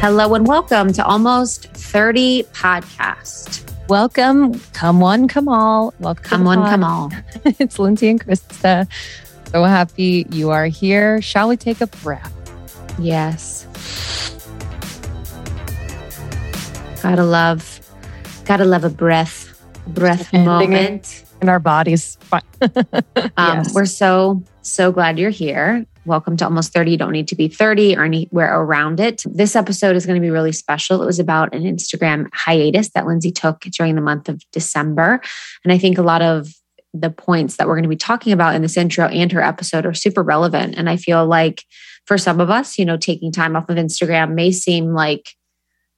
Hello 0.00 0.34
and 0.34 0.46
welcome 0.46 0.92
to 0.92 1.04
Almost 1.04 1.68
30 1.68 2.44
Podcast. 2.52 3.72
Welcome. 3.88 4.60
Come 4.72 5.00
one, 5.00 5.26
come 5.26 5.48
all. 5.48 5.94
Welcome. 5.98 6.24
Come 6.24 6.44
one, 6.44 6.58
come 6.58 6.84
all. 6.84 7.10
it's 7.44 7.78
Lindsey 7.78 8.08
and 8.08 8.20
Krista. 8.20 8.86
So 9.50 9.64
happy 9.64 10.26
you 10.30 10.50
are 10.50 10.66
here. 10.66 11.20
Shall 11.22 11.48
we 11.48 11.56
take 11.56 11.80
a 11.80 11.86
breath? 11.86 12.32
Yes. 12.98 13.64
Gotta 17.02 17.24
love, 17.24 17.80
gotta 18.44 18.64
love 18.64 18.84
a 18.84 18.90
breath, 18.90 19.60
breath 19.86 20.32
moment 20.32 21.24
in 21.40 21.48
our 21.48 21.58
bodies. 21.58 22.18
um, 22.32 22.42
yes. 23.38 23.74
We're 23.74 23.86
so, 23.86 24.42
so 24.66 24.90
glad 24.90 25.18
you're 25.18 25.30
here. 25.30 25.86
Welcome 26.04 26.36
to 26.38 26.44
almost 26.44 26.72
30. 26.72 26.92
You 26.92 26.96
don't 26.96 27.12
need 27.12 27.28
to 27.28 27.36
be 27.36 27.48
30 27.48 27.96
or 27.96 28.04
anywhere 28.04 28.60
around 28.60 29.00
it. 29.00 29.22
This 29.24 29.56
episode 29.56 29.96
is 29.96 30.06
going 30.06 30.20
to 30.20 30.24
be 30.24 30.30
really 30.30 30.52
special. 30.52 31.02
It 31.02 31.06
was 31.06 31.18
about 31.18 31.54
an 31.54 31.62
Instagram 31.62 32.28
hiatus 32.32 32.90
that 32.90 33.06
Lindsey 33.06 33.32
took 33.32 33.60
during 33.60 33.94
the 33.94 34.00
month 34.00 34.28
of 34.28 34.42
December. 34.52 35.20
And 35.64 35.72
I 35.72 35.78
think 35.78 35.98
a 35.98 36.02
lot 36.02 36.22
of 36.22 36.48
the 36.92 37.10
points 37.10 37.56
that 37.56 37.66
we're 37.66 37.74
going 37.74 37.82
to 37.84 37.88
be 37.88 37.96
talking 37.96 38.32
about 38.32 38.54
in 38.54 38.62
this 38.62 38.76
intro 38.76 39.06
and 39.06 39.30
her 39.32 39.42
episode 39.42 39.86
are 39.86 39.94
super 39.94 40.22
relevant. 40.22 40.76
And 40.76 40.88
I 40.88 40.96
feel 40.96 41.26
like 41.26 41.64
for 42.04 42.18
some 42.18 42.40
of 42.40 42.50
us, 42.50 42.78
you 42.78 42.84
know, 42.84 42.96
taking 42.96 43.32
time 43.32 43.56
off 43.56 43.68
of 43.68 43.76
Instagram 43.76 44.34
may 44.34 44.52
seem 44.52 44.94
like 44.94 45.30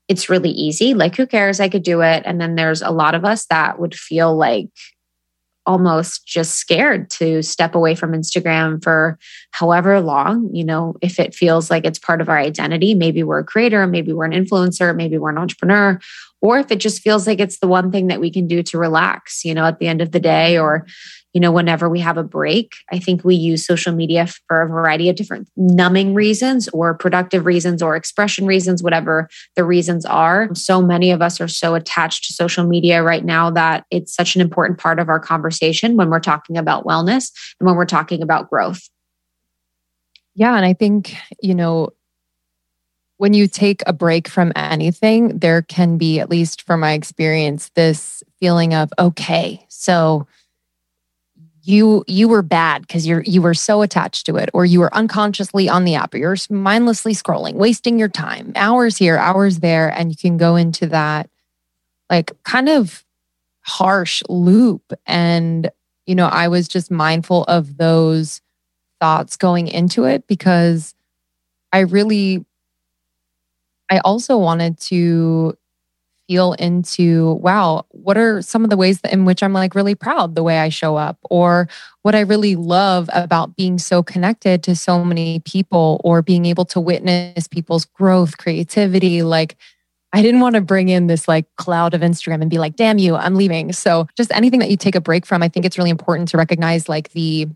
it's 0.07 0.29
really 0.29 0.49
easy. 0.49 0.95
Like, 0.95 1.15
who 1.15 1.27
cares? 1.27 1.59
I 1.59 1.69
could 1.69 1.83
do 1.83 2.01
it. 2.01 2.23
And 2.25 2.41
then 2.41 2.55
there's 2.55 2.81
a 2.81 2.89
lot 2.89 3.13
of 3.13 3.25
us 3.25 3.45
that 3.47 3.79
would 3.79 3.93
feel 3.93 4.35
like 4.35 4.69
almost 5.69 6.25
just 6.25 6.55
scared 6.55 7.11
to 7.11 7.43
step 7.43 7.75
away 7.75 7.93
from 7.93 8.11
Instagram 8.11 8.83
for 8.83 9.19
however 9.51 10.01
long, 10.01 10.49
you 10.51 10.63
know, 10.63 10.95
if 10.99 11.19
it 11.19 11.35
feels 11.35 11.69
like 11.69 11.85
it's 11.85 11.99
part 11.99 12.21
of 12.21 12.27
our 12.27 12.39
identity, 12.39 12.95
maybe 12.95 13.21
we're 13.21 13.37
a 13.37 13.43
creator, 13.43 13.85
maybe 13.85 14.11
we're 14.11 14.25
an 14.25 14.31
influencer, 14.31 14.95
maybe 14.95 15.19
we're 15.19 15.29
an 15.29 15.37
entrepreneur, 15.37 15.99
or 16.41 16.57
if 16.57 16.71
it 16.71 16.79
just 16.79 17.03
feels 17.03 17.27
like 17.27 17.39
it's 17.39 17.59
the 17.59 17.67
one 17.67 17.91
thing 17.91 18.07
that 18.07 18.19
we 18.19 18.31
can 18.31 18.47
do 18.47 18.63
to 18.63 18.79
relax, 18.79 19.45
you 19.45 19.53
know, 19.53 19.65
at 19.65 19.77
the 19.77 19.87
end 19.87 20.01
of 20.01 20.11
the 20.11 20.19
day 20.19 20.57
or 20.57 20.87
you 21.33 21.39
know, 21.39 21.51
whenever 21.51 21.87
we 21.87 21.99
have 21.99 22.17
a 22.17 22.23
break. 22.23 22.73
I 22.91 22.99
think 22.99 23.23
we 23.23 23.35
use 23.35 23.65
social 23.65 23.93
media 23.93 24.27
for 24.47 24.61
a 24.61 24.67
variety 24.67 25.09
of 25.09 25.15
different 25.15 25.47
numbing 25.55 26.13
reasons 26.13 26.67
or 26.69 26.93
productive 26.93 27.45
reasons 27.45 27.83
or 27.83 27.95
expression 27.95 28.47
reasons, 28.47 28.81
whatever 28.81 29.29
the 29.55 29.63
reasons 29.63 30.05
are. 30.05 30.49
So 30.55 30.81
many 30.81 31.11
of 31.11 31.21
us 31.21 31.39
are 31.39 31.47
so 31.47 31.75
attached 31.75 32.25
to 32.25 32.33
social 32.33 32.65
media 32.65 33.03
right 33.03 33.23
now 33.23 33.51
that 33.51 33.85
it's 33.91 34.13
such 34.13 34.35
an 34.35 34.41
important 34.41 34.79
part 34.79 34.99
of 34.99 35.09
our 35.09 35.19
conversation 35.19 35.97
when 35.97 36.09
we're 36.09 36.19
talking 36.19 36.57
about 36.57 36.85
wellness 36.85 37.31
and 37.59 37.67
when 37.67 37.75
we're 37.75 37.85
talking 37.85 38.23
about 38.23 38.49
growth. 38.49 38.89
Yeah. 40.35 40.55
And 40.55 40.65
I 40.65 40.73
think, 40.73 41.15
you 41.41 41.53
know, 41.53 41.89
when 43.17 43.33
you 43.33 43.47
take 43.47 43.83
a 43.85 43.91
break 43.91 44.29
from 44.29 44.53
anything, 44.55 45.39
there 45.39 45.61
can 45.61 45.97
be, 45.97 46.21
at 46.21 46.29
least 46.29 46.61
from 46.61 46.79
my 46.79 46.93
experience, 46.93 47.69
this 47.75 48.23
feeling 48.39 48.73
of, 48.73 48.89
okay, 48.97 49.65
so 49.67 50.25
you 51.63 52.03
you 52.07 52.27
were 52.27 52.41
bad 52.41 52.81
because 52.81 53.05
you're 53.05 53.23
you 53.23 53.41
were 53.41 53.53
so 53.53 53.81
attached 53.81 54.25
to 54.25 54.37
it 54.37 54.49
or 54.53 54.65
you 54.65 54.79
were 54.79 54.93
unconsciously 54.95 55.67
on 55.67 55.83
the 55.83 55.95
app 55.95 56.13
or 56.13 56.17
you're 56.17 56.37
mindlessly 56.49 57.13
scrolling 57.13 57.53
wasting 57.53 57.99
your 57.99 58.07
time 58.07 58.51
hours 58.55 58.97
here 58.97 59.17
hours 59.17 59.59
there 59.59 59.89
and 59.89 60.09
you 60.09 60.15
can 60.15 60.37
go 60.37 60.55
into 60.55 60.87
that 60.87 61.29
like 62.09 62.31
kind 62.43 62.69
of 62.69 63.03
harsh 63.61 64.23
loop. 64.29 64.93
And 65.05 65.69
you 66.09 66.15
know 66.15 66.25
i 66.25 66.47
was 66.47 66.67
just 66.67 66.89
mindful 66.89 67.43
of 67.43 67.77
those 67.77 68.41
thoughts 68.99 69.37
going 69.37 69.67
into 69.67 70.05
it 70.05 70.25
because 70.25 70.95
i 71.71 71.79
really 71.81 72.43
i 73.91 73.99
also 73.99 74.35
wanted 74.35 74.79
to 74.79 75.55
feel 76.29 76.53
into 76.53 77.33
wow 77.41 77.83
what 77.89 78.15
are 78.15 78.39
some 78.39 78.63
of 78.63 78.69
the 78.69 78.77
ways 78.77 78.99
in 79.11 79.25
which 79.25 79.41
i'm 79.41 79.51
like 79.51 79.73
really 79.73 79.95
proud 79.95 80.35
the 80.35 80.43
way 80.43 80.59
i 80.59 80.69
show 80.69 80.95
up 80.95 81.17
or 81.31 81.67
what 82.03 82.13
i 82.13 82.19
really 82.19 82.55
love 82.55 83.09
about 83.13 83.55
being 83.55 83.79
so 83.79 84.03
connected 84.03 84.61
to 84.61 84.75
so 84.75 85.03
many 85.03 85.39
people 85.39 85.99
or 86.03 86.21
being 86.21 86.45
able 86.45 86.65
to 86.65 86.79
witness 86.79 87.47
people's 87.47 87.83
growth 87.83 88.37
creativity 88.37 89.23
like 89.23 89.57
i 90.13 90.21
didn't 90.21 90.39
want 90.39 90.53
to 90.53 90.61
bring 90.61 90.89
in 90.89 91.07
this 91.07 91.27
like 91.27 91.47
cloud 91.55 91.95
of 91.95 92.01
instagram 92.01 92.41
and 92.41 92.51
be 92.51 92.59
like 92.59 92.75
damn 92.75 92.99
you 92.99 93.15
i'm 93.15 93.33
leaving. 93.33 93.73
So 93.73 94.07
just 94.15 94.31
anything 94.31 94.59
that 94.59 94.69
you 94.69 94.77
take 94.77 94.93
a 94.93 95.01
break 95.01 95.25
from 95.25 95.41
i 95.41 95.49
think 95.49 95.65
it's 95.65 95.79
really 95.79 95.89
important 95.89 96.29
to 96.29 96.37
recognize 96.37 96.87
like 96.87 97.09
the 97.13 97.47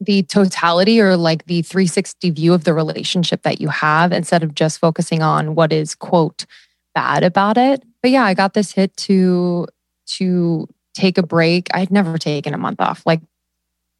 the 0.00 0.22
totality 0.22 0.98
or 0.98 1.16
like 1.16 1.44
the 1.44 1.60
360 1.60 2.30
view 2.30 2.54
of 2.54 2.64
the 2.64 2.72
relationship 2.72 3.42
that 3.42 3.60
you 3.60 3.68
have 3.68 4.12
instead 4.12 4.42
of 4.42 4.54
just 4.54 4.80
focusing 4.80 5.22
on 5.22 5.54
what 5.54 5.72
is 5.72 5.94
quote 5.94 6.46
bad 6.94 7.24
about 7.24 7.56
it. 7.56 7.82
But 8.02 8.10
yeah, 8.10 8.24
I 8.24 8.34
got 8.34 8.54
this 8.54 8.72
hit 8.72 8.96
to 8.98 9.66
to 10.18 10.68
take 10.94 11.18
a 11.18 11.22
break. 11.22 11.68
I'd 11.72 11.90
never 11.90 12.18
taken 12.18 12.54
a 12.54 12.58
month 12.58 12.80
off. 12.80 13.02
Like 13.06 13.20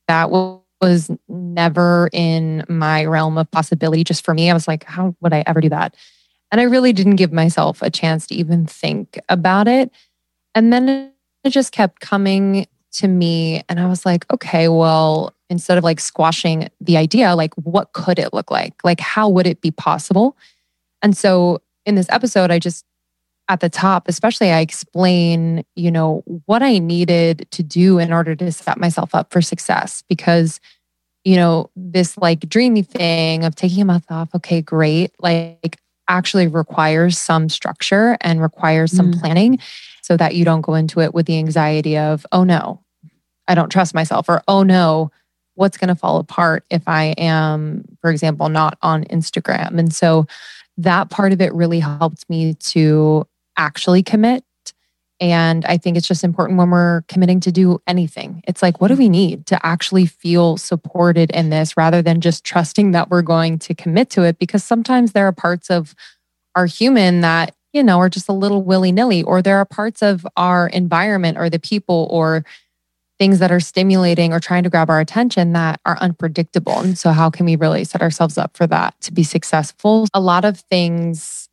that 0.09 0.31
was 0.31 1.11
never 1.29 2.11
in 2.13 2.65
my 2.69 3.05
realm 3.05 3.39
of 3.39 3.51
possibility 3.51 4.05
just 4.05 4.25
for 4.25 4.35
me. 4.35 4.51
I 4.51 4.55
was 4.55 4.69
like, 4.69 4.85
how 4.85 5.15
would 5.21 5.33
I 5.33 5.45
ever 5.47 5.61
do 5.61 5.69
that? 5.71 5.95
And 6.51 6.61
I 6.61 6.65
really 6.65 6.93
didn't 6.93 7.17
give 7.17 7.33
myself 7.33 7.81
a 7.81 7.91
chance 7.91 8.27
to 8.27 8.35
even 8.35 8.67
think 8.67 9.19
about 9.29 9.69
it. 9.69 9.91
And 10.55 10.73
then 10.73 11.13
it 11.45 11.51
just 11.51 11.73
kept 11.73 12.01
coming 12.01 12.67
to 12.93 13.09
me 13.09 13.63
and 13.69 13.81
I 13.81 13.87
was 13.87 14.05
like, 14.05 14.31
okay, 14.31 14.69
well, 14.69 15.35
instead 15.49 15.79
of 15.79 15.85
like 15.85 15.99
squashing 15.99 16.69
the 16.81 16.99
idea, 16.99 17.35
like 17.35 17.55
what 17.55 17.93
could 17.95 18.19
it 18.19 18.35
look 18.35 18.51
like? 18.51 18.75
Like 18.85 19.01
how 19.01 19.29
would 19.31 19.47
it 19.47 19.63
be 19.63 19.71
possible? 19.71 20.37
And 21.01 21.17
so 21.17 21.63
in 21.87 21.95
this 21.95 22.07
episode, 22.11 22.51
I 22.51 22.59
just 22.59 22.85
at 23.49 23.61
the 23.61 23.69
top, 23.69 24.09
especially, 24.09 24.51
I 24.51 24.61
explain, 24.61 25.65
you 25.75 25.91
know, 25.91 26.23
what 26.47 26.63
I 26.63 26.79
needed 26.79 27.47
to 27.51 27.63
do 27.63 27.99
in 27.99 28.13
order 28.13 28.35
to 28.37 28.53
set 28.53 28.79
myself 28.79 29.15
up 29.15 29.33
for 29.33 29.43
success 29.43 30.03
because, 30.09 30.61
you 31.25 31.37
know, 31.37 31.69
this 31.75 32.17
like 32.17 32.49
dreamy 32.49 32.83
thing 32.83 33.45
of 33.45 33.55
taking 33.55 33.83
a 33.83 33.85
month 33.85 34.07
off, 34.11 34.35
okay, 34.35 34.63
great, 34.63 35.13
like 35.19 35.81
actually 36.09 36.47
requires 36.47 37.19
some 37.19 37.49
structure 37.49 38.17
and 38.21 38.41
requires 38.41 38.93
some 38.93 39.13
mm. 39.13 39.21
planning 39.21 39.59
so 40.03 40.17
that 40.17 40.35
you 40.35 40.45
don't 40.45 40.63
go 40.63 40.75
into 40.75 41.01
it 41.01 41.13
with 41.13 41.27
the 41.27 41.39
anxiety 41.39 41.99
of, 41.99 42.25
oh 42.33 42.45
no, 42.45 42.83
I 43.49 43.55
don't 43.55 43.71
trust 43.71 43.95
myself, 43.95 44.29
or 44.29 44.43
oh 44.47 44.63
no, 44.63 45.11
what's 45.55 45.77
going 45.77 45.89
to 45.89 45.95
fall 45.95 46.19
apart 46.19 46.65
if 46.71 46.87
I 46.87 47.15
am, 47.19 47.85
for 48.01 48.11
example, 48.11 48.49
not 48.49 48.79
on 48.83 49.05
Instagram. 49.05 49.79
And 49.79 49.93
so 49.93 50.27
that 50.79 51.11
part 51.11 51.33
of 51.33 51.41
it 51.41 51.53
really 51.55 51.81
helped 51.81 52.29
me 52.29 52.55
to 52.55 53.27
actually 53.57 54.03
commit. 54.03 54.45
And 55.21 55.65
I 55.67 55.77
think 55.77 55.97
it's 55.97 56.09
just 56.09 56.25
important 56.25 56.59
when 56.59 56.71
we're 56.71 57.03
committing 57.03 57.39
to 57.41 57.53
do 57.53 57.81
anything. 57.87 58.43
It's 58.49 58.61
like, 58.61 58.81
what 58.81 58.89
do 58.89 58.97
we 58.97 59.09
need 59.09 59.47
to 59.47 59.65
actually 59.65 60.07
feel 60.07 60.57
supported 60.57 61.31
in 61.31 61.51
this 61.51 61.77
rather 61.77 62.03
than 62.03 62.21
just 62.21 62.43
trusting 62.43 62.91
that 62.91 63.09
we're 63.09 63.23
going 63.23 63.61
to 63.61 63.75
commit 63.75 64.11
to 64.11 64.25
it? 64.25 64.41
Because 64.41 64.65
sometimes 64.65 65.13
there 65.13 65.29
are 65.29 65.33
parts 65.33 65.71
of 65.71 65.95
our 66.57 66.67
human 66.67 67.21
that, 67.21 67.55
you 67.73 67.85
know, 67.85 67.99
are 67.99 68.09
just 68.09 68.29
a 68.29 68.33
little 68.33 68.63
willy 68.63 68.91
nilly, 68.91 69.23
or 69.23 69.43
there 69.43 69.59
are 69.59 69.65
parts 69.65 70.03
of 70.03 70.27
our 70.37 70.67
environment 70.69 71.39
or 71.39 71.49
the 71.49 71.61
people 71.61 72.09
or 72.11 72.45
things 73.23 73.39
that 73.39 73.53
are 73.53 73.61
stimulating 73.61 74.33
or 74.33 74.41
trying 74.41 74.65
to 74.65 74.69
grab 74.69 74.91
our 74.91 74.99
attention 74.99 75.53
that 75.53 75.81
are 75.87 75.97
unpredictable. 75.99 76.81
And 76.81 76.99
so, 76.99 77.13
how 77.13 77.31
can 77.31 77.47
we 77.47 77.55
really 77.55 77.85
set 77.85 78.03
ourselves 78.03 78.37
up 78.37 78.57
for 78.57 78.67
that 78.67 79.01
to 79.03 79.13
be 79.13 79.23
successful? 79.23 80.09
A 80.13 80.19
lot 80.19 80.45
of 80.45 80.59
things 80.59 81.49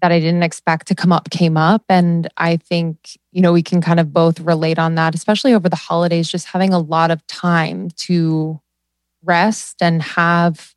that 0.00 0.12
I 0.12 0.20
didn't 0.20 0.44
expect 0.44 0.86
to 0.86 0.94
come 0.94 1.10
up 1.10 1.28
came 1.30 1.56
up. 1.56 1.82
And 1.88 2.28
I 2.36 2.56
think, 2.56 3.18
you 3.32 3.42
know, 3.42 3.52
we 3.52 3.64
can 3.64 3.80
kind 3.80 3.98
of 3.98 4.12
both 4.12 4.38
relate 4.38 4.78
on 4.78 4.94
that, 4.94 5.12
especially 5.12 5.54
over 5.54 5.68
the 5.68 5.74
holidays, 5.74 6.30
just 6.30 6.46
having 6.46 6.72
a 6.72 6.78
lot 6.78 7.10
of 7.10 7.26
time 7.26 7.90
to 8.06 8.60
rest 9.24 9.82
and 9.82 10.00
have 10.00 10.76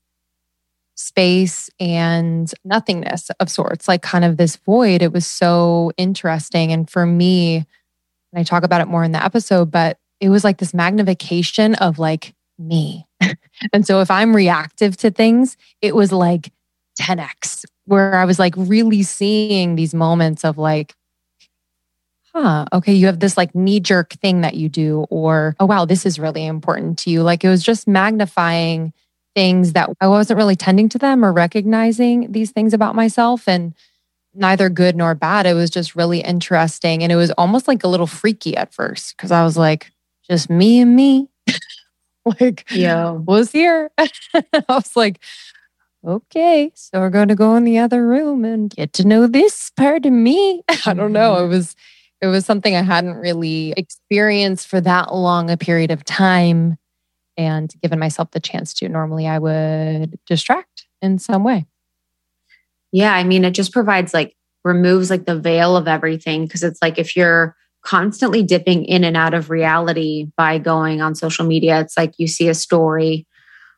space 0.96 1.70
and 1.80 2.52
nothingness 2.66 3.30
of 3.40 3.48
sorts, 3.48 3.88
like 3.88 4.02
kind 4.02 4.26
of 4.26 4.38
this 4.38 4.56
void. 4.56 5.04
It 5.04 5.14
was 5.14 5.28
so 5.28 5.92
interesting. 5.98 6.72
And 6.72 6.90
for 6.90 7.06
me, 7.06 7.68
and 8.34 8.40
I 8.40 8.44
talk 8.44 8.64
about 8.64 8.82
it 8.82 8.88
more 8.88 9.04
in 9.04 9.12
the 9.12 9.24
episode, 9.24 9.70
but 9.70 9.98
it 10.20 10.30
was 10.30 10.44
like 10.44 10.58
this 10.58 10.74
magnification 10.74 11.76
of 11.76 12.00
like 12.00 12.34
me. 12.58 13.06
and 13.74 13.86
so 13.86 14.02
if 14.02 14.10
I'm 14.10 14.36
reactive 14.36 14.98
to 14.98 15.12
things, 15.12 15.56
it 15.82 15.96
was 15.96 16.12
like 16.12 16.52
10x, 17.00 17.66
where 17.86 18.16
I 18.16 18.26
was 18.26 18.40
like 18.40 18.56
really 18.58 19.04
seeing 19.04 19.76
these 19.76 19.94
moments 19.94 20.44
of 20.44 20.58
like, 20.58 20.96
huh, 22.34 22.66
okay, 22.74 22.94
you 22.94 23.06
have 23.06 23.20
this 23.20 23.38
like 23.38 23.54
knee 23.54 23.80
jerk 23.80 24.14
thing 24.14 24.42
that 24.42 24.56
you 24.56 24.68
do, 24.68 25.06
or 25.12 25.56
oh, 25.60 25.66
wow, 25.66 25.86
this 25.86 26.06
is 26.06 26.18
really 26.18 26.46
important 26.46 26.98
to 27.00 27.12
you. 27.12 27.22
Like 27.22 27.44
it 27.44 27.50
was 27.50 27.64
just 27.64 27.88
magnifying 27.88 28.94
things 29.36 29.74
that 29.74 29.90
I 30.02 30.08
wasn't 30.08 30.38
really 30.38 30.56
tending 30.56 30.90
to 30.90 30.98
them 30.98 31.24
or 31.24 31.32
recognizing 31.32 32.32
these 32.32 32.52
things 32.52 32.74
about 32.74 32.96
myself. 32.96 33.48
And 33.48 33.76
neither 34.34 34.70
good 34.70 34.96
nor 34.96 35.16
bad. 35.16 35.46
It 35.46 35.54
was 35.54 35.70
just 35.70 35.96
really 35.96 36.20
interesting. 36.20 37.04
And 37.04 37.12
it 37.12 37.16
was 37.16 37.32
almost 37.32 37.68
like 37.68 37.84
a 37.84 37.88
little 37.88 38.08
freaky 38.08 38.56
at 38.58 38.74
first 38.74 39.16
because 39.16 39.32
I 39.32 39.44
was 39.44 39.58
like, 39.58 39.92
just 40.30 40.50
me 40.50 40.80
and 40.80 40.96
me. 40.96 41.30
like, 42.40 42.66
yeah, 42.72 43.12
was 43.12 43.52
here. 43.52 43.92
I 43.98 44.64
was 44.70 44.96
like, 44.96 45.20
okay, 46.06 46.72
so 46.76 47.00
we're 47.00 47.10
going 47.10 47.28
to 47.28 47.36
go 47.36 47.56
in 47.56 47.64
the 47.64 47.78
other 47.78 48.06
room 48.06 48.46
and 48.46 48.70
get 48.70 48.94
to 48.94 49.08
know 49.08 49.28
this 49.28 49.72
part 49.72 50.06
of 50.06 50.14
me. 50.14 50.64
I 50.86 50.94
don't 50.94 51.14
know. 51.14 51.36
It 51.36 51.40
mm-hmm. 51.40 51.50
was 51.50 51.76
it 52.22 52.28
was 52.28 52.46
something 52.46 52.74
I 52.74 52.82
hadn't 52.82 53.16
really 53.16 53.74
experienced 53.76 54.68
for 54.68 54.80
that 54.80 55.14
long 55.14 55.50
a 55.50 55.58
period 55.58 55.92
of 55.92 56.06
time 56.06 56.78
and 57.36 57.74
given 57.82 58.00
myself 58.00 58.32
the 58.32 58.40
chance 58.40 58.74
to. 58.76 58.88
Normally 58.88 59.28
I 59.28 59.40
would 59.40 60.18
distract 60.26 60.88
in 61.02 61.20
some 61.20 61.44
way. 61.44 61.66
Yeah, 62.94 63.14
I 63.14 63.26
mean 63.26 63.44
it 63.44 63.52
just 63.52 63.74
provides 63.74 64.14
like 64.14 64.34
removes 64.64 65.10
like 65.10 65.26
the 65.26 65.38
veil 65.38 65.76
of 65.76 65.90
everything 65.90 66.46
because 66.46 66.64
it's 66.64 66.82
like 66.82 66.98
if 66.98 67.18
you're 67.18 67.58
constantly 67.82 68.44
dipping 68.44 68.86
in 68.86 69.04
and 69.04 69.18
out 69.18 69.34
of 69.34 69.50
reality 69.50 70.28
by 70.38 70.58
going 70.58 71.02
on 71.02 71.16
social 71.16 71.46
media, 71.46 71.82
it's 71.82 71.98
like 71.98 72.14
you 72.18 72.28
see 72.28 72.48
a 72.48 72.54
story 72.54 73.28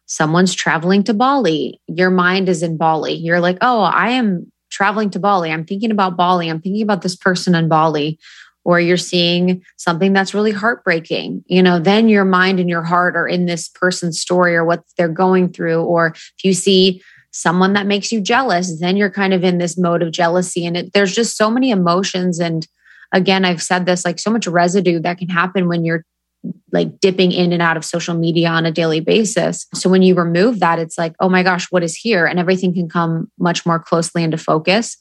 someone's 0.05 0.53
traveling 0.53 1.03
to 1.03 1.13
Bali. 1.13 1.81
Your 1.87 2.09
mind 2.09 2.49
is 2.49 2.63
in 2.63 2.77
Bali. 2.77 3.13
You're 3.13 3.39
like, 3.39 3.57
oh, 3.61 3.81
I 3.81 4.11
am 4.11 4.51
traveling 4.69 5.09
to 5.11 5.19
Bali. 5.19 5.51
I'm 5.51 5.65
thinking 5.65 5.91
about 5.91 6.17
Bali. 6.17 6.49
I'm 6.49 6.61
thinking 6.61 6.83
about 6.83 7.01
this 7.01 7.15
person 7.15 7.55
in 7.55 7.67
Bali. 7.67 8.19
Or 8.63 8.79
you're 8.79 8.97
seeing 8.97 9.63
something 9.77 10.11
that's 10.11 10.33
really 10.33 10.51
heartbreaking. 10.51 11.43
You 11.45 11.61
know, 11.61 11.77
then 11.77 12.09
your 12.09 12.25
mind 12.25 12.59
and 12.59 12.67
your 12.69 12.81
heart 12.81 13.15
are 13.15 13.27
in 13.27 13.45
this 13.45 13.69
person's 13.69 14.19
story 14.19 14.55
or 14.55 14.65
what 14.65 14.83
they're 14.97 15.07
going 15.07 15.53
through. 15.53 15.83
Or 15.83 16.07
if 16.07 16.43
you 16.43 16.53
see 16.53 17.03
someone 17.35 17.73
that 17.73 17.85
makes 17.85 18.13
you 18.13 18.21
jealous, 18.21 18.79
then 18.79 18.95
you're 18.95 19.11
kind 19.11 19.33
of 19.33 19.43
in 19.43 19.57
this 19.57 19.77
mode 19.77 20.01
of 20.01 20.09
jealousy. 20.11 20.65
And 20.65 20.77
it, 20.77 20.93
there's 20.93 21.13
just 21.13 21.35
so 21.35 21.49
many 21.51 21.69
emotions. 21.69 22.39
And 22.39 22.65
again, 23.11 23.43
I've 23.43 23.61
said 23.61 23.85
this 23.85 24.05
like 24.05 24.19
so 24.19 24.31
much 24.31 24.47
residue 24.47 24.99
that 25.01 25.17
can 25.17 25.27
happen 25.27 25.67
when 25.67 25.83
you're 25.83 26.05
like 26.71 27.01
dipping 27.01 27.33
in 27.33 27.51
and 27.51 27.61
out 27.61 27.75
of 27.75 27.83
social 27.83 28.15
media 28.15 28.47
on 28.47 28.65
a 28.65 28.71
daily 28.71 29.01
basis. 29.01 29.67
So 29.73 29.89
when 29.89 30.01
you 30.01 30.15
remove 30.15 30.61
that, 30.61 30.79
it's 30.79 30.97
like, 30.97 31.13
oh 31.19 31.27
my 31.27 31.43
gosh, 31.43 31.69
what 31.71 31.83
is 31.83 31.93
here? 31.93 32.25
And 32.25 32.39
everything 32.39 32.73
can 32.73 32.87
come 32.87 33.29
much 33.37 33.65
more 33.65 33.79
closely 33.79 34.23
into 34.23 34.37
focus. 34.37 34.95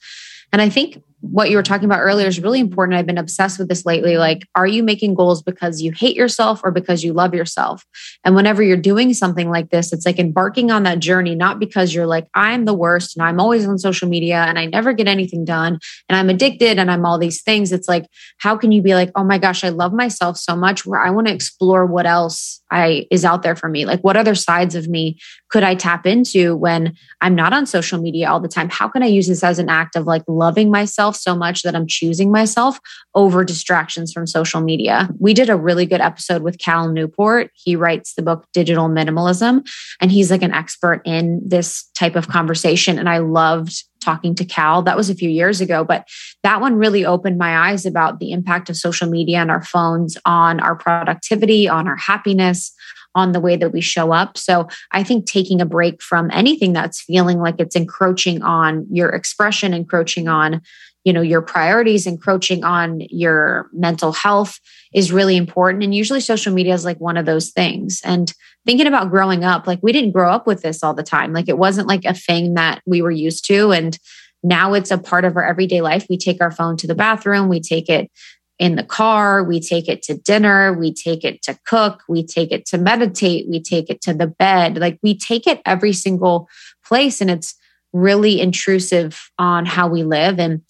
And 0.52 0.60
I 0.60 0.68
think 0.68 1.02
what 1.30 1.48
you 1.50 1.56
were 1.56 1.62
talking 1.62 1.86
about 1.86 2.00
earlier 2.00 2.26
is 2.26 2.38
really 2.38 2.60
important. 2.60 2.98
I've 2.98 3.06
been 3.06 3.18
obsessed 3.18 3.58
with 3.58 3.68
this 3.68 3.86
lately. 3.86 4.18
Like, 4.18 4.46
are 4.54 4.66
you 4.66 4.82
making 4.82 5.14
goals 5.14 5.42
because 5.42 5.80
you 5.80 5.90
hate 5.90 6.16
yourself 6.16 6.60
or 6.62 6.70
because 6.70 7.02
you 7.02 7.14
love 7.14 7.34
yourself? 7.34 7.84
And 8.24 8.34
whenever 8.34 8.62
you're 8.62 8.76
doing 8.76 9.14
something 9.14 9.48
like 9.48 9.70
this, 9.70 9.92
it's 9.92 10.04
like 10.04 10.18
embarking 10.18 10.70
on 10.70 10.82
that 10.82 10.98
journey, 10.98 11.34
not 11.34 11.58
because 11.58 11.94
you're 11.94 12.06
like, 12.06 12.26
I'm 12.34 12.66
the 12.66 12.74
worst 12.74 13.16
and 13.16 13.26
I'm 13.26 13.40
always 13.40 13.66
on 13.66 13.78
social 13.78 14.08
media 14.08 14.36
and 14.36 14.58
I 14.58 14.66
never 14.66 14.92
get 14.92 15.08
anything 15.08 15.44
done 15.44 15.78
and 16.08 16.16
I'm 16.16 16.28
addicted 16.28 16.78
and 16.78 16.90
I'm 16.90 17.06
all 17.06 17.18
these 17.18 17.42
things. 17.42 17.72
It's 17.72 17.88
like, 17.88 18.06
how 18.38 18.56
can 18.56 18.70
you 18.70 18.82
be 18.82 18.94
like, 18.94 19.10
oh 19.16 19.24
my 19.24 19.38
gosh, 19.38 19.64
I 19.64 19.70
love 19.70 19.94
myself 19.94 20.36
so 20.36 20.54
much 20.54 20.84
where 20.84 21.00
I 21.00 21.10
want 21.10 21.26
to 21.28 21.32
explore 21.32 21.86
what 21.86 22.06
else 22.06 22.60
I 22.70 23.06
is 23.10 23.24
out 23.24 23.42
there 23.42 23.56
for 23.56 23.68
me? 23.68 23.86
Like, 23.86 24.02
what 24.02 24.16
other 24.16 24.34
sides 24.34 24.74
of 24.74 24.88
me 24.88 25.18
could 25.48 25.62
I 25.62 25.74
tap 25.74 26.06
into 26.06 26.56
when 26.56 26.94
I'm 27.20 27.34
not 27.34 27.52
on 27.52 27.64
social 27.64 28.00
media 28.00 28.28
all 28.28 28.40
the 28.40 28.48
time? 28.48 28.68
How 28.68 28.88
can 28.88 29.02
I 29.02 29.06
use 29.06 29.28
this 29.28 29.44
as 29.44 29.58
an 29.58 29.68
act 29.68 29.96
of 29.96 30.06
like 30.06 30.22
loving 30.28 30.70
myself 30.70 31.13
so 31.16 31.34
much 31.36 31.62
that 31.62 31.74
I'm 31.74 31.86
choosing 31.86 32.30
myself 32.30 32.78
over 33.14 33.44
distractions 33.44 34.12
from 34.12 34.26
social 34.26 34.60
media? 34.60 35.08
We 35.18 35.34
did 35.34 35.50
a 35.50 35.56
really 35.56 35.86
good 35.86 36.00
episode 36.00 36.42
with 36.42 36.58
Cal 36.58 36.88
Newport. 36.88 37.50
He 37.54 37.76
writes 37.76 38.14
the 38.14 38.22
book 38.22 38.46
Digital 38.52 38.88
Minimalism, 38.88 39.66
and 40.00 40.12
he's 40.12 40.30
like 40.30 40.42
an 40.42 40.54
expert 40.54 41.02
in 41.04 41.40
this 41.44 41.84
type 41.94 42.16
of 42.16 42.28
conversation. 42.28 42.98
And 42.98 43.08
I 43.08 43.18
loved 43.18 43.84
talking 44.00 44.34
to 44.34 44.44
Cal. 44.44 44.82
That 44.82 44.96
was 44.96 45.10
a 45.10 45.14
few 45.14 45.30
years 45.30 45.60
ago, 45.60 45.82
but 45.82 46.06
that 46.42 46.60
one 46.60 46.76
really 46.76 47.04
opened 47.04 47.38
my 47.38 47.70
eyes 47.70 47.86
about 47.86 48.18
the 48.20 48.32
impact 48.32 48.68
of 48.68 48.76
social 48.76 49.08
media 49.08 49.38
and 49.38 49.50
our 49.50 49.64
phones 49.64 50.18
on 50.24 50.60
our 50.60 50.76
productivity, 50.76 51.68
on 51.68 51.88
our 51.88 51.96
happiness, 51.96 52.72
on 53.14 53.32
the 53.32 53.40
way 53.40 53.56
that 53.56 53.72
we 53.72 53.80
show 53.80 54.12
up. 54.12 54.36
So 54.36 54.68
I 54.92 55.02
think 55.02 55.26
taking 55.26 55.60
a 55.60 55.66
break 55.66 56.02
from 56.02 56.30
anything 56.32 56.72
that's 56.72 57.02
feeling 57.02 57.38
like 57.38 57.56
it's 57.58 57.76
encroaching 57.76 58.42
on 58.42 58.86
your 58.90 59.10
expression, 59.10 59.72
encroaching 59.72 60.28
on, 60.28 60.60
you 61.04 61.12
know, 61.12 61.20
your 61.20 61.42
priorities, 61.42 62.06
encroaching 62.06 62.64
on 62.64 63.00
your 63.10 63.68
mental 63.72 64.12
health 64.12 64.58
is 64.94 65.12
really 65.12 65.36
important. 65.36 65.84
And 65.84 65.94
usually 65.94 66.20
social 66.20 66.52
media 66.52 66.72
is 66.72 66.84
like 66.84 66.98
one 66.98 67.18
of 67.18 67.26
those 67.26 67.50
things. 67.50 68.00
And 68.04 68.32
thinking 68.64 68.86
about 68.86 69.10
growing 69.10 69.44
up, 69.44 69.66
like 69.66 69.80
we 69.82 69.92
didn't 69.92 70.12
grow 70.12 70.30
up 70.30 70.46
with 70.46 70.62
this 70.62 70.82
all 70.82 70.94
the 70.94 71.02
time. 71.02 71.32
Like 71.32 71.48
it 71.48 71.58
wasn't 71.58 71.88
like 71.88 72.06
a 72.06 72.14
thing 72.14 72.54
that 72.54 72.80
we 72.86 73.02
were 73.02 73.10
used 73.10 73.46
to. 73.48 73.70
And 73.70 73.98
now 74.42 74.72
it's 74.72 74.90
a 74.90 74.98
part 74.98 75.26
of 75.26 75.36
our 75.36 75.44
everyday 75.44 75.82
life. 75.82 76.06
We 76.08 76.16
take 76.16 76.40
our 76.40 76.50
phone 76.50 76.76
to 76.78 76.86
the 76.86 76.94
bathroom, 76.94 77.48
we 77.48 77.60
take 77.60 77.88
it 77.88 78.10
in 78.58 78.76
the 78.76 78.84
car, 78.84 79.42
we 79.42 79.58
take 79.58 79.88
it 79.88 80.00
to 80.02 80.16
dinner, 80.16 80.72
we 80.72 80.92
take 80.92 81.24
it 81.24 81.42
to 81.42 81.58
cook, 81.66 82.02
we 82.08 82.24
take 82.24 82.52
it 82.52 82.64
to 82.66 82.78
meditate, 82.78 83.48
we 83.48 83.60
take 83.60 83.90
it 83.90 84.00
to 84.02 84.14
the 84.14 84.28
bed. 84.28 84.78
Like 84.78 84.98
we 85.02 85.18
take 85.18 85.46
it 85.46 85.60
every 85.66 85.92
single 85.92 86.48
place 86.86 87.20
and 87.20 87.30
it's 87.30 87.54
really 87.92 88.40
intrusive 88.40 89.30
on 89.38 89.66
how 89.66 89.88
we 89.88 90.02
live 90.02 90.38
and 90.38 90.62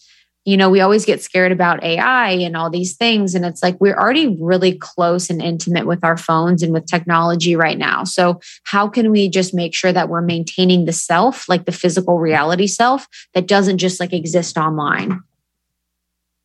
you 0.44 0.56
know, 0.58 0.68
we 0.68 0.80
always 0.80 1.06
get 1.06 1.22
scared 1.22 1.52
about 1.52 1.82
AI 1.82 2.30
and 2.30 2.56
all 2.56 2.68
these 2.68 2.96
things. 2.96 3.34
And 3.34 3.44
it's 3.44 3.62
like 3.62 3.80
we're 3.80 3.96
already 3.96 4.36
really 4.40 4.76
close 4.76 5.30
and 5.30 5.40
intimate 5.40 5.86
with 5.86 6.04
our 6.04 6.16
phones 6.16 6.62
and 6.62 6.72
with 6.72 6.86
technology 6.86 7.56
right 7.56 7.78
now. 7.78 8.04
So, 8.04 8.40
how 8.64 8.88
can 8.88 9.10
we 9.10 9.28
just 9.28 9.54
make 9.54 9.74
sure 9.74 9.92
that 9.92 10.08
we're 10.08 10.20
maintaining 10.20 10.84
the 10.84 10.92
self, 10.92 11.48
like 11.48 11.64
the 11.64 11.72
physical 11.72 12.18
reality 12.18 12.66
self, 12.66 13.08
that 13.32 13.48
doesn't 13.48 13.78
just 13.78 14.00
like 14.00 14.12
exist 14.12 14.58
online? 14.58 15.22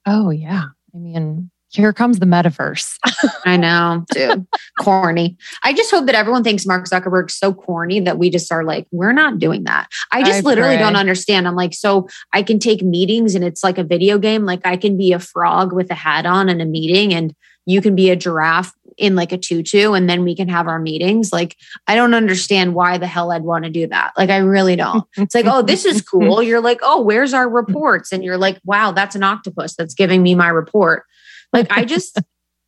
Oh, 0.06 0.30
yeah. 0.30 0.66
I 0.94 0.98
mean, 0.98 1.52
here 1.70 1.94
comes 1.94 2.20
the 2.20 2.26
metaverse. 2.26 2.98
I 3.46 3.58
know, 3.58 4.06
dude. 4.12 4.48
corny. 4.80 5.38
I 5.64 5.74
just 5.74 5.92
hope 5.92 6.08
that 6.08 6.16
everyone 6.16 6.44
thinks 6.44 6.66
Mark 6.66 6.86
Zuckerberg's 6.86 7.36
so 7.36 7.54
corny 7.54 8.00
that 8.02 8.18
we 8.18 8.30
just 8.30 8.52
are 8.52 8.64
like, 8.64 8.88
we're 8.92 9.14
not 9.14 9.40
doing 9.40 9.64
that. 9.66 9.88
I 10.12 10.24
just 10.24 10.40
I 10.40 10.50
literally 10.50 10.76
pray. 10.76 10.84
don't 10.84 10.96
understand. 10.96 11.48
I'm 11.48 11.56
like, 11.56 11.74
so 11.74 12.08
I 12.34 12.42
can 12.44 12.60
take 12.60 12.82
meetings 12.82 13.36
and 13.36 13.44
it's 13.44 13.64
like 13.64 13.78
a 13.78 13.84
video 13.84 14.18
game. 14.18 14.46
Like 14.46 14.66
I 14.66 14.78
can 14.78 14.98
be 14.98 15.14
a 15.14 15.20
frog 15.20 15.72
with 15.72 15.92
a 15.92 15.96
hat 15.96 16.26
on 16.26 16.50
in 16.50 16.60
a 16.60 16.66
meeting 16.66 17.14
and 17.14 17.36
you 17.66 17.82
can 17.82 17.96
be 17.96 18.10
a 18.10 18.16
giraffe 18.16 18.74
in 18.98 19.16
like 19.16 19.32
a 19.32 19.38
tutu 19.38 19.94
and 19.94 20.10
then 20.10 20.24
we 20.24 20.36
can 20.36 20.50
have 20.50 20.68
our 20.68 20.80
meetings. 20.80 21.32
Like, 21.32 21.56
I 21.88 21.96
don't 21.96 22.14
understand 22.14 22.76
why 22.76 22.98
the 22.98 23.08
hell 23.08 23.32
I'd 23.32 23.44
want 23.44 23.64
to 23.64 23.70
do 23.70 23.88
that. 23.88 24.12
Like, 24.18 24.30
I 24.30 24.38
really 24.38 24.76
don't. 24.76 25.06
It's 25.18 25.34
like, 25.34 25.46
oh, 25.46 25.62
this 25.62 25.86
is 25.86 26.02
cool. 26.10 26.44
You're 26.44 26.62
like, 26.62 26.80
oh, 26.84 27.02
where's 27.02 27.34
our 27.34 27.48
reports? 27.48 28.12
And 28.12 28.24
you're 28.24 28.38
like, 28.38 28.60
wow, 28.66 28.92
that's 28.92 29.16
an 29.16 29.24
octopus 29.24 29.76
that's 29.76 29.94
giving 29.94 30.22
me 30.22 30.36
my 30.36 30.50
report. 30.50 31.06
Like, 31.54 31.72
I 31.72 31.86
just, 31.86 32.20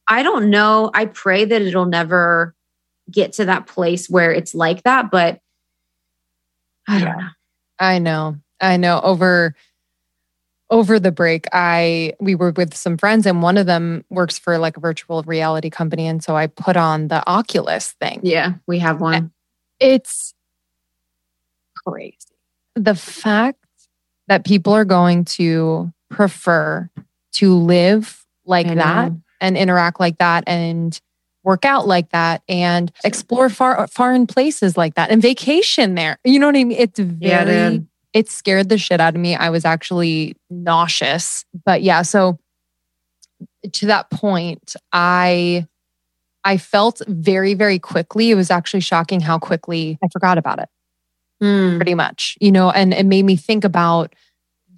I 0.07 0.23
don't 0.23 0.49
know. 0.49 0.91
I 0.93 1.05
pray 1.05 1.45
that 1.45 1.61
it'll 1.61 1.85
never 1.85 2.55
get 3.09 3.33
to 3.33 3.45
that 3.45 3.67
place 3.67 4.09
where 4.09 4.31
it's 4.31 4.55
like 4.55 4.83
that, 4.83 5.11
but 5.11 5.39
I 6.87 6.99
don't 6.99 7.17
know. 7.17 7.29
I 7.79 7.99
know. 7.99 8.35
I 8.59 8.77
know. 8.77 9.01
Over 9.01 9.55
over 10.71 10.99
the 10.99 11.11
break 11.11 11.45
i 11.51 12.13
we 12.19 12.33
were 12.33 12.51
with 12.51 12.73
some 12.73 12.97
friends 12.97 13.27
and 13.27 13.43
one 13.43 13.57
of 13.57 13.65
them 13.67 14.03
works 14.09 14.39
for 14.39 14.57
like 14.57 14.77
a 14.77 14.79
virtual 14.79 15.21
reality 15.23 15.69
company 15.69 16.07
and 16.07 16.23
so 16.23 16.35
i 16.35 16.47
put 16.47 16.75
on 16.75 17.09
the 17.09 17.21
oculus 17.29 17.91
thing 17.99 18.19
yeah 18.23 18.53
we 18.65 18.79
have 18.79 19.01
one 19.01 19.31
it's 19.79 20.33
crazy 21.85 22.15
the 22.75 22.95
fact 22.95 23.59
that 24.27 24.45
people 24.45 24.73
are 24.73 24.85
going 24.85 25.25
to 25.25 25.91
prefer 26.09 26.89
to 27.33 27.53
live 27.53 28.20
like 28.51 28.67
that 28.67 29.11
and 29.39 29.57
interact 29.57 29.99
like 29.99 30.19
that 30.19 30.43
and 30.45 31.01
work 31.43 31.65
out 31.65 31.87
like 31.87 32.09
that 32.11 32.43
and 32.47 32.91
explore 33.03 33.49
far 33.49 33.87
foreign 33.87 34.27
places 34.27 34.77
like 34.77 34.93
that 34.93 35.09
and 35.09 35.23
vacation 35.23 35.95
there 35.95 36.19
you 36.23 36.37
know 36.37 36.45
what 36.45 36.55
i 36.55 36.63
mean 36.63 36.77
it's 36.77 36.99
very 36.99 37.29
yeah, 37.29 37.77
it 38.13 38.29
scared 38.29 38.69
the 38.69 38.77
shit 38.77 38.99
out 38.99 39.15
of 39.15 39.21
me. 39.21 39.35
I 39.35 39.49
was 39.49 39.65
actually 39.65 40.35
nauseous. 40.49 41.45
But 41.65 41.81
yeah, 41.81 42.01
so 42.01 42.39
to 43.71 43.85
that 43.87 44.09
point, 44.09 44.75
I 44.91 45.67
I 46.43 46.57
felt 46.57 47.01
very 47.07 47.53
very 47.53 47.79
quickly. 47.79 48.31
It 48.31 48.35
was 48.35 48.51
actually 48.51 48.81
shocking 48.81 49.21
how 49.21 49.39
quickly 49.39 49.97
I 50.03 50.07
forgot 50.11 50.37
about 50.37 50.59
it. 50.59 50.69
Mm. 51.41 51.77
Pretty 51.77 51.95
much. 51.95 52.37
You 52.41 52.51
know, 52.51 52.69
and 52.71 52.93
it 52.93 53.05
made 53.05 53.23
me 53.23 53.35
think 53.35 53.63
about 53.63 54.13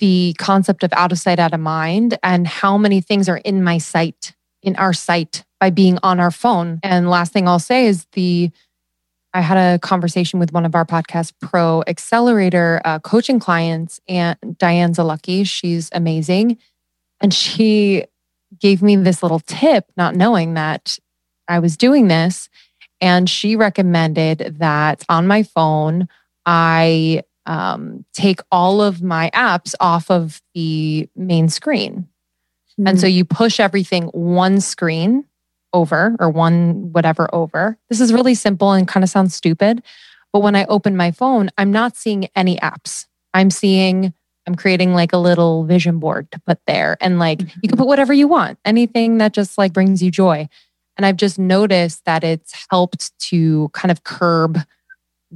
the 0.04 0.36
concept 0.38 0.84
of 0.84 0.92
out 0.92 1.14
of 1.14 1.18
sight 1.18 1.40
out 1.40 1.54
of 1.54 1.62
mind 1.62 2.20
and 2.22 2.46
how 2.46 2.78
many 2.78 3.00
things 3.00 3.30
are 3.30 3.38
in 3.38 3.64
my 3.64 3.78
sight, 3.78 4.36
in 4.62 4.76
our 4.76 4.92
sight 4.92 5.46
by 5.62 5.70
being 5.70 5.98
on 6.04 6.20
our 6.20 6.30
phone. 6.30 6.82
And 6.84 7.10
last 7.10 7.32
thing 7.32 7.48
I'll 7.48 7.58
say 7.58 7.86
is 7.86 8.06
the 8.12 8.52
I 9.34 9.40
had 9.40 9.56
a 9.56 9.80
conversation 9.80 10.42
with 10.42 10.52
one 10.52 10.66
of 10.66 10.76
our 10.76 10.84
podcast 10.84 11.32
pro 11.40 11.84
accelerator 11.88 12.82
uh, 12.84 13.00
coaching 13.00 13.40
clients, 13.40 14.02
and 14.10 14.38
Diane 14.58 14.94
Zalucky. 14.94 15.48
She's 15.48 15.88
amazing. 15.94 16.58
And 17.22 17.34
she 17.34 18.04
gave 18.60 18.82
me 18.82 18.98
this 18.98 19.24
little 19.24 19.40
tip, 19.40 19.86
not 19.96 20.16
knowing 20.18 20.56
that 20.56 21.00
I 21.48 21.60
was 21.60 21.78
doing 21.78 22.10
this. 22.10 22.50
And 23.00 23.30
she 23.30 23.56
recommended 23.56 24.58
that 24.60 25.06
on 25.08 25.28
my 25.28 25.44
phone, 25.44 26.10
I 26.46 27.24
um, 27.46 28.06
take 28.14 28.40
all 28.52 28.82
of 28.82 29.02
my 29.02 29.30
apps 29.34 29.76
off 29.80 30.10
of 30.10 30.42
the 30.54 31.10
main 31.16 31.50
screen. 31.50 32.08
Mm-hmm. 32.80 32.88
And 32.88 33.00
so 33.00 33.08
hmm. 33.08 33.14
you 33.14 33.26
push 33.26 33.60
everything 33.60 34.06
one 34.08 34.62
screen 34.62 35.26
over 35.74 36.16
or 36.20 36.30
one 36.30 36.92
whatever 36.92 37.34
over. 37.34 37.78
This 37.90 38.00
is 38.00 38.14
really 38.14 38.36
simple 38.36 38.72
and 38.72 38.88
kind 38.88 39.04
of 39.04 39.10
sounds 39.10 39.36
stupid, 39.36 39.84
But 40.32 40.42
when 40.42 40.56
I 40.56 40.66
open 40.66 40.96
my 40.96 41.12
phone, 41.12 41.50
I'm 41.58 41.72
not 41.72 41.98
seeing 41.98 42.28
any 42.36 42.58
apps. 42.58 43.08
I'm 43.34 43.50
seeing, 43.50 44.14
I'm 44.48 44.56
creating 44.56 44.94
like 44.94 45.14
a 45.14 45.18
little 45.18 45.64
vision 45.66 46.00
board 46.00 46.32
to 46.32 46.40
put 46.40 46.60
there. 46.68 46.98
And 47.02 47.20
like 47.20 47.40
mm-hmm. 47.40 47.60
you 47.62 47.70
can 47.70 47.78
put 47.78 47.88
whatever 47.88 48.14
you 48.14 48.28
want, 48.28 48.60
anything 48.66 49.18
that 49.18 49.34
just 49.34 49.58
like 49.58 49.74
brings 49.74 50.02
you 50.02 50.12
joy. 50.12 50.48
And 50.96 51.06
I've 51.06 51.18
just 51.18 51.40
noticed 51.40 52.06
that 52.06 52.24
it's 52.24 52.68
helped 52.70 53.18
to 53.30 53.70
kind 53.74 53.92
of 53.92 54.04
curb 54.04 54.60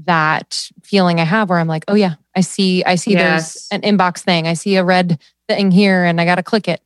that 0.06 0.70
feeling 0.84 1.20
I 1.20 1.24
have 1.24 1.50
where 1.50 1.60
I'm 1.60 1.68
like, 1.68 1.86
oh 1.88 1.96
yeah, 1.96 2.16
I 2.36 2.42
see, 2.42 2.84
I 2.84 2.96
see 2.96 3.14
yes. 3.14 3.68
there's 3.70 3.84
an 3.84 3.98
inbox 3.98 4.20
thing. 4.20 4.48
I 4.48 4.54
see 4.54 4.76
a 4.76 4.84
red 4.84 5.20
thing 5.48 5.72
here 5.72 6.04
and 6.04 6.22
I 6.22 6.26
got 6.26 6.36
to 6.36 6.44
click 6.44 6.68
it. 6.68 6.82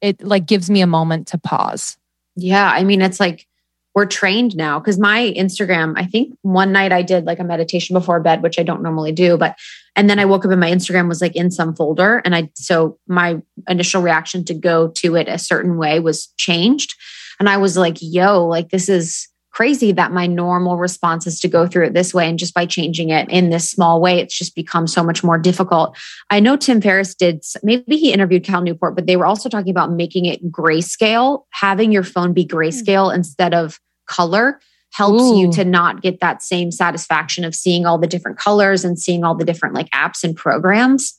It 0.00 0.22
like 0.22 0.46
gives 0.46 0.68
me 0.68 0.82
a 0.82 0.86
moment 0.86 1.28
to 1.28 1.38
pause. 1.38 1.96
Yeah. 2.36 2.70
I 2.70 2.84
mean, 2.84 3.00
it's 3.00 3.18
like 3.18 3.46
we're 3.94 4.04
trained 4.04 4.54
now 4.54 4.78
because 4.78 4.98
my 4.98 5.32
Instagram, 5.36 5.94
I 5.96 6.04
think 6.04 6.36
one 6.42 6.70
night 6.70 6.92
I 6.92 7.00
did 7.00 7.24
like 7.24 7.38
a 7.38 7.44
meditation 7.44 7.94
before 7.94 8.20
bed, 8.20 8.42
which 8.42 8.58
I 8.58 8.62
don't 8.62 8.82
normally 8.82 9.12
do, 9.12 9.38
but 9.38 9.56
and 9.94 10.10
then 10.10 10.18
I 10.18 10.26
woke 10.26 10.44
up 10.44 10.50
and 10.50 10.60
my 10.60 10.70
Instagram 10.70 11.08
was 11.08 11.22
like 11.22 11.34
in 11.34 11.50
some 11.50 11.74
folder. 11.74 12.18
And 12.18 12.34
I, 12.34 12.50
so 12.54 12.98
my 13.08 13.40
initial 13.66 14.02
reaction 14.02 14.44
to 14.44 14.54
go 14.54 14.88
to 14.88 15.16
it 15.16 15.28
a 15.28 15.38
certain 15.38 15.78
way 15.78 15.98
was 16.00 16.26
changed. 16.36 16.94
And 17.40 17.48
I 17.48 17.56
was 17.56 17.78
like, 17.78 17.96
yo, 18.00 18.44
like 18.44 18.68
this 18.68 18.90
is, 18.90 19.28
crazy 19.56 19.90
that 19.90 20.12
my 20.12 20.26
normal 20.26 20.76
response 20.76 21.26
is 21.26 21.40
to 21.40 21.48
go 21.48 21.66
through 21.66 21.86
it 21.86 21.94
this 21.94 22.12
way. 22.12 22.28
And 22.28 22.38
just 22.38 22.52
by 22.52 22.66
changing 22.66 23.08
it 23.08 23.26
in 23.30 23.48
this 23.48 23.66
small 23.66 24.02
way, 24.02 24.18
it's 24.18 24.36
just 24.36 24.54
become 24.54 24.86
so 24.86 25.02
much 25.02 25.24
more 25.24 25.38
difficult. 25.38 25.96
I 26.28 26.40
know 26.40 26.58
Tim 26.58 26.78
Ferriss 26.78 27.14
did, 27.14 27.42
maybe 27.62 27.96
he 27.96 28.12
interviewed 28.12 28.44
Cal 28.44 28.60
Newport, 28.60 28.94
but 28.94 29.06
they 29.06 29.16
were 29.16 29.24
also 29.24 29.48
talking 29.48 29.70
about 29.70 29.90
making 29.90 30.26
it 30.26 30.52
grayscale, 30.52 31.44
having 31.52 31.90
your 31.90 32.02
phone 32.02 32.34
be 32.34 32.44
grayscale 32.44 33.06
mm-hmm. 33.06 33.16
instead 33.16 33.54
of 33.54 33.80
color 34.06 34.60
helps 34.92 35.22
Ooh. 35.22 35.38
you 35.38 35.52
to 35.52 35.64
not 35.64 36.02
get 36.02 36.20
that 36.20 36.42
same 36.42 36.70
satisfaction 36.70 37.42
of 37.42 37.54
seeing 37.54 37.86
all 37.86 37.96
the 37.96 38.06
different 38.06 38.36
colors 38.36 38.84
and 38.84 38.98
seeing 38.98 39.24
all 39.24 39.34
the 39.34 39.44
different 39.44 39.74
like 39.74 39.88
apps 39.90 40.22
and 40.22 40.36
programs. 40.36 41.18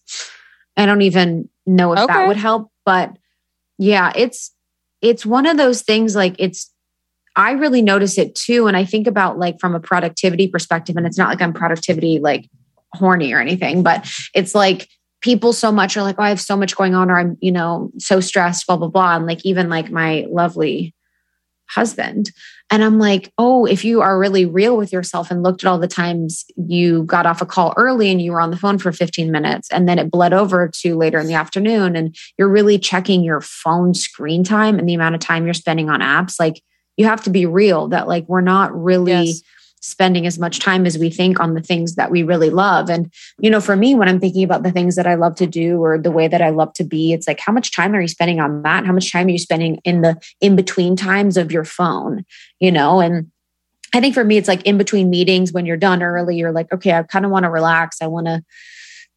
I 0.78 0.86
don't 0.86 1.02
even 1.02 1.50
know 1.66 1.94
if 1.94 2.00
okay. 2.00 2.14
that 2.14 2.28
would 2.28 2.38
help, 2.38 2.70
but 2.86 3.18
yeah, 3.80 4.14
it's 4.16 4.54
it's 5.02 5.26
one 5.26 5.48
of 5.48 5.58
those 5.58 5.82
things 5.82 6.16
like 6.16 6.36
it's 6.38 6.72
I 7.38 7.52
really 7.52 7.84
notice 7.84 8.18
it 8.18 8.36
too. 8.36 8.68
And 8.68 8.76
I 8.76 8.84
think 8.84 9.08
about 9.08 9.38
like 9.38 9.60
from 9.60 9.76
a 9.76 9.80
productivity 9.80 10.48
perspective, 10.48 10.98
and 10.98 11.06
it's 11.06 11.18
not 11.18 11.30
like 11.30 11.42
I'm 11.42 11.54
productivity 11.54 12.20
like 12.20 12.50
horny 12.94 13.32
or 13.32 13.40
anything, 13.40 13.84
but 13.84 14.10
it's 14.34 14.56
like 14.56 14.90
people 15.22 15.54
so 15.54 15.72
much 15.72 15.96
are 15.96 16.04
like, 16.04 16.16
oh, 16.18 16.24
I 16.24 16.30
have 16.30 16.42
so 16.42 16.58
much 16.58 16.76
going 16.76 16.96
on, 16.96 17.12
or 17.12 17.20
I'm, 17.20 17.38
you 17.40 17.52
know, 17.52 17.92
so 18.00 18.20
stressed, 18.20 18.66
blah, 18.66 18.78
blah, 18.78 18.88
blah. 18.88 19.16
And 19.16 19.28
like 19.28 19.46
even 19.46 19.70
like 19.70 19.92
my 19.92 20.26
lovely 20.30 20.96
husband. 21.70 22.32
And 22.70 22.84
I'm 22.84 22.98
like, 22.98 23.32
oh, 23.38 23.66
if 23.66 23.86
you 23.86 24.02
are 24.02 24.20
really 24.20 24.46
real 24.46 24.76
with 24.76 24.92
yourself 24.92 25.30
and 25.32 25.44
looked 25.44 25.64
at 25.64 25.70
all 25.70 25.80
the 25.80 25.88
times 25.88 26.44
you 26.56 27.04
got 27.04 27.26
off 27.26 27.42
a 27.42 27.46
call 27.46 27.74
early 27.78 28.10
and 28.10 28.22
you 28.22 28.32
were 28.32 28.42
on 28.42 28.52
the 28.52 28.58
phone 28.58 28.78
for 28.78 28.92
15 28.92 29.32
minutes 29.32 29.70
and 29.72 29.88
then 29.88 30.00
it 30.00 30.12
bled 30.12 30.34
over 30.34 30.70
to 30.82 30.96
later 30.96 31.20
in 31.20 31.28
the 31.28 31.34
afternoon 31.34 31.96
and 31.96 32.16
you're 32.38 32.50
really 32.50 32.80
checking 32.80 33.24
your 33.24 33.42
phone 33.42 33.94
screen 33.94 34.44
time 34.44 34.80
and 34.80 34.88
the 34.88 34.94
amount 34.94 35.16
of 35.16 35.22
time 35.22 35.46
you're 35.46 35.54
spending 35.54 35.90
on 35.90 36.02
apps, 36.02 36.40
like 36.40 36.62
you 36.98 37.06
have 37.06 37.24
to 37.24 37.30
be 37.30 37.46
real 37.46 37.88
that 37.90 38.08
like 38.08 38.28
we're 38.28 38.42
not 38.42 38.76
really 38.76 39.24
yes. 39.24 39.42
spending 39.80 40.26
as 40.26 40.38
much 40.38 40.60
time 40.60 40.86
as 40.86 40.98
we 40.98 41.10
think 41.10 41.40
on 41.40 41.54
the 41.54 41.62
things 41.62 41.96
that 41.96 42.12
we 42.12 42.24
really 42.24 42.50
love. 42.50 42.90
And, 42.90 43.14
you 43.40 43.50
know, 43.50 43.62
for 43.62 43.76
me, 43.76 43.96
when 43.96 44.10
I'm 44.10 44.20
thinking 44.20 44.44
about 44.44 44.64
the 44.64 44.72
things 44.72 44.96
that 44.96 45.08
I 45.08 45.16
love 45.16 45.36
to 45.36 45.48
do 45.48 45.82
or 45.82 45.98
the 45.98 46.12
way 46.12 46.28
that 46.28 46.42
I 46.42 46.50
love 46.50 46.74
to 46.74 46.84
be, 46.84 47.14
it's 47.14 47.28
like, 47.28 47.40
how 47.40 47.54
much 47.54 47.72
time 47.72 47.94
are 47.94 48.02
you 48.02 48.08
spending 48.08 48.40
on 48.40 48.64
that? 48.64 48.86
How 48.86 48.94
much 48.94 49.12
time 49.12 49.28
are 49.28 49.32
you 49.32 49.38
spending 49.38 49.80
in 49.84 50.02
the 50.02 50.20
in 50.42 50.56
between 50.56 50.96
times 50.96 51.38
of 51.38 51.52
your 51.52 51.64
phone, 51.64 52.26
you 52.60 52.72
know? 52.72 53.00
And 53.00 53.32
I 53.94 54.02
think 54.02 54.16
for 54.16 54.24
me, 54.24 54.38
it's 54.38 54.50
like 54.50 54.64
in 54.64 54.78
between 54.78 55.10
meetings 55.10 55.54
when 55.54 55.66
you're 55.66 55.78
done 55.78 56.04
early, 56.04 56.36
you're 56.36 56.52
like, 56.52 56.74
okay, 56.74 56.94
I 56.94 57.04
kind 57.04 57.26
of 57.26 57.32
want 57.32 57.44
to 57.44 57.50
relax. 57.50 58.02
I 58.02 58.08
want 58.08 58.26
to 58.28 58.44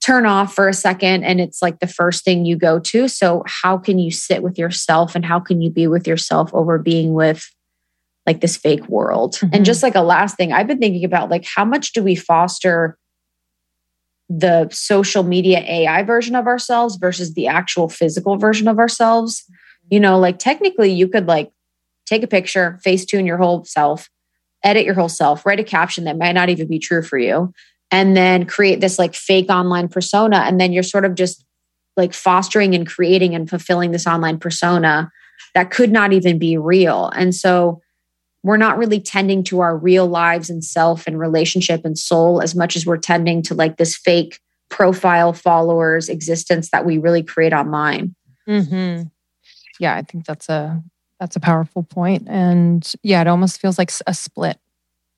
turn 0.00 0.24
off 0.24 0.54
for 0.54 0.68
a 0.68 0.72
second 0.72 1.24
and 1.24 1.40
it's 1.40 1.60
like 1.60 1.78
the 1.80 1.86
first 1.86 2.24
thing 2.24 2.46
you 2.46 2.56
go 2.56 2.78
to 2.78 3.06
so 3.06 3.44
how 3.46 3.76
can 3.76 3.98
you 3.98 4.10
sit 4.10 4.42
with 4.42 4.58
yourself 4.58 5.14
and 5.14 5.26
how 5.26 5.38
can 5.38 5.60
you 5.60 5.70
be 5.70 5.86
with 5.86 6.06
yourself 6.06 6.52
over 6.54 6.78
being 6.78 7.12
with 7.12 7.50
like 8.26 8.40
this 8.40 8.56
fake 8.56 8.86
world. 8.88 9.34
Mm-hmm. 9.34 9.54
And 9.54 9.64
just 9.64 9.82
like 9.82 9.94
a 9.94 10.02
last 10.02 10.36
thing, 10.36 10.52
I've 10.52 10.66
been 10.66 10.78
thinking 10.78 11.04
about 11.04 11.30
like 11.30 11.44
how 11.44 11.64
much 11.64 11.92
do 11.92 12.02
we 12.02 12.14
foster 12.14 12.96
the 14.28 14.68
social 14.70 15.22
media 15.22 15.58
AI 15.58 16.02
version 16.02 16.36
of 16.36 16.46
ourselves 16.46 16.96
versus 16.96 17.34
the 17.34 17.48
actual 17.48 17.88
physical 17.88 18.36
version 18.36 18.68
of 18.68 18.78
ourselves? 18.78 19.44
You 19.90 20.00
know, 20.00 20.18
like 20.18 20.38
technically 20.38 20.92
you 20.92 21.08
could 21.08 21.26
like 21.26 21.50
take 22.06 22.22
a 22.22 22.28
picture, 22.28 22.78
face 22.82 23.04
tune 23.04 23.26
your 23.26 23.38
whole 23.38 23.64
self, 23.64 24.08
edit 24.62 24.84
your 24.84 24.94
whole 24.94 25.08
self, 25.08 25.44
write 25.46 25.60
a 25.60 25.64
caption 25.64 26.04
that 26.04 26.18
might 26.18 26.32
not 26.32 26.48
even 26.48 26.68
be 26.68 26.78
true 26.78 27.02
for 27.02 27.18
you, 27.18 27.52
and 27.90 28.16
then 28.16 28.46
create 28.46 28.80
this 28.80 28.98
like 28.98 29.14
fake 29.14 29.48
online 29.48 29.88
persona. 29.88 30.38
And 30.38 30.60
then 30.60 30.72
you're 30.72 30.82
sort 30.82 31.04
of 31.04 31.14
just 31.14 31.44
like 31.96 32.14
fostering 32.14 32.74
and 32.74 32.86
creating 32.86 33.34
and 33.34 33.48
fulfilling 33.48 33.90
this 33.90 34.06
online 34.06 34.38
persona 34.38 35.10
that 35.54 35.70
could 35.70 35.90
not 35.90 36.12
even 36.12 36.38
be 36.38 36.56
real. 36.56 37.10
And 37.16 37.34
so 37.34 37.80
we're 38.42 38.56
not 38.56 38.78
really 38.78 39.00
tending 39.00 39.44
to 39.44 39.60
our 39.60 39.76
real 39.76 40.06
lives 40.06 40.48
and 40.48 40.64
self 40.64 41.06
and 41.06 41.18
relationship 41.18 41.84
and 41.84 41.98
soul 41.98 42.40
as 42.40 42.54
much 42.54 42.76
as 42.76 42.86
we're 42.86 42.96
tending 42.96 43.42
to 43.42 43.54
like 43.54 43.76
this 43.76 43.96
fake 43.96 44.40
profile 44.70 45.32
followers 45.32 46.08
existence 46.08 46.70
that 46.70 46.84
we 46.86 46.98
really 46.98 47.22
create 47.22 47.52
online. 47.52 48.14
Mm-hmm. 48.48 49.08
Yeah, 49.78 49.94
I 49.94 50.02
think 50.02 50.24
that's 50.24 50.48
a 50.48 50.82
that's 51.18 51.36
a 51.36 51.40
powerful 51.40 51.82
point, 51.82 52.28
and 52.28 52.90
yeah, 53.02 53.20
it 53.20 53.26
almost 53.26 53.60
feels 53.60 53.76
like 53.76 53.90
a 54.06 54.14
split 54.14 54.58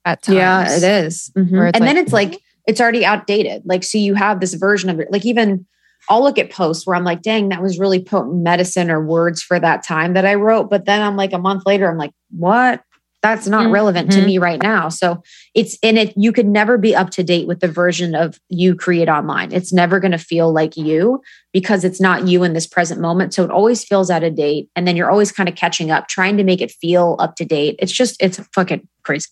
at 0.04 0.22
times. 0.22 0.36
Yeah, 0.36 0.76
it 0.76 0.82
is. 0.82 1.30
Mm-hmm. 1.36 1.54
and 1.54 1.74
like, 1.74 1.82
then 1.82 1.96
it's 1.96 2.12
like 2.12 2.40
it's 2.66 2.80
already 2.80 3.04
outdated. 3.04 3.62
Like, 3.64 3.84
so 3.84 3.98
you 3.98 4.14
have 4.14 4.40
this 4.40 4.54
version 4.54 4.90
of 4.90 5.00
it. 5.00 5.12
Like 5.12 5.24
even 5.24 5.66
I'll 6.08 6.22
look 6.22 6.38
at 6.38 6.50
posts 6.50 6.86
where 6.86 6.96
I'm 6.96 7.04
like, 7.04 7.22
dang, 7.22 7.48
that 7.50 7.62
was 7.62 7.78
really 7.78 8.02
potent 8.02 8.42
medicine 8.42 8.90
or 8.90 9.04
words 9.04 9.42
for 9.42 9.58
that 9.60 9.84
time 9.84 10.14
that 10.14 10.26
I 10.26 10.34
wrote. 10.34 10.68
But 10.70 10.84
then 10.84 11.00
I'm 11.00 11.16
like 11.16 11.32
a 11.32 11.38
month 11.38 11.64
later, 11.64 11.88
I'm 11.88 11.98
like, 11.98 12.12
what? 12.30 12.82
That's 13.22 13.46
not 13.46 13.64
mm-hmm. 13.64 13.72
relevant 13.72 14.10
to 14.12 14.26
me 14.26 14.38
right 14.38 14.60
now. 14.60 14.88
So 14.88 15.22
it's 15.54 15.78
in 15.80 15.96
it 15.96 16.12
you 16.16 16.32
could 16.32 16.46
never 16.46 16.76
be 16.76 16.94
up 16.94 17.10
to 17.10 17.22
date 17.22 17.46
with 17.46 17.60
the 17.60 17.68
version 17.68 18.16
of 18.16 18.40
you 18.48 18.74
create 18.74 19.08
online. 19.08 19.52
It's 19.52 19.72
never 19.72 20.00
going 20.00 20.12
to 20.12 20.18
feel 20.18 20.52
like 20.52 20.76
you 20.76 21.22
because 21.52 21.84
it's 21.84 22.00
not 22.00 22.26
you 22.26 22.42
in 22.42 22.52
this 22.52 22.66
present 22.66 23.00
moment. 23.00 23.32
So 23.32 23.44
it 23.44 23.50
always 23.50 23.84
feels 23.84 24.10
out 24.10 24.24
of 24.24 24.34
date. 24.34 24.68
And 24.74 24.88
then 24.88 24.96
you're 24.96 25.10
always 25.10 25.30
kind 25.30 25.48
of 25.48 25.54
catching 25.54 25.92
up 25.92 26.08
trying 26.08 26.36
to 26.36 26.44
make 26.44 26.60
it 26.60 26.72
feel 26.72 27.16
up 27.20 27.36
to 27.36 27.44
date. 27.44 27.76
It's 27.78 27.92
just 27.92 28.20
it's 28.20 28.40
fucking 28.54 28.88
crazy. 29.04 29.28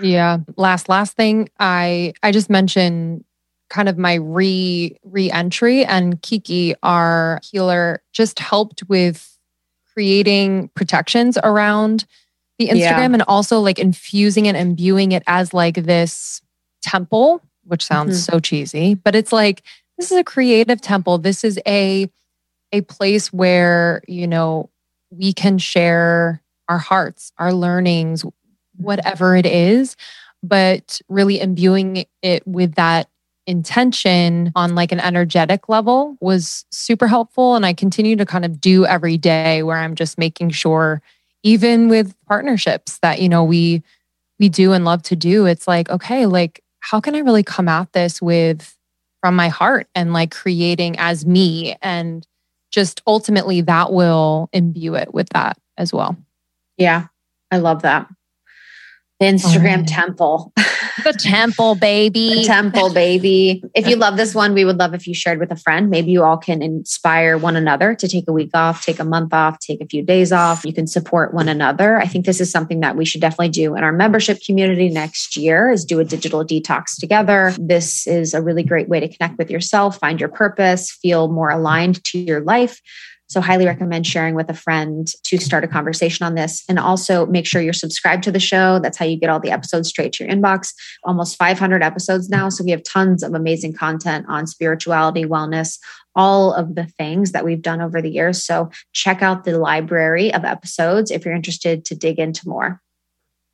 Yeah. 0.00 0.38
Last 0.56 0.88
last 0.88 1.14
thing 1.14 1.48
i 1.58 2.12
i 2.22 2.32
just 2.32 2.50
mentioned 2.50 3.24
kind 3.68 3.88
of 3.88 3.98
my 3.98 4.14
re 4.14 4.96
re-entry 5.04 5.84
and 5.84 6.20
kiki 6.22 6.74
our 6.82 7.40
healer 7.42 8.02
just 8.12 8.38
helped 8.38 8.82
with 8.88 9.36
creating 9.92 10.68
protections 10.74 11.38
around 11.42 12.04
the 12.58 12.68
Instagram 12.68 12.78
yeah. 12.78 13.14
and 13.14 13.22
also 13.28 13.60
like 13.60 13.78
infusing 13.78 14.46
it 14.46 14.50
and 14.50 14.56
imbuing 14.56 15.12
it 15.12 15.22
as 15.26 15.52
like 15.52 15.74
this 15.74 16.40
temple, 16.82 17.42
which 17.64 17.84
sounds 17.84 18.20
mm-hmm. 18.22 18.32
so 18.32 18.40
cheesy, 18.40 18.94
but 18.94 19.14
it's 19.14 19.32
like 19.32 19.62
this 19.98 20.10
is 20.10 20.18
a 20.18 20.24
creative 20.24 20.80
temple. 20.80 21.18
This 21.18 21.44
is 21.44 21.58
a 21.66 22.10
a 22.72 22.80
place 22.82 23.32
where, 23.32 24.02
you 24.08 24.26
know, 24.26 24.70
we 25.10 25.32
can 25.32 25.58
share 25.58 26.42
our 26.68 26.78
hearts, 26.78 27.32
our 27.38 27.52
learnings, 27.52 28.24
whatever 28.76 29.36
it 29.36 29.46
is, 29.46 29.96
but 30.42 31.00
really 31.08 31.40
imbuing 31.40 32.04
it 32.22 32.46
with 32.46 32.74
that 32.74 33.08
intention 33.46 34.52
on 34.56 34.74
like 34.74 34.90
an 34.90 34.98
energetic 34.98 35.68
level 35.68 36.16
was 36.20 36.64
super 36.70 37.06
helpful 37.06 37.54
and 37.54 37.64
I 37.64 37.72
continue 37.72 38.16
to 38.16 38.26
kind 38.26 38.44
of 38.44 38.60
do 38.60 38.84
every 38.84 39.16
day 39.16 39.62
where 39.62 39.76
I'm 39.76 39.94
just 39.94 40.18
making 40.18 40.50
sure 40.50 41.00
even 41.42 41.88
with 41.88 42.14
partnerships 42.26 42.98
that 42.98 43.20
you 43.20 43.28
know 43.28 43.44
we 43.44 43.82
we 44.38 44.48
do 44.48 44.72
and 44.72 44.84
love 44.84 45.02
to 45.02 45.16
do 45.16 45.46
it's 45.46 45.66
like 45.66 45.88
okay 45.90 46.26
like 46.26 46.62
how 46.80 47.00
can 47.00 47.14
i 47.14 47.20
really 47.20 47.42
come 47.42 47.68
at 47.68 47.92
this 47.92 48.20
with 48.20 48.76
from 49.26 49.34
my 49.34 49.48
heart 49.48 49.88
and 49.96 50.12
like 50.12 50.30
creating 50.30 50.96
as 50.98 51.26
me? 51.26 51.74
And 51.82 52.24
just 52.70 53.02
ultimately 53.08 53.60
that 53.62 53.92
will 53.92 54.48
imbue 54.52 54.94
it 54.94 55.12
with 55.12 55.28
that 55.30 55.58
as 55.76 55.92
well. 55.92 56.16
Yeah 56.78 57.06
i 57.52 57.58
love 57.58 57.82
that 57.82 58.08
the 59.20 59.26
instagram 59.26 59.82
oh. 59.82 59.84
temple 59.86 60.52
the 61.04 61.12
temple, 61.12 61.74
baby. 61.74 62.26
The 62.36 62.44
temple, 62.44 62.92
baby. 62.92 63.62
If 63.74 63.86
you 63.86 63.96
love 63.96 64.16
this 64.16 64.34
one, 64.34 64.54
we 64.54 64.64
would 64.64 64.78
love 64.78 64.94
if 64.94 65.06
you 65.06 65.14
shared 65.14 65.38
with 65.38 65.50
a 65.50 65.56
friend. 65.56 65.90
Maybe 65.90 66.10
you 66.10 66.22
all 66.22 66.36
can 66.36 66.62
inspire 66.62 67.38
one 67.38 67.56
another 67.56 67.94
to 67.94 68.08
take 68.08 68.28
a 68.28 68.32
week 68.32 68.50
off, 68.54 68.84
take 68.84 68.98
a 68.98 69.04
month 69.04 69.32
off, 69.32 69.58
take 69.58 69.80
a 69.80 69.86
few 69.86 70.02
days 70.02 70.32
off. 70.32 70.64
You 70.64 70.72
can 70.72 70.86
support 70.86 71.32
one 71.32 71.48
another. 71.48 71.98
I 71.98 72.06
think 72.06 72.26
this 72.26 72.40
is 72.40 72.50
something 72.50 72.80
that 72.80 72.96
we 72.96 73.04
should 73.04 73.20
definitely 73.20 73.50
do 73.50 73.74
in 73.74 73.84
our 73.84 73.92
membership 73.92 74.40
community 74.44 74.88
next 74.88 75.36
year 75.36 75.70
is 75.70 75.84
do 75.84 76.00
a 76.00 76.04
digital 76.04 76.44
detox 76.44 76.98
together. 76.98 77.54
This 77.58 78.06
is 78.06 78.34
a 78.34 78.42
really 78.42 78.62
great 78.62 78.88
way 78.88 79.00
to 79.00 79.08
connect 79.08 79.38
with 79.38 79.50
yourself, 79.50 79.98
find 79.98 80.20
your 80.20 80.28
purpose, 80.28 80.90
feel 80.90 81.28
more 81.28 81.50
aligned 81.50 82.02
to 82.04 82.18
your 82.18 82.40
life 82.40 82.80
So, 83.28 83.40
highly 83.40 83.66
recommend 83.66 84.06
sharing 84.06 84.34
with 84.34 84.48
a 84.48 84.54
friend 84.54 85.08
to 85.24 85.38
start 85.38 85.64
a 85.64 85.68
conversation 85.68 86.24
on 86.24 86.34
this. 86.34 86.64
And 86.68 86.78
also 86.78 87.26
make 87.26 87.46
sure 87.46 87.60
you're 87.60 87.72
subscribed 87.72 88.22
to 88.24 88.32
the 88.32 88.40
show. 88.40 88.78
That's 88.78 88.96
how 88.96 89.04
you 89.04 89.18
get 89.18 89.30
all 89.30 89.40
the 89.40 89.50
episodes 89.50 89.88
straight 89.88 90.12
to 90.14 90.24
your 90.24 90.32
inbox. 90.32 90.72
Almost 91.04 91.36
500 91.36 91.82
episodes 91.82 92.28
now. 92.28 92.48
So, 92.48 92.62
we 92.64 92.70
have 92.70 92.82
tons 92.84 93.22
of 93.22 93.34
amazing 93.34 93.72
content 93.72 94.26
on 94.28 94.46
spirituality, 94.46 95.24
wellness, 95.24 95.78
all 96.14 96.54
of 96.54 96.74
the 96.74 96.84
things 96.84 97.32
that 97.32 97.44
we've 97.44 97.62
done 97.62 97.80
over 97.80 98.00
the 98.00 98.10
years. 98.10 98.44
So, 98.44 98.70
check 98.92 99.22
out 99.22 99.44
the 99.44 99.58
library 99.58 100.32
of 100.32 100.44
episodes 100.44 101.10
if 101.10 101.24
you're 101.24 101.34
interested 101.34 101.84
to 101.86 101.94
dig 101.96 102.18
into 102.18 102.48
more. 102.48 102.80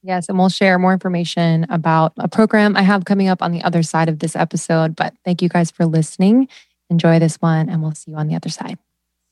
Yes, 0.03 0.29
and 0.29 0.37
we'll 0.37 0.49
share 0.49 0.79
more 0.79 0.93
information 0.93 1.65
about 1.71 2.13
a 2.19 2.29
program 2.29 2.77
I 2.77 2.83
have 2.83 3.05
coming 3.05 3.29
up 3.29 3.41
on 3.41 3.53
the 3.53 3.63
other 3.63 3.83
side 3.83 4.09
of 4.09 4.19
this 4.19 4.35
episode. 4.35 4.97
But 4.97 5.15
thank 5.25 5.41
you 5.41 5.49
guys 5.49 5.71
for 5.71 5.87
listening. 5.87 6.49
Enjoy 6.91 7.19
this 7.19 7.37
one, 7.37 7.69
and 7.69 7.83
we'll 7.83 7.95
see 7.95 8.11
you 8.11 8.17
on 8.17 8.27
the 8.27 8.35
other 8.35 8.49
side. 8.49 8.79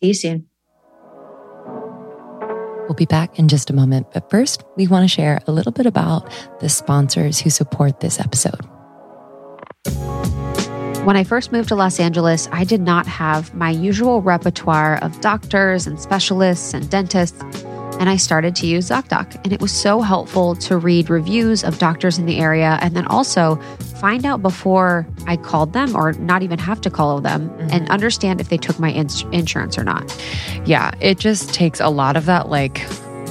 See 0.03 0.09
you 0.09 0.15
soon. 0.15 0.47
We'll 2.89 2.97
be 2.97 3.07
back 3.07 3.39
in 3.39 3.47
just 3.47 3.71
a 3.71 3.73
moment. 3.73 4.09
But 4.13 4.31
first, 4.31 4.65
we 4.77 4.89
want 4.89 5.05
to 5.05 5.09
share 5.09 5.41
a 5.47 5.53
little 5.53 5.71
bit 5.71 5.87
about 5.87 6.29
the 6.61 6.69
sponsors 6.69 7.39
who 7.39 7.51
support 7.51 8.01
this 8.01 8.19
episode. 8.19 8.67
When 11.05 11.17
I 11.17 11.25
first 11.25 11.53
moved 11.53 11.69
to 11.69 11.77
Los 11.77 12.01
Angeles, 12.01 12.49
I 12.53 12.65
did 12.65 12.81
not 12.81 13.07
have 13.07 13.55
my 13.55 13.71
usual 13.71 14.23
repertoire 14.23 14.97
of 15.03 15.21
doctors 15.21 15.87
and 15.87 16.01
specialists 16.01 16.75
and 16.75 16.91
dentists 16.91 17.43
and 18.01 18.09
I 18.09 18.17
started 18.17 18.57
to 18.57 18.67
use 18.67 18.89
ZocDoc. 18.89 19.39
And 19.45 19.53
it 19.53 19.61
was 19.61 19.71
so 19.71 20.01
helpful 20.01 20.57
to 20.57 20.79
read 20.79 21.11
reviews 21.11 21.63
of 21.63 21.79
doctors 21.79 22.19
in 22.19 22.25
the 22.25 22.41
area 22.41 22.79
and 22.81 22.97
then 22.97 23.07
also 23.07 23.57
find 24.01 24.25
out 24.25 24.41
before 24.41 25.07
I 25.27 25.37
called 25.37 25.75
them 25.75 25.95
or 25.95 26.15
not 26.15 26.43
even 26.43 26.59
have 26.59 26.81
to 26.81 26.91
call 26.91 27.21
them 27.21 27.51
mm-hmm. 27.51 27.69
and 27.71 27.89
understand 27.91 28.41
if 28.41 28.49
they 28.49 28.57
took 28.57 28.81
my 28.81 28.91
ins- 28.91 29.23
insurance 29.33 29.77
or 29.77 29.85
not. 29.85 30.11
Yeah, 30.65 30.93
it 31.01 31.19
just 31.19 31.53
takes 31.53 31.79
a 31.79 31.91
lot 31.91 32.17
of 32.17 32.25
that 32.25 32.49
like 32.49 32.87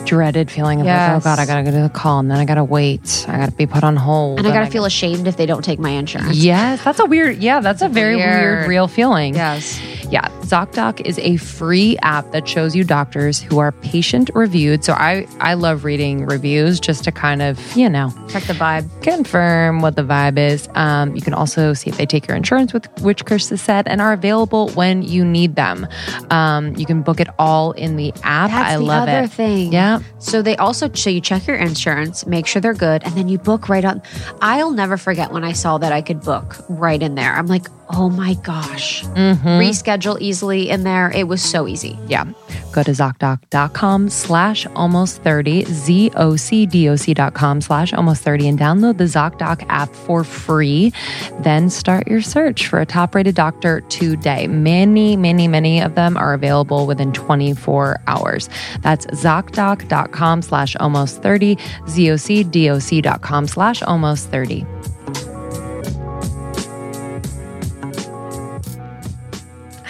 dreaded 0.06 0.50
feeling 0.50 0.80
of 0.80 0.86
yes. 0.86 1.10
like, 1.10 1.22
oh 1.22 1.24
God, 1.24 1.40
I 1.40 1.46
gotta 1.46 1.64
go 1.64 1.72
to 1.72 1.84
the 1.84 1.90
call 1.90 2.20
and 2.20 2.30
then 2.30 2.38
I 2.38 2.46
gotta 2.46 2.64
wait. 2.64 3.26
I 3.28 3.38
gotta 3.38 3.52
be 3.52 3.66
put 3.66 3.84
on 3.84 3.96
hold. 3.96 4.38
And 4.38 4.48
I 4.48 4.52
gotta 4.52 4.66
and 4.66 4.72
feel 4.72 4.84
I 4.84 4.86
gotta... 4.86 4.88
ashamed 4.88 5.28
if 5.28 5.36
they 5.36 5.48
don't 5.48 5.64
take 5.64 5.80
my 5.80 5.90
insurance. 5.90 6.38
Yes, 6.38 6.84
that's 6.84 7.00
a 7.00 7.06
weird, 7.06 7.38
yeah, 7.38 7.60
that's 7.60 7.82
a 7.82 7.90
very 7.90 8.16
weird, 8.16 8.60
weird 8.60 8.68
real 8.68 8.88
feeling. 8.88 9.34
Yes. 9.34 9.80
Yeah, 10.10 10.28
ZocDoc 10.42 11.02
is 11.02 11.20
a 11.20 11.38
free 11.38 11.96
app 12.00 12.32
that 12.32 12.48
shows 12.48 12.76
you 12.76 12.84
doctors 12.84 13.40
who 13.40 13.60
are 13.60 13.72
patient 13.72 14.32
reviewed. 14.34 14.84
So 14.84 14.94
I 14.94 15.28
I 15.40 15.54
love 15.54 15.84
reading 15.84 16.26
reviews 16.26 16.80
just 16.80 17.04
to 17.04 17.12
kind 17.12 17.44
of 17.44 17.60
you 17.76 17.88
know 17.88 18.12
check 18.28 18.44
the 18.44 18.54
vibe, 18.54 18.90
confirm 19.04 19.82
what 19.82 19.96
the 19.96 20.02
vibe 20.02 20.40
is. 20.40 20.68
Um, 20.74 21.16
you 21.16 21.22
can 21.22 21.36
also 21.36 21.74
see 21.74 21.92
if 21.92 21.98
they 21.98 22.08
take 22.08 22.28
your 22.28 22.36
insurance, 22.36 22.74
with 22.74 22.88
which 23.02 23.24
Chris 23.26 23.50
has 23.50 23.62
said, 23.62 23.88
and 23.88 24.02
are 24.02 24.12
available 24.12 24.70
when 24.72 25.04
you 25.04 25.24
need 25.24 25.56
them. 25.56 25.88
Um, 26.32 26.76
you 26.76 26.88
can 26.88 27.04
book 27.04 27.20
it 27.20 27.28
all 27.38 27.74
in 27.74 27.96
the 27.96 28.12
app. 28.24 28.50
That's 28.50 28.74
I 28.74 28.78
the 28.78 28.84
love 28.84 29.08
other 29.08 29.26
it. 29.26 29.32
Thing. 29.32 29.72
Yeah. 29.72 30.00
So 30.18 30.42
they 30.42 30.58
also 30.58 30.92
so 30.92 31.12
you 31.12 31.22
check 31.22 31.46
your 31.46 31.58
insurance, 31.58 32.26
make 32.26 32.48
sure 32.48 32.62
they're 32.62 32.74
good, 32.74 33.04
and 33.04 33.14
then 33.14 33.30
you 33.30 33.38
book 33.38 33.70
right 33.70 33.86
on. 33.86 34.02
I'll 34.42 34.72
never 34.72 34.98
forget 34.98 35.32
when 35.32 35.44
I 35.44 35.54
saw 35.54 35.78
that 35.78 35.94
I 35.94 36.02
could 36.02 36.22
book 36.22 36.56
right 36.68 37.02
in 37.02 37.14
there. 37.14 37.36
I'm 37.36 37.48
like, 37.48 37.68
oh 37.90 38.10
my 38.10 38.34
gosh, 38.36 39.04
mm-hmm. 39.04 39.48
reschedule 39.48 39.99
easily 40.20 40.70
in 40.70 40.84
there. 40.84 41.12
It 41.12 41.28
was 41.28 41.42
so 41.42 41.68
easy. 41.68 41.98
Yeah. 42.08 42.26
Go 42.72 42.84
to 42.84 42.92
ZocDoc.com 42.92 44.10
slash 44.10 44.66
almost 44.76 45.24
30, 45.24 45.66
Z-O-C-D-O-C.com 45.66 47.62
slash 47.62 47.94
almost 47.94 48.24
30 48.24 48.48
and 48.50 48.60
download 48.60 48.98
the 48.98 49.06
ZocDoc 49.06 49.66
app 49.70 49.90
for 49.90 50.24
free. 50.24 50.94
Then 51.42 51.70
start 51.70 52.08
your 52.08 52.22
search 52.22 52.68
for 52.68 52.80
a 52.80 52.86
top 52.86 53.16
rated 53.16 53.36
doctor 53.36 53.82
today. 53.82 54.48
Many, 54.48 55.18
many, 55.18 55.48
many 55.48 55.82
of 55.82 55.96
them 55.96 56.16
are 56.18 56.34
available 56.34 56.86
within 56.86 57.12
24 57.12 58.02
hours. 58.08 58.50
That's 58.82 59.06
ZocDoc.com 59.08 60.42
slash 60.42 60.76
almost 60.76 61.22
30, 61.22 61.58
Z-O-C-D-O-C.com 61.88 63.48
slash 63.48 63.82
almost 63.84 64.30
30. 64.30 64.66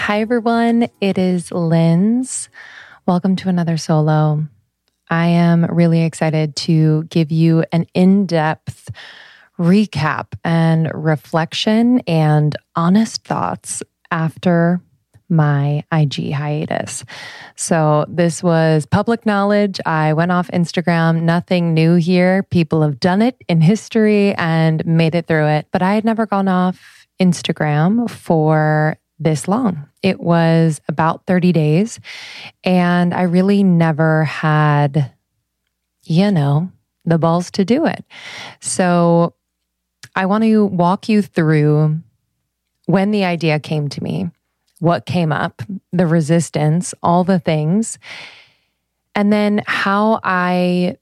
Hi, 0.10 0.22
everyone. 0.22 0.88
It 1.02 1.20
is 1.20 1.52
Linz. 1.52 2.50
Welcome 3.06 3.36
to 3.36 3.48
another 3.48 3.78
solo. 3.78 4.44
I 5.08 5.28
am 5.28 5.66
really 5.66 6.02
excited 6.02 6.56
to 6.56 7.04
give 7.12 7.32
you 7.32 7.64
an 7.72 7.86
in 7.94 8.26
depth 8.26 8.90
recap 9.60 10.34
and 10.44 10.90
reflection 10.96 12.00
and 12.08 12.56
honest 12.76 13.24
thoughts 13.24 13.84
after 14.10 14.82
my 15.30 15.84
IG 15.92 16.32
hiatus. 16.32 17.06
So, 17.56 18.06
this 18.10 18.42
was 18.42 18.88
public 18.88 19.28
knowledge. 19.28 19.80
I 19.86 20.14
went 20.14 20.32
off 20.32 20.48
Instagram, 20.48 21.22
nothing 21.22 21.76
new 21.76 21.98
here. 21.98 22.42
People 22.42 22.82
have 22.82 23.00
done 23.00 23.22
it 23.22 23.40
in 23.48 23.62
history 23.62 24.34
and 24.34 24.84
made 24.88 25.14
it 25.14 25.28
through 25.28 25.50
it, 25.50 25.68
but 25.72 25.84
I 25.84 25.94
had 25.94 26.04
never 26.04 26.26
gone 26.26 26.48
off 26.48 27.06
Instagram 27.22 28.10
for 28.10 28.98
this 29.20 29.48
long. 29.48 29.88
It 30.02 30.20
was 30.20 30.82
about 30.88 31.26
30 31.26 31.52
days. 31.52 32.00
And 32.64 33.14
I 33.14 33.24
really 33.24 33.64
never 33.64 34.24
had, 34.24 35.12
you 36.04 36.32
know, 36.32 36.72
the 37.06 37.18
balls 37.18 37.52
to 37.52 37.66
do 37.66 37.86
it. 37.86 38.06
So 38.62 39.34
I 40.16 40.26
want 40.26 40.44
to 40.46 40.66
walk 40.66 41.10
you 41.10 41.22
through 41.22 42.00
when 42.86 43.12
the 43.12 43.26
idea 43.26 43.60
came 43.60 43.90
to 43.90 44.04
me, 44.04 44.30
what 44.80 45.06
came 45.06 45.32
up, 45.32 45.62
the 45.92 46.08
resistance, 46.08 46.94
all 47.04 47.24
the 47.24 47.40
things, 47.40 48.00
and 49.16 49.34
then 49.34 49.62
how 49.68 50.20
I 50.24 50.98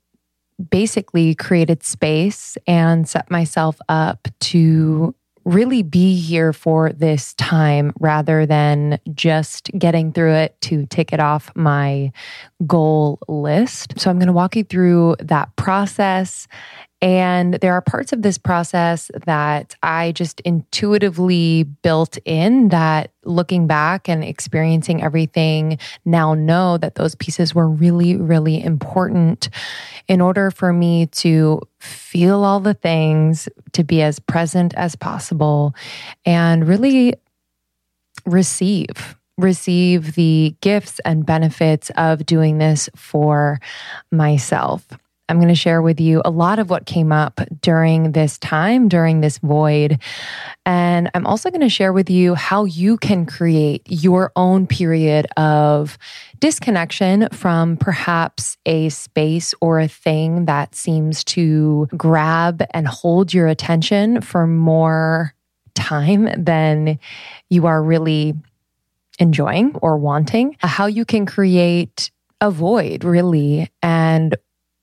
basically 0.72 1.36
created 1.36 1.84
space 1.84 2.58
and 2.66 3.08
set 3.08 3.30
myself 3.30 3.80
up 3.90 4.28
to 4.40 5.14
really 5.48 5.82
be 5.82 6.20
here 6.20 6.52
for 6.52 6.92
this 6.92 7.34
time 7.36 7.94
rather 8.02 8.46
than 8.46 9.00
just 9.14 9.72
getting 9.78 10.12
through 10.12 10.34
it 10.34 10.60
to 10.60 10.86
tick 10.88 11.14
it 11.14 11.22
off 11.22 11.50
my 11.56 12.12
goal 12.68 13.18
list. 13.30 13.94
So 13.98 14.10
I'm 14.10 14.20
going 14.20 14.28
to 14.28 14.34
walk 14.34 14.58
you 14.58 14.66
through 14.66 15.16
that 15.20 15.56
process 15.56 16.50
and 17.02 17.56
there 17.56 17.74
are 17.74 17.82
parts 17.82 18.12
of 18.12 18.24
this 18.24 18.38
process 18.38 19.12
that 19.26 19.76
I 19.84 20.14
just 20.14 20.40
intuitively 20.42 21.64
built 21.64 22.18
in 22.26 22.70
that 22.70 23.12
looking 23.24 23.68
back 23.68 24.10
and 24.10 24.24
experiencing 24.24 25.04
everything 25.04 25.78
now 26.06 26.34
know 26.34 26.78
that 26.78 26.96
those 26.96 27.14
pieces 27.16 27.54
were 27.54 27.70
really, 27.70 28.16
really 28.16 28.64
important 28.64 29.50
in 30.08 30.22
order 30.22 30.50
for 30.50 30.74
me 30.74 31.06
to 31.08 31.62
feel 31.80 32.44
all 32.44 32.60
the 32.60 32.74
things, 32.74 33.48
to 33.74 33.84
be 33.84 34.02
as 34.02 34.18
present 34.20 34.74
as 34.76 34.96
possible, 34.96 35.76
and 36.26 36.68
really 36.68 37.14
receive 38.26 39.16
receive 39.40 40.16
the 40.16 40.56
gifts 40.62 41.00
and 41.06 41.24
benefits 41.24 41.92
of 41.96 42.26
doing 42.26 42.58
this 42.58 42.90
for 42.96 43.60
myself. 44.12 44.88
I'm 45.30 45.38
going 45.38 45.50
to 45.50 45.56
share 45.56 45.82
with 45.82 46.00
you 46.00 46.22
a 46.24 46.30
lot 46.30 46.60
of 46.60 46.70
what 46.70 46.86
came 46.86 47.12
up 47.12 47.42
during 47.62 48.14
this 48.14 48.38
time, 48.38 48.88
during 48.88 49.20
this 49.22 49.40
void. 49.40 50.00
And 50.66 51.10
I'm 51.14 51.28
also 51.28 51.50
going 51.50 51.62
to 51.62 51.70
share 51.70 51.92
with 51.92 52.10
you 52.10 52.34
how 52.36 52.66
you 52.66 52.98
can 52.98 53.26
create 53.26 53.82
your 53.88 54.32
own 54.36 54.68
period 54.68 55.28
of 55.36 55.98
disconnection 56.40 57.28
from 57.34 57.78
perhaps 57.78 58.58
a 58.66 58.90
space 58.90 59.54
or 59.60 59.80
a 59.80 59.88
thing 59.88 60.46
that 60.46 60.76
seems 60.76 61.24
to 61.26 61.88
grab 61.98 62.64
and 62.72 62.88
hold 62.88 63.34
your 63.34 63.48
attention 63.48 64.22
for 64.22 64.48
more 64.48 65.34
time 65.76 66.30
than 66.38 67.00
you 67.50 67.66
are 67.66 67.84
really 67.84 68.34
enjoying 69.20 69.76
or 69.76 69.98
wanting. 69.98 70.56
How 70.60 70.86
you 70.86 71.06
can 71.06 71.26
create 71.26 72.12
a 72.40 72.52
void, 72.52 73.04
really, 73.04 73.70
and 73.82 74.36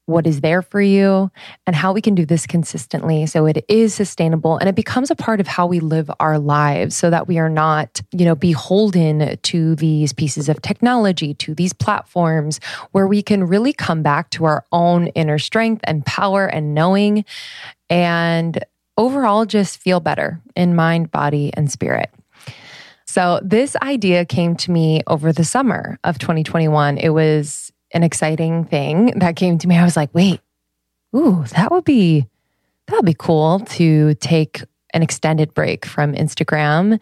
what 0.06 0.26
is 0.26 0.40
there 0.40 0.62
for 0.62 0.80
you 0.80 1.30
and 1.66 1.74
how 1.74 1.92
we 1.92 2.00
can 2.00 2.14
do 2.14 2.26
this 2.26 2.46
consistently 2.46 3.26
so 3.26 3.46
it 3.46 3.64
is 3.68 3.94
sustainable 3.94 4.58
and 4.58 4.68
it 4.68 4.74
becomes 4.74 5.10
a 5.10 5.16
part 5.16 5.40
of 5.40 5.46
how 5.46 5.66
we 5.66 5.80
live 5.80 6.10
our 6.20 6.38
lives 6.38 6.96
so 6.96 7.10
that 7.10 7.26
we 7.26 7.38
are 7.38 7.48
not 7.48 8.00
you 8.12 8.24
know 8.24 8.34
beholden 8.34 9.36
to 9.38 9.74
these 9.76 10.12
pieces 10.12 10.48
of 10.48 10.60
technology 10.62 11.34
to 11.34 11.54
these 11.54 11.72
platforms 11.72 12.60
where 12.92 13.06
we 13.06 13.22
can 13.22 13.44
really 13.44 13.72
come 13.72 14.02
back 14.02 14.30
to 14.30 14.44
our 14.44 14.64
own 14.72 15.06
inner 15.08 15.38
strength 15.38 15.80
and 15.84 16.04
power 16.04 16.46
and 16.46 16.74
knowing 16.74 17.24
and 17.88 18.64
overall 18.96 19.46
just 19.46 19.78
feel 19.78 20.00
better 20.00 20.40
in 20.54 20.74
mind 20.74 21.10
body 21.10 21.50
and 21.54 21.70
spirit 21.70 22.10
so, 23.06 23.38
this 23.44 23.76
idea 23.76 24.24
came 24.24 24.56
to 24.56 24.72
me 24.72 25.02
over 25.06 25.32
the 25.32 25.44
summer 25.44 26.00
of 26.02 26.18
2021. 26.18 26.98
It 26.98 27.10
was 27.10 27.72
an 27.94 28.02
exciting 28.02 28.64
thing 28.66 29.18
that 29.20 29.36
came 29.36 29.58
to 29.58 29.68
me. 29.68 29.78
I 29.78 29.84
was 29.84 29.96
like, 29.96 30.14
wait, 30.14 30.40
ooh, 31.16 31.44
that 31.56 31.70
would 31.72 31.84
be 31.84 32.26
that 32.88 32.96
would 32.96 33.06
be 33.06 33.16
cool 33.18 33.60
to 33.60 34.14
take 34.16 34.62
an 34.92 35.02
extended 35.02 35.54
break 35.54 35.86
from 35.86 36.14
Instagram 36.14 37.00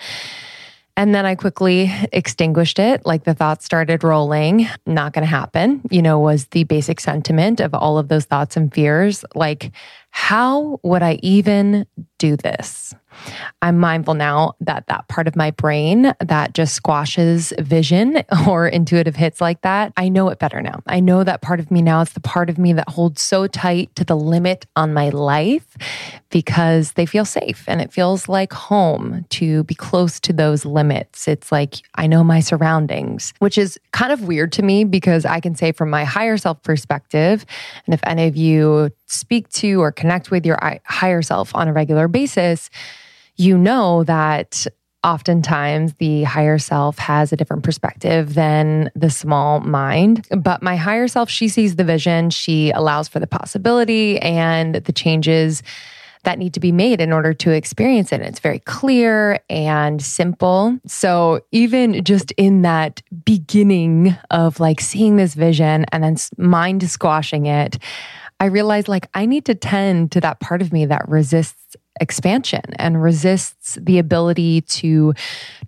And 0.96 1.14
then 1.14 1.24
I 1.24 1.34
quickly 1.36 1.90
extinguished 2.12 2.78
it. 2.78 3.06
Like 3.06 3.24
the 3.24 3.34
thoughts 3.34 3.64
started 3.64 4.04
rolling. 4.04 4.68
Not 4.86 5.14
going 5.14 5.22
to 5.22 5.30
happen, 5.30 5.80
you 5.90 6.02
know, 6.02 6.18
was 6.18 6.46
the 6.46 6.64
basic 6.64 7.00
sentiment 7.00 7.60
of 7.60 7.74
all 7.74 7.98
of 7.98 8.08
those 8.08 8.26
thoughts 8.26 8.56
and 8.56 8.72
fears. 8.72 9.24
Like, 9.34 9.72
how 10.10 10.80
would 10.82 11.02
I 11.02 11.18
even 11.22 11.86
do 12.18 12.36
this? 12.36 12.94
I'm 13.60 13.78
mindful 13.78 14.14
now 14.14 14.54
that 14.60 14.86
that 14.88 15.08
part 15.08 15.28
of 15.28 15.36
my 15.36 15.50
brain 15.50 16.14
that 16.20 16.54
just 16.54 16.74
squashes 16.74 17.52
vision 17.58 18.22
or 18.48 18.66
intuitive 18.66 19.16
hits 19.16 19.40
like 19.40 19.62
that, 19.62 19.92
I 19.96 20.08
know 20.08 20.28
it 20.30 20.38
better 20.38 20.60
now. 20.60 20.82
I 20.86 21.00
know 21.00 21.24
that 21.24 21.42
part 21.42 21.60
of 21.60 21.70
me 21.70 21.82
now 21.82 22.00
is 22.00 22.12
the 22.12 22.20
part 22.20 22.50
of 22.50 22.58
me 22.58 22.72
that 22.74 22.88
holds 22.88 23.22
so 23.22 23.46
tight 23.46 23.94
to 23.96 24.04
the 24.04 24.16
limit 24.16 24.66
on 24.76 24.92
my 24.92 25.10
life 25.10 25.76
because 26.30 26.92
they 26.92 27.06
feel 27.06 27.24
safe 27.24 27.64
and 27.68 27.80
it 27.80 27.92
feels 27.92 28.28
like 28.28 28.52
home 28.52 29.24
to 29.28 29.64
be 29.64 29.74
close 29.74 30.18
to 30.20 30.32
those 30.32 30.64
limits. 30.64 31.28
It's 31.28 31.52
like 31.52 31.76
I 31.94 32.06
know 32.06 32.24
my 32.24 32.40
surroundings, 32.40 33.34
which 33.38 33.58
is 33.58 33.78
kind 33.92 34.12
of 34.12 34.22
weird 34.22 34.50
to 34.52 34.62
me 34.62 34.84
because 34.84 35.24
I 35.24 35.40
can 35.40 35.54
say 35.54 35.72
from 35.72 35.90
my 35.90 36.04
higher 36.04 36.36
self 36.36 36.62
perspective, 36.62 37.44
and 37.86 37.94
if 37.94 38.00
any 38.04 38.26
of 38.26 38.36
you 38.36 38.90
speak 39.12 39.48
to 39.50 39.80
or 39.80 39.92
connect 39.92 40.30
with 40.30 40.46
your 40.46 40.58
higher 40.84 41.22
self 41.22 41.54
on 41.54 41.68
a 41.68 41.72
regular 41.72 42.08
basis, 42.08 42.70
you 43.36 43.56
know 43.56 44.04
that 44.04 44.66
oftentimes 45.04 45.94
the 45.94 46.22
higher 46.22 46.58
self 46.58 46.98
has 46.98 47.32
a 47.32 47.36
different 47.36 47.64
perspective 47.64 48.34
than 48.34 48.90
the 48.94 49.10
small 49.10 49.60
mind. 49.60 50.26
But 50.30 50.62
my 50.62 50.76
higher 50.76 51.08
self, 51.08 51.28
she 51.28 51.48
sees 51.48 51.76
the 51.76 51.84
vision, 51.84 52.30
she 52.30 52.70
allows 52.70 53.08
for 53.08 53.18
the 53.18 53.26
possibility 53.26 54.18
and 54.20 54.76
the 54.76 54.92
changes 54.92 55.62
that 56.24 56.38
need 56.38 56.54
to 56.54 56.60
be 56.60 56.70
made 56.70 57.00
in 57.00 57.12
order 57.12 57.34
to 57.34 57.50
experience 57.50 58.12
it. 58.12 58.20
And 58.20 58.24
It's 58.24 58.38
very 58.38 58.60
clear 58.60 59.40
and 59.50 60.00
simple. 60.00 60.78
So, 60.86 61.40
even 61.50 62.04
just 62.04 62.30
in 62.32 62.62
that 62.62 63.02
beginning 63.24 64.16
of 64.30 64.60
like 64.60 64.80
seeing 64.80 65.16
this 65.16 65.34
vision 65.34 65.84
and 65.90 66.04
then 66.04 66.16
mind 66.38 66.88
squashing 66.88 67.46
it, 67.46 67.78
I 68.42 68.46
realized 68.46 68.88
like 68.88 69.06
I 69.14 69.24
need 69.24 69.44
to 69.44 69.54
tend 69.54 70.10
to 70.12 70.20
that 70.20 70.40
part 70.40 70.62
of 70.62 70.72
me 70.72 70.84
that 70.86 71.08
resists 71.08 71.76
expansion 72.00 72.62
and 72.74 73.00
resists 73.00 73.78
the 73.80 74.00
ability 74.00 74.62
to 74.62 75.14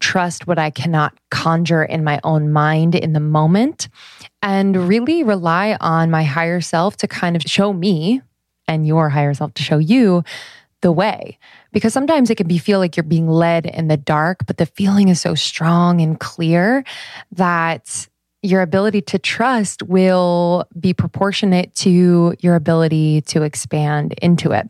trust 0.00 0.48
what 0.48 0.58
I 0.58 0.70
cannot 0.70 1.16
conjure 1.30 1.84
in 1.84 2.02
my 2.02 2.18
own 2.24 2.50
mind 2.50 2.96
in 2.96 3.12
the 3.12 3.20
moment 3.20 3.88
and 4.42 4.88
really 4.88 5.22
rely 5.22 5.76
on 5.80 6.10
my 6.10 6.24
higher 6.24 6.60
self 6.60 6.96
to 6.96 7.06
kind 7.06 7.36
of 7.36 7.42
show 7.42 7.72
me 7.72 8.22
and 8.66 8.84
your 8.88 9.08
higher 9.08 9.34
self 9.34 9.54
to 9.54 9.62
show 9.62 9.78
you 9.78 10.24
the 10.80 10.90
way. 10.90 11.38
Because 11.72 11.92
sometimes 11.92 12.28
it 12.28 12.34
can 12.34 12.48
be 12.48 12.58
feel 12.58 12.80
like 12.80 12.96
you're 12.96 13.04
being 13.04 13.28
led 13.28 13.66
in 13.66 13.86
the 13.86 13.96
dark, 13.96 14.46
but 14.46 14.56
the 14.56 14.66
feeling 14.66 15.06
is 15.06 15.20
so 15.20 15.36
strong 15.36 16.00
and 16.00 16.18
clear 16.18 16.82
that 17.30 18.08
your 18.44 18.60
ability 18.60 19.00
to 19.00 19.18
trust 19.18 19.82
will 19.82 20.66
be 20.78 20.92
proportionate 20.92 21.74
to 21.74 22.34
your 22.40 22.56
ability 22.56 23.22
to 23.22 23.42
expand 23.42 24.12
into 24.20 24.52
it. 24.52 24.68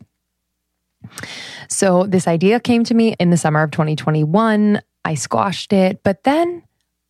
So 1.67 2.05
this 2.05 2.25
idea 2.25 2.61
came 2.61 2.85
to 2.85 2.93
me 2.93 3.15
in 3.19 3.31
the 3.31 3.37
summer 3.37 3.61
of 3.61 3.71
2021. 3.71 4.81
I 5.03 5.13
squashed 5.15 5.73
it, 5.73 6.01
but 6.03 6.23
then 6.23 6.63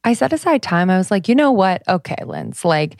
I 0.03 0.13
set 0.13 0.33
aside 0.33 0.63
time. 0.63 0.89
I 0.89 0.97
was 0.97 1.11
like, 1.11 1.29
you 1.29 1.35
know 1.35 1.51
what? 1.51 1.83
Okay, 1.87 2.17
Linz, 2.25 2.65
like, 2.65 2.99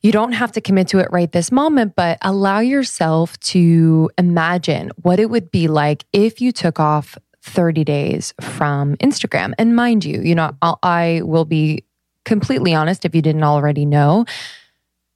you 0.00 0.12
don't 0.12 0.32
have 0.32 0.52
to 0.52 0.60
commit 0.60 0.88
to 0.88 0.98
it 0.98 1.08
right 1.10 1.30
this 1.30 1.52
moment, 1.52 1.94
but 1.96 2.18
allow 2.22 2.60
yourself 2.60 3.38
to 3.40 4.08
imagine 4.18 4.90
what 5.02 5.18
it 5.18 5.30
would 5.30 5.50
be 5.50 5.66
like 5.68 6.04
if 6.12 6.40
you 6.40 6.52
took 6.52 6.78
off 6.78 7.18
30 7.42 7.84
days 7.84 8.34
from 8.40 8.96
Instagram. 8.96 9.52
And 9.58 9.74
mind 9.74 10.04
you, 10.04 10.20
you 10.22 10.34
know, 10.34 10.56
I'll, 10.62 10.78
I 10.82 11.22
will 11.24 11.44
be 11.44 11.84
completely 12.24 12.74
honest 12.74 13.04
if 13.04 13.14
you 13.14 13.22
didn't 13.22 13.44
already 13.44 13.84
know 13.84 14.24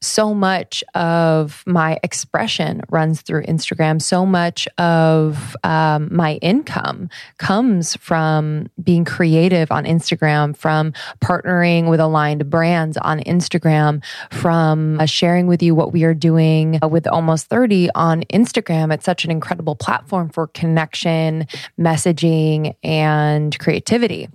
so 0.03 0.35
much 0.35 0.85
of 0.95 1.63
my 1.67 1.99
expression 2.03 2.83
runs 2.91 3.23
through 3.23 3.43
Instagram. 3.45 4.01
So 4.01 4.27
much 4.27 4.69
of 4.79 5.57
um, 5.65 6.09
my 6.15 6.35
income 6.37 7.09
comes 7.39 7.97
from 7.97 8.69
being 8.83 9.05
creative 9.05 9.73
on 9.73 9.85
Instagram, 9.85 10.57
from 10.57 10.93
partnering 11.21 11.89
with 11.89 12.01
aligned 12.01 12.49
brands 12.51 12.97
on 12.99 13.21
Instagram, 13.21 14.03
from 14.31 15.01
uh, 15.01 15.07
sharing 15.07 15.47
with 15.47 15.63
you 15.63 15.75
what 15.75 15.93
we 15.93 16.05
are 16.05 16.15
doing 16.15 16.79
with 16.89 17.07
Almost 17.07 17.47
30 17.47 17.91
on 17.95 18.23
Instagram. 18.25 18.93
It's 18.93 19.05
such 19.05 19.25
an 19.25 19.31
incredible 19.31 19.77
platform 19.77 20.29
for 20.29 20.47
connection, 20.49 21.47
messaging, 21.79 22.75
and 22.83 23.59
creativity. 23.59 24.29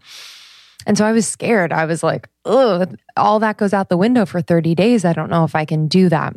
And 0.85 0.97
so 0.97 1.05
I 1.05 1.11
was 1.11 1.27
scared. 1.27 1.71
I 1.71 1.85
was 1.85 2.03
like, 2.03 2.27
oh, 2.45 2.85
all 3.17 3.39
that 3.39 3.57
goes 3.57 3.73
out 3.73 3.89
the 3.89 3.97
window 3.97 4.25
for 4.25 4.41
30 4.41 4.75
days. 4.75 5.05
I 5.05 5.13
don't 5.13 5.29
know 5.29 5.43
if 5.43 5.55
I 5.55 5.65
can 5.65 5.87
do 5.87 6.09
that. 6.09 6.35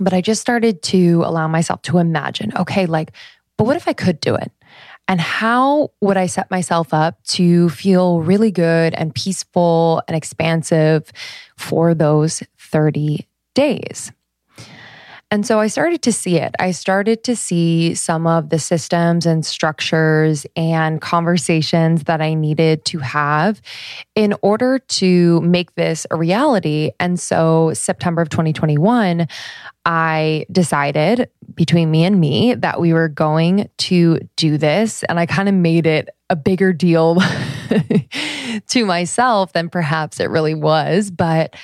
But 0.00 0.12
I 0.12 0.20
just 0.20 0.40
started 0.40 0.82
to 0.82 1.22
allow 1.24 1.48
myself 1.48 1.82
to 1.82 1.98
imagine 1.98 2.52
okay, 2.56 2.86
like, 2.86 3.12
but 3.56 3.64
what 3.64 3.76
if 3.76 3.88
I 3.88 3.92
could 3.92 4.20
do 4.20 4.34
it? 4.34 4.52
And 5.08 5.20
how 5.20 5.92
would 6.02 6.18
I 6.18 6.26
set 6.26 6.50
myself 6.50 6.92
up 6.92 7.22
to 7.28 7.70
feel 7.70 8.20
really 8.20 8.50
good 8.50 8.92
and 8.94 9.14
peaceful 9.14 10.02
and 10.06 10.14
expansive 10.14 11.10
for 11.56 11.94
those 11.94 12.42
30 12.58 13.26
days? 13.54 14.12
And 15.30 15.44
so 15.44 15.60
I 15.60 15.66
started 15.66 16.00
to 16.02 16.12
see 16.12 16.36
it. 16.36 16.54
I 16.58 16.70
started 16.70 17.22
to 17.24 17.36
see 17.36 17.94
some 17.94 18.26
of 18.26 18.48
the 18.48 18.58
systems 18.58 19.26
and 19.26 19.44
structures 19.44 20.46
and 20.56 21.02
conversations 21.02 22.04
that 22.04 22.22
I 22.22 22.32
needed 22.32 22.86
to 22.86 22.98
have 23.00 23.60
in 24.14 24.34
order 24.40 24.78
to 24.78 25.40
make 25.42 25.74
this 25.74 26.06
a 26.10 26.16
reality. 26.16 26.92
And 26.98 27.20
so, 27.20 27.72
September 27.74 28.22
of 28.22 28.30
2021, 28.30 29.28
I 29.84 30.46
decided 30.50 31.28
between 31.54 31.90
me 31.90 32.04
and 32.04 32.18
me 32.18 32.54
that 32.54 32.80
we 32.80 32.94
were 32.94 33.08
going 33.08 33.68
to 33.78 34.20
do 34.36 34.56
this. 34.56 35.02
And 35.04 35.20
I 35.20 35.26
kind 35.26 35.48
of 35.48 35.54
made 35.54 35.86
it 35.86 36.08
a 36.30 36.36
bigger 36.36 36.72
deal 36.72 37.18
to 38.68 38.86
myself 38.86 39.52
than 39.52 39.68
perhaps 39.68 40.20
it 40.20 40.30
really 40.30 40.54
was. 40.54 41.10
But 41.10 41.54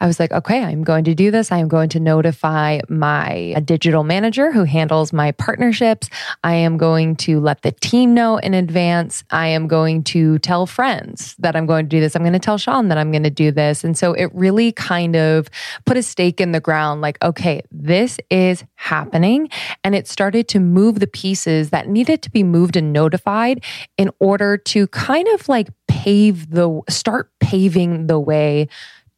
I 0.00 0.06
was 0.06 0.20
like, 0.20 0.32
okay, 0.32 0.62
I'm 0.62 0.84
going 0.84 1.04
to 1.04 1.14
do 1.14 1.30
this. 1.30 1.50
I 1.50 1.58
am 1.58 1.68
going 1.68 1.88
to 1.90 2.00
notify 2.00 2.80
my 2.88 3.60
digital 3.64 4.04
manager 4.04 4.52
who 4.52 4.64
handles 4.64 5.12
my 5.12 5.32
partnerships. 5.32 6.08
I 6.44 6.54
am 6.54 6.76
going 6.76 7.16
to 7.16 7.40
let 7.40 7.62
the 7.62 7.72
team 7.72 8.14
know 8.14 8.36
in 8.36 8.54
advance. 8.54 9.24
I 9.30 9.48
am 9.48 9.66
going 9.66 10.04
to 10.04 10.38
tell 10.38 10.66
friends 10.66 11.34
that 11.38 11.56
I'm 11.56 11.66
going 11.66 11.86
to 11.86 11.88
do 11.88 12.00
this. 12.00 12.14
I'm 12.14 12.22
going 12.22 12.32
to 12.32 12.38
tell 12.38 12.58
Sean 12.58 12.88
that 12.88 12.98
I'm 12.98 13.10
going 13.10 13.24
to 13.24 13.30
do 13.30 13.50
this. 13.50 13.82
And 13.82 13.98
so 13.98 14.12
it 14.12 14.30
really 14.32 14.72
kind 14.72 15.16
of 15.16 15.48
put 15.84 15.96
a 15.96 16.02
stake 16.02 16.40
in 16.40 16.52
the 16.52 16.60
ground 16.60 17.00
like, 17.00 17.22
okay, 17.22 17.62
this 17.72 18.18
is 18.30 18.64
happening. 18.76 19.48
And 19.82 19.94
it 19.94 20.06
started 20.06 20.48
to 20.48 20.60
move 20.60 21.00
the 21.00 21.06
pieces 21.06 21.70
that 21.70 21.88
needed 21.88 22.22
to 22.22 22.30
be 22.30 22.42
moved 22.42 22.76
and 22.76 22.92
notified 22.92 23.64
in 23.96 24.10
order 24.20 24.56
to 24.56 24.86
kind 24.88 25.26
of 25.28 25.48
like 25.48 25.68
pave 25.88 26.50
the, 26.50 26.80
start 26.88 27.30
paving 27.40 28.06
the 28.06 28.20
way 28.20 28.68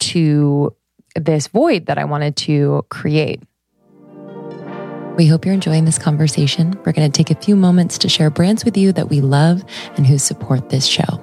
to 0.00 0.74
this 1.16 1.48
void 1.48 1.86
that 1.86 1.98
I 1.98 2.04
wanted 2.04 2.36
to 2.36 2.84
create. 2.88 3.42
We 5.16 5.26
hope 5.26 5.44
you're 5.44 5.54
enjoying 5.54 5.84
this 5.84 5.98
conversation. 5.98 6.78
We're 6.84 6.92
going 6.92 7.10
to 7.10 7.16
take 7.16 7.30
a 7.30 7.40
few 7.40 7.56
moments 7.56 7.98
to 7.98 8.08
share 8.08 8.30
brands 8.30 8.64
with 8.64 8.76
you 8.76 8.92
that 8.92 9.10
we 9.10 9.20
love 9.20 9.62
and 9.96 10.06
who 10.06 10.18
support 10.18 10.70
this 10.70 10.86
show. 10.86 11.20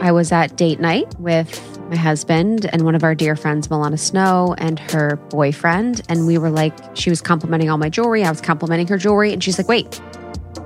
I 0.00 0.12
was 0.12 0.30
at 0.30 0.56
date 0.56 0.78
night 0.78 1.18
with 1.18 1.62
my 1.88 1.96
husband 1.96 2.66
and 2.66 2.82
one 2.82 2.94
of 2.94 3.02
our 3.02 3.14
dear 3.14 3.34
friends, 3.36 3.68
Milana 3.68 3.98
Snow, 3.98 4.54
and 4.58 4.78
her 4.78 5.16
boyfriend. 5.30 6.02
And 6.08 6.26
we 6.26 6.36
were 6.38 6.50
like, 6.50 6.76
she 6.94 7.08
was 7.08 7.22
complimenting 7.22 7.70
all 7.70 7.78
my 7.78 7.88
jewelry. 7.88 8.24
I 8.24 8.30
was 8.30 8.40
complimenting 8.40 8.88
her 8.88 8.98
jewelry. 8.98 9.32
And 9.32 9.42
she's 9.42 9.56
like, 9.58 9.68
wait, 9.68 10.00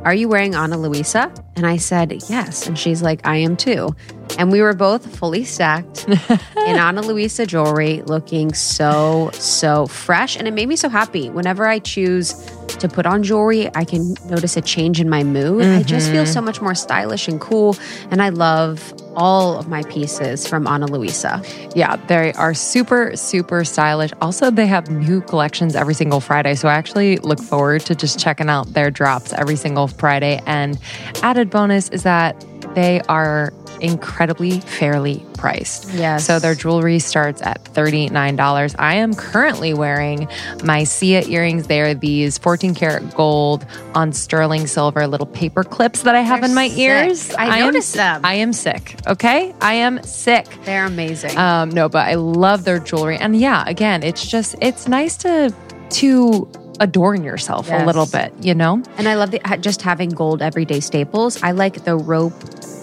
are 0.04 0.14
you 0.14 0.28
wearing 0.28 0.54
Ana 0.54 0.78
Luisa? 0.78 1.32
And 1.56 1.66
I 1.66 1.76
said, 1.76 2.22
Yes. 2.28 2.66
And 2.66 2.78
she's 2.78 3.02
like, 3.02 3.26
I 3.26 3.36
am 3.36 3.56
too. 3.56 3.94
And 4.38 4.50
we 4.50 4.62
were 4.62 4.74
both 4.74 5.16
fully 5.16 5.44
stacked 5.44 6.08
in 6.08 6.76
Ana 6.76 7.02
Luisa 7.02 7.46
jewelry, 7.46 8.02
looking 8.02 8.54
so, 8.54 9.30
so 9.34 9.86
fresh. 9.86 10.36
And 10.36 10.48
it 10.48 10.52
made 10.52 10.68
me 10.68 10.76
so 10.76 10.88
happy. 10.88 11.30
Whenever 11.30 11.66
I 11.66 11.78
choose 11.78 12.32
to 12.78 12.88
put 12.88 13.06
on 13.06 13.22
jewelry, 13.22 13.68
I 13.74 13.84
can 13.84 14.14
notice 14.26 14.56
a 14.56 14.60
change 14.62 15.00
in 15.00 15.08
my 15.08 15.22
mood. 15.24 15.62
Mm-hmm. 15.62 15.78
I 15.80 15.82
just 15.82 16.10
feel 16.10 16.24
mm-hmm. 16.24 16.32
so 16.32 16.40
much 16.40 16.60
more 16.60 16.74
stylish 16.74 17.28
and 17.28 17.40
cool. 17.40 17.76
And 18.10 18.22
I 18.22 18.30
love 18.30 18.94
all 19.16 19.58
of 19.58 19.68
my 19.68 19.82
pieces 19.84 20.46
from 20.46 20.66
Ana 20.66 20.86
Luisa. 20.86 21.42
Yeah, 21.74 21.96
they 22.06 22.32
are 22.34 22.54
super, 22.54 23.16
super 23.16 23.64
stylish. 23.64 24.12
Also, 24.20 24.50
they 24.50 24.66
have 24.66 24.88
new 24.90 25.20
collections 25.20 25.74
every 25.74 25.94
single 25.94 26.20
Friday. 26.20 26.54
So 26.54 26.68
I 26.68 26.74
actually 26.74 27.18
look 27.18 27.40
forward 27.40 27.82
to 27.82 27.94
just 27.94 28.18
checking 28.18 28.48
out 28.48 28.72
their 28.72 28.90
drops 28.90 29.32
every 29.32 29.56
single 29.56 29.88
Friday. 29.88 30.40
And 30.46 30.78
added 31.22 31.50
bonus 31.50 31.88
is 31.90 32.02
that 32.04 32.44
they 32.74 33.00
are 33.08 33.52
incredibly 33.80 34.60
fairly 34.60 35.24
priced. 35.34 35.90
Yes. 35.94 36.24
So 36.26 36.38
their 36.38 36.54
jewelry 36.54 36.98
starts 36.98 37.42
at 37.42 37.62
$39. 37.64 38.74
I 38.78 38.94
am 38.96 39.14
currently 39.14 39.74
wearing 39.74 40.28
my 40.64 40.84
Sia 40.84 41.22
earrings. 41.22 41.66
They're 41.66 41.94
these 41.94 42.38
14 42.38 42.74
karat 42.74 43.14
gold 43.14 43.66
on 43.94 44.12
sterling 44.12 44.66
silver 44.66 45.06
little 45.06 45.26
paper 45.26 45.64
clips 45.64 46.02
that 46.02 46.14
I 46.14 46.20
have 46.20 46.40
They're 46.40 46.48
in 46.50 46.54
my 46.54 46.68
sick. 46.68 46.78
ears. 46.78 47.34
I 47.34 47.58
am- 47.58 47.66
noticed 47.66 47.94
them. 47.94 48.20
I 48.24 48.34
am 48.34 48.52
sick. 48.52 48.96
Okay. 49.06 49.54
I 49.60 49.74
am 49.74 50.02
sick. 50.02 50.46
They're 50.64 50.86
amazing. 50.86 51.36
Um, 51.36 51.70
no, 51.70 51.88
but 51.88 52.06
I 52.08 52.14
love 52.14 52.64
their 52.64 52.78
jewelry. 52.78 53.16
And 53.16 53.36
yeah, 53.38 53.64
again, 53.66 54.02
it's 54.02 54.26
just, 54.26 54.54
it's 54.60 54.88
nice 54.88 55.16
to, 55.18 55.54
to, 55.90 56.48
adorn 56.82 57.22
yourself 57.22 57.66
Yes. 57.68 57.82
a 57.82 57.84
little 57.84 58.06
bit, 58.06 58.32
you 58.40 58.54
know? 58.54 58.82
And 58.96 59.06
I 59.06 59.14
love 59.14 59.32
the, 59.32 59.40
just 59.60 59.82
having 59.82 60.08
gold 60.08 60.40
everyday 60.40 60.80
staples. 60.80 61.42
I 61.42 61.50
like 61.50 61.84
the 61.84 61.94
rope 61.94 62.32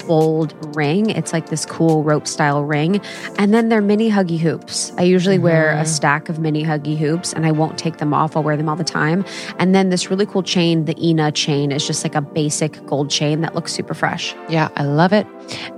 gold 0.07 0.75
ring. 0.75 1.09
It's 1.09 1.33
like 1.33 1.49
this 1.49 1.65
cool 1.65 2.03
rope 2.03 2.27
style 2.27 2.63
ring. 2.63 3.01
And 3.37 3.53
then 3.53 3.69
they're 3.69 3.81
mini 3.81 4.09
huggy 4.09 4.39
hoops. 4.39 4.91
I 4.97 5.03
usually 5.03 5.37
wear 5.37 5.71
a 5.71 5.75
mm-hmm. 5.75 5.85
stack 5.85 6.29
of 6.29 6.39
mini 6.39 6.63
huggy 6.63 6.97
hoops 6.97 7.33
and 7.33 7.45
I 7.45 7.51
won't 7.51 7.77
take 7.77 7.97
them 7.97 8.13
off. 8.13 8.35
I'll 8.35 8.43
wear 8.43 8.57
them 8.57 8.69
all 8.69 8.75
the 8.75 8.83
time. 8.83 9.25
And 9.59 9.75
then 9.75 9.89
this 9.89 10.09
really 10.09 10.25
cool 10.25 10.43
chain, 10.43 10.85
the 10.85 10.95
Ina 11.05 11.33
chain, 11.33 11.71
is 11.71 11.85
just 11.85 12.03
like 12.03 12.15
a 12.15 12.21
basic 12.21 12.83
gold 12.85 13.09
chain 13.09 13.41
that 13.41 13.53
looks 13.53 13.73
super 13.73 13.93
fresh. 13.93 14.33
Yeah, 14.49 14.69
I 14.75 14.83
love 14.83 15.13
it. 15.13 15.27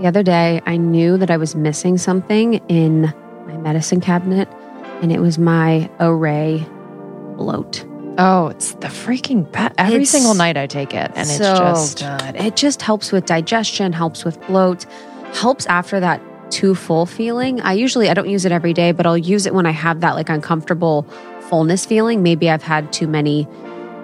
The 0.01 0.09
other 0.09 0.23
day, 0.25 0.61
I 0.67 0.77
knew 0.77 1.17
that 1.17 1.31
I 1.31 1.37
was 1.37 1.55
missing 1.55 1.97
something 1.97 2.55
in 2.69 3.03
my 3.47 3.57
medicine 3.59 4.01
cabinet, 4.01 4.49
and 5.01 5.13
it 5.13 5.21
was 5.21 5.39
my 5.39 5.89
Arrae 6.01 6.67
bloat. 7.37 7.85
Oh, 8.19 8.49
it's 8.49 8.73
the 8.75 8.89
freaking 8.89 9.51
best. 9.53 9.75
Every 9.79 10.03
It's 10.03 10.11
single 10.11 10.35
night 10.35 10.57
I 10.57 10.67
take 10.67 10.93
it, 10.93 11.11
and 11.15 11.21
it's 11.21 11.39
so 11.39 11.55
just 11.55 12.01
good. 12.01 12.35
It 12.37 12.57
just 12.57 12.83
helps 12.83 13.13
with 13.13 13.27
digestion, 13.27 13.93
helps 13.93 14.25
with 14.25 14.41
bloat, 14.49 14.87
helps 15.35 15.67
after 15.67 16.01
that 16.01 16.21
too 16.53 16.75
full 16.75 17.07
feeling. 17.07 17.61
I 17.61 17.73
usually 17.73 18.09
I 18.09 18.15
don't 18.15 18.29
use 18.29 18.45
it 18.45 18.53
every 18.53 18.73
day, 18.73 18.93
but 18.93 19.07
I'll 19.07 19.19
use 19.19 19.47
it 19.47 19.55
when 19.55 19.67
I 19.67 19.71
have 19.71 20.01
that 20.01 20.15
like 20.15 20.29
uncomfortable 20.29 21.03
fullness 21.49 21.85
feeling. 21.87 22.23
Maybe 22.23 22.49
I've 22.51 22.63
had 22.63 22.93
too 22.93 23.09
many 23.09 23.49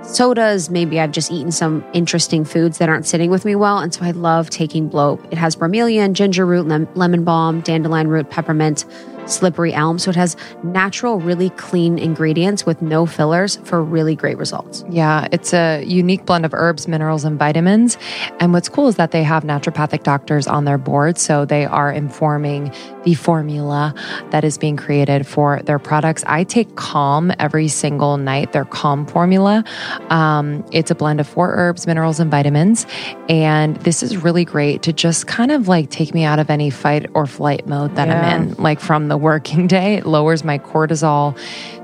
sodas, 0.02 0.70
maybe 0.70 0.98
I've 0.98 1.12
just 1.12 1.30
eaten 1.30 1.52
some 1.52 1.84
interesting 1.92 2.44
foods 2.44 2.78
that 2.78 2.88
aren't 2.88 3.06
sitting 3.06 3.30
with 3.30 3.44
me 3.44 3.54
well, 3.54 3.78
and 3.78 3.92
so 3.92 4.04
I 4.04 4.12
love 4.12 4.48
taking 4.48 4.88
bloat. 4.88 5.24
It 5.30 5.38
has 5.38 5.54
bromeliad, 5.54 6.14
ginger 6.14 6.46
root, 6.46 6.66
lem- 6.66 6.88
lemon 6.94 7.24
balm, 7.24 7.60
dandelion 7.60 8.08
root, 8.08 8.30
peppermint, 8.30 8.84
slippery 9.28 9.72
elm, 9.72 9.98
so 9.98 10.10
it 10.10 10.16
has 10.16 10.36
natural, 10.62 11.20
really 11.20 11.50
clean 11.50 11.98
ingredients 11.98 12.64
with 12.66 12.80
no 12.82 13.06
fillers 13.06 13.56
for 13.64 13.82
really 13.82 14.16
great 14.16 14.38
results. 14.38 14.84
Yeah, 14.90 15.28
it's 15.32 15.52
a 15.52 15.82
unique 15.84 16.24
blend 16.26 16.44
of 16.44 16.54
herbs, 16.54 16.88
minerals, 16.88 17.24
and 17.24 17.38
vitamins. 17.38 17.98
And 18.40 18.52
what's 18.52 18.68
cool 18.68 18.88
is 18.88 18.96
that 18.96 19.10
they 19.10 19.22
have 19.22 19.44
naturopathic 19.44 20.02
doctors 20.02 20.46
on 20.46 20.64
their 20.64 20.78
board. 20.78 21.18
So 21.18 21.44
they 21.44 21.64
are 21.66 21.92
informing 21.92 22.72
the 23.04 23.14
formula 23.14 23.94
that 24.30 24.44
is 24.44 24.58
being 24.58 24.76
created 24.76 25.26
for 25.26 25.60
their 25.62 25.78
products. 25.78 26.24
I 26.26 26.44
take 26.44 26.76
Calm 26.76 27.32
every 27.38 27.68
single 27.68 28.16
night, 28.16 28.52
their 28.52 28.64
Calm 28.64 29.06
formula. 29.06 29.64
Um, 30.10 30.64
it's 30.72 30.90
a 30.90 30.94
blend 30.94 31.20
of 31.20 31.26
four 31.26 31.52
herbs, 31.54 31.86
minerals, 31.86 32.20
and 32.20 32.30
vitamins. 32.30 32.86
And 33.28 33.76
this 33.78 34.02
is 34.02 34.16
really 34.16 34.44
great 34.44 34.82
to 34.82 34.92
just 34.92 35.26
kind 35.26 35.50
of 35.50 35.68
like 35.68 35.90
take 35.90 36.14
me 36.14 36.24
out 36.24 36.38
of 36.38 36.50
any 36.50 36.70
fight 36.70 37.06
or 37.14 37.26
flight 37.26 37.66
mode 37.66 37.94
that 37.96 38.08
Yeah. 38.08 38.20
I'm 38.20 38.48
in, 38.48 38.54
like 38.54 38.80
from 38.80 39.08
the 39.08 39.17
working 39.18 39.66
day. 39.66 39.96
It 39.96 40.06
lowers 40.06 40.44
my 40.44 40.58
cortisol. 40.58 41.36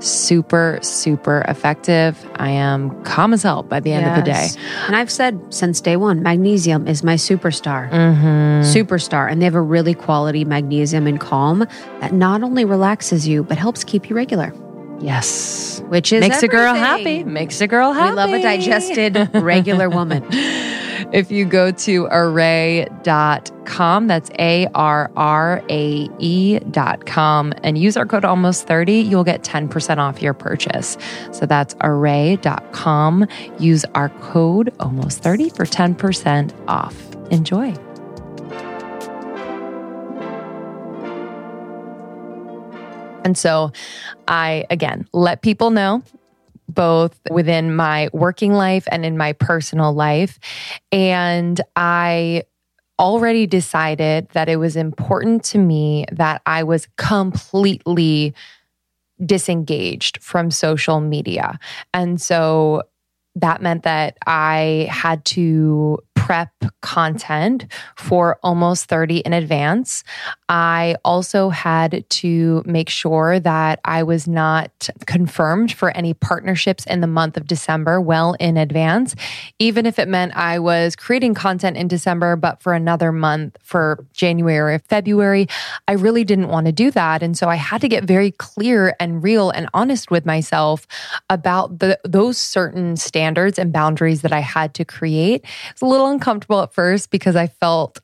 Super, 0.03 0.79
super 0.81 1.41
effective. 1.47 2.23
I 2.35 2.49
am 2.49 3.03
calm 3.03 3.33
as 3.33 3.43
hell 3.43 3.63
by 3.63 3.79
the 3.79 3.91
end 3.91 4.05
of 4.07 4.15
the 4.15 4.21
day. 4.23 4.47
And 4.87 4.95
I've 4.95 5.11
said 5.11 5.39
since 5.53 5.81
day 5.81 5.97
one, 5.97 6.23
magnesium 6.23 6.87
is 6.87 7.03
my 7.03 7.15
superstar. 7.15 7.89
Mm-hmm. 7.91 8.61
Superstar. 8.63 9.31
And 9.31 9.41
they 9.41 9.45
have 9.45 9.55
a 9.55 9.61
really 9.61 9.93
quality 9.93 10.45
magnesium 10.45 11.07
and 11.07 11.19
calm 11.19 11.65
that 11.99 12.13
not 12.13 12.43
only 12.43 12.65
relaxes 12.65 13.27
you, 13.27 13.43
but 13.43 13.57
helps 13.57 13.83
keep 13.83 14.09
you 14.09 14.15
regular, 14.15 14.53
Yes. 15.01 15.81
which 15.87 16.13
is 16.13 16.21
Makes 16.21 16.43
a 16.43 16.47
girl 16.47 16.73
happy. 16.73 17.23
Makes 17.23 17.61
a 17.61 17.67
girl 17.67 17.93
happy. 17.93 18.09
We 18.11 18.15
love 18.15 18.29
a 18.33 18.41
digested, 18.41 19.29
regular 19.33 19.89
woman. 19.89 20.23
If 21.15 21.31
you 21.31 21.45
go 21.45 21.71
to 21.71 22.07
arrae.com, 22.07 24.07
that's 24.07 24.29
A 24.37 24.67
R 24.75 25.09
R 25.15 25.63
A 25.69 26.09
E 26.19 26.59
dot 26.59 27.05
com, 27.05 27.53
and 27.63 27.77
use 27.77 27.95
our 27.95 28.05
code 28.05 28.25
almost 28.25 28.67
30, 28.67 28.95
you'll 28.95 29.23
get 29.23 29.41
10% 29.41 29.97
off 29.97 30.21
your 30.21 30.33
purchase. 30.33 30.97
So 31.31 31.45
that's 31.45 31.73
arrae.com. 31.75 33.29
Use 33.59 33.85
our 33.95 34.09
code 34.09 34.73
almost 34.81 35.23
30 35.23 35.51
for 35.51 35.63
10% 35.63 36.53
off. 36.67 37.01
Enjoy. 37.31 37.73
And 43.23 43.37
so 43.37 43.71
I, 44.27 44.65
again, 44.69 45.07
let 45.13 45.41
people 45.41 45.69
know 45.69 46.03
both 46.67 47.19
within 47.29 47.75
my 47.75 48.09
working 48.13 48.53
life 48.53 48.87
and 48.91 49.05
in 49.05 49.17
my 49.17 49.33
personal 49.33 49.93
life. 49.93 50.39
And 50.91 51.59
I 51.75 52.43
already 52.99 53.45
decided 53.45 54.29
that 54.29 54.49
it 54.49 54.55
was 54.57 54.75
important 54.75 55.43
to 55.43 55.57
me 55.57 56.05
that 56.11 56.41
I 56.45 56.63
was 56.63 56.87
completely 56.97 58.33
disengaged 59.23 60.21
from 60.21 60.51
social 60.51 60.99
media. 60.99 61.59
And 61.93 62.21
so 62.21 62.83
that 63.35 63.61
meant 63.61 63.83
that 63.83 64.17
I 64.25 64.87
had 64.89 65.25
to 65.25 65.99
prep 66.25 66.49
content 66.81 67.67
for 67.95 68.39
almost 68.41 68.85
30 68.85 69.19
in 69.19 69.31
advance. 69.31 70.03
I 70.49 70.95
also 71.05 71.49
had 71.49 72.03
to 72.09 72.63
make 72.65 72.89
sure 72.89 73.39
that 73.39 73.79
I 73.85 74.01
was 74.01 74.27
not 74.27 74.89
confirmed 75.05 75.71
for 75.71 75.95
any 75.95 76.15
partnerships 76.15 76.83
in 76.87 77.01
the 77.01 77.07
month 77.07 77.37
of 77.37 77.45
December 77.45 78.01
well 78.01 78.33
in 78.39 78.57
advance, 78.57 79.15
even 79.59 79.85
if 79.85 79.99
it 79.99 80.07
meant 80.07 80.35
I 80.35 80.57
was 80.57 80.95
creating 80.95 81.35
content 81.35 81.77
in 81.77 81.87
December, 81.87 82.35
but 82.35 82.59
for 82.59 82.73
another 82.73 83.11
month 83.11 83.59
for 83.61 84.03
January 84.13 84.73
or 84.73 84.79
February. 84.79 85.47
I 85.87 85.91
really 85.91 86.23
didn't 86.23 86.47
want 86.47 86.65
to 86.65 86.71
do 86.71 86.89
that. 86.89 87.21
And 87.21 87.37
so 87.37 87.49
I 87.49 87.55
had 87.55 87.81
to 87.81 87.87
get 87.87 88.03
very 88.03 88.31
clear 88.31 88.95
and 88.99 89.23
real 89.23 89.51
and 89.51 89.69
honest 89.75 90.09
with 90.09 90.25
myself 90.25 90.87
about 91.29 91.77
the, 91.77 91.99
those 92.03 92.39
certain 92.39 92.97
standards 92.97 93.59
and 93.59 93.71
boundaries 93.71 94.23
that 94.23 94.33
I 94.33 94.39
had 94.39 94.73
to 94.73 94.85
create. 94.85 95.45
It's 95.69 95.83
a 95.83 95.85
little 95.85 96.14
uncomfortable 96.15 96.61
at 96.61 96.73
first 96.73 97.11
because 97.11 97.35
I 97.35 97.47
felt 97.47 97.99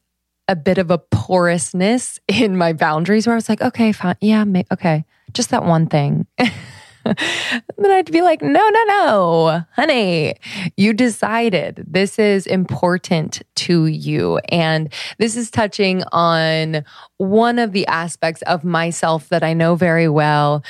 a 0.47 0.56
bit 0.56 0.78
of 0.78 0.91
a 0.91 0.97
porousness 0.97 2.19
in 2.28 2.58
my 2.58 2.74
boundaries 2.74 3.26
where 3.26 3.34
I 3.34 3.38
was 3.38 3.50
like, 3.50 3.62
okay, 3.62 3.91
fine. 3.91 4.15
Yeah, 4.21 4.45
okay. 4.71 5.06
Just 5.34 5.50
that 5.52 5.63
one 5.63 5.88
thing. 5.88 6.28
then 6.38 7.91
I'd 7.91 8.12
be 8.12 8.21
like, 8.21 8.41
no, 8.41 8.69
no, 8.69 8.84
no, 8.88 9.63
honey, 9.76 10.36
you 10.78 10.93
decided 10.93 11.84
this 11.88 12.19
is 12.19 12.45
important 12.45 13.41
to 13.56 13.88
you. 13.88 14.38
And 14.50 14.93
this 15.17 15.36
is 15.36 15.50
touching 15.50 16.04
on 16.12 16.84
one 17.17 17.58
of 17.58 17.71
the 17.71 17.88
aspects 17.88 18.41
of 18.43 18.63
myself 18.63 19.30
that 19.30 19.41
I 19.41 19.54
know 19.54 19.76
very 19.76 20.10
well 20.10 20.63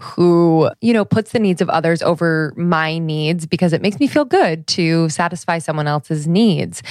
who, 0.00 0.70
you 0.80 0.92
know, 0.92 1.04
puts 1.04 1.32
the 1.32 1.38
needs 1.38 1.60
of 1.60 1.68
others 1.68 2.02
over 2.02 2.52
my 2.56 2.98
needs 2.98 3.46
because 3.46 3.72
it 3.72 3.82
makes 3.82 3.98
me 3.98 4.06
feel 4.06 4.24
good 4.24 4.66
to 4.68 5.08
satisfy 5.08 5.58
someone 5.58 5.86
else's 5.86 6.26
needs. 6.26 6.82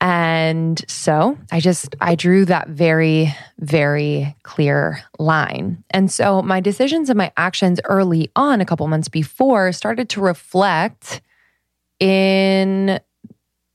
And 0.00 0.84
so 0.86 1.38
I 1.50 1.60
just, 1.60 1.96
I 2.00 2.14
drew 2.14 2.44
that 2.44 2.68
very, 2.68 3.34
very 3.58 4.36
clear 4.42 5.02
line. 5.18 5.82
And 5.90 6.10
so 6.10 6.42
my 6.42 6.60
decisions 6.60 7.08
and 7.08 7.16
my 7.16 7.32
actions 7.36 7.80
early 7.84 8.30
on, 8.36 8.60
a 8.60 8.66
couple 8.66 8.86
months 8.88 9.08
before, 9.08 9.72
started 9.72 10.10
to 10.10 10.20
reflect 10.20 11.22
in 12.00 13.00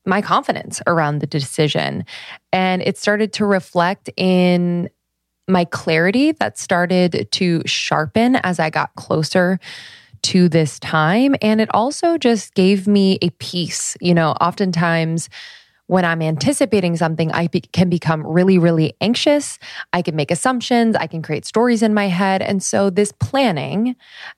my 0.05 0.21
confidence 0.21 0.81
around 0.85 1.19
the 1.19 1.27
decision. 1.27 2.05
And 2.51 2.81
it 2.83 2.97
started 2.97 3.33
to 3.33 3.45
reflect 3.45 4.09
in 4.15 4.89
my 5.49 5.65
clarity 5.65 6.31
that 6.33 6.57
started 6.57 7.27
to 7.31 7.61
sharpen 7.65 8.37
as 8.37 8.59
I 8.59 8.69
got 8.69 8.93
closer 8.95 9.59
to 10.21 10.49
this 10.49 10.79
time. 10.79 11.35
And 11.41 11.61
it 11.61 11.69
also 11.73 12.17
just 12.17 12.53
gave 12.53 12.87
me 12.87 13.17
a 13.21 13.29
peace. 13.31 13.95
You 14.01 14.13
know, 14.13 14.31
oftentimes 14.41 15.29
when 15.89 16.05
I'm 16.05 16.21
anticipating 16.21 16.95
something, 16.97 17.31
I 17.31 17.47
be- 17.47 17.61
can 17.61 17.89
become 17.89 18.25
really, 18.25 18.59
really 18.59 18.93
anxious. 19.01 19.57
I 19.91 20.03
can 20.03 20.15
make 20.15 20.29
assumptions. 20.29 20.95
I 20.95 21.07
can 21.07 21.23
create 21.23 21.45
stories 21.45 21.81
in 21.81 21.95
my 21.95 22.05
head. 22.05 22.43
And 22.43 22.61
so, 22.61 22.91
this 22.91 23.11
planning 23.11 23.95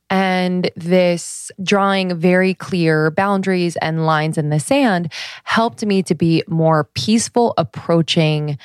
and 0.09 0.71
this 0.77 1.51
drawing 1.61 2.17
very 2.17 2.53
clear 2.53 3.11
boundaries 3.11 3.75
and 3.77 4.05
lines 4.05 4.37
in 4.37 4.49
the 4.49 4.61
sand 4.61 5.11
helped 5.43 5.85
me 5.85 6.01
to 6.03 6.15
be 6.15 6.41
more 6.47 6.85
peaceful 6.93 7.53
approaching 7.57 8.57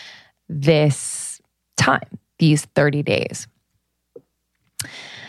this 0.49 1.41
time, 1.77 2.19
these 2.39 2.65
30 2.75 3.03
days. 3.03 3.47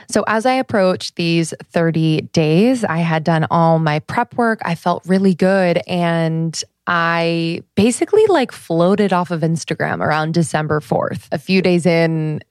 So, 0.09 0.23
as 0.27 0.45
I 0.45 0.53
approached 0.53 1.15
these 1.15 1.53
30 1.65 2.21
days, 2.33 2.83
I 2.85 2.99
had 2.99 3.23
done 3.23 3.45
all 3.51 3.77
my 3.77 3.99
prep 3.99 4.35
work. 4.35 4.61
I 4.63 4.75
felt 4.75 5.05
really 5.05 5.35
good. 5.35 5.81
And 5.85 6.61
I 6.87 7.61
basically 7.75 8.25
like 8.27 8.53
floated 8.53 9.11
off 9.11 9.31
of 9.31 9.41
Instagram 9.41 10.01
around 10.01 10.33
December 10.33 10.79
4th. 10.79 11.27
A 11.33 11.37
few 11.37 11.61
days 11.61 11.85
in, 11.85 12.41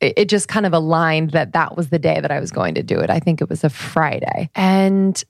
it 0.00 0.30
just 0.30 0.48
kind 0.48 0.64
of 0.64 0.72
aligned 0.72 1.32
that 1.32 1.52
that 1.52 1.76
was 1.76 1.90
the 1.90 1.98
day 1.98 2.20
that 2.20 2.30
I 2.30 2.40
was 2.40 2.50
going 2.50 2.74
to 2.76 2.82
do 2.82 2.98
it. 2.98 3.10
I 3.10 3.20
think 3.20 3.42
it 3.42 3.50
was 3.50 3.64
a 3.64 3.70
Friday. 3.70 4.48
And 4.54 5.22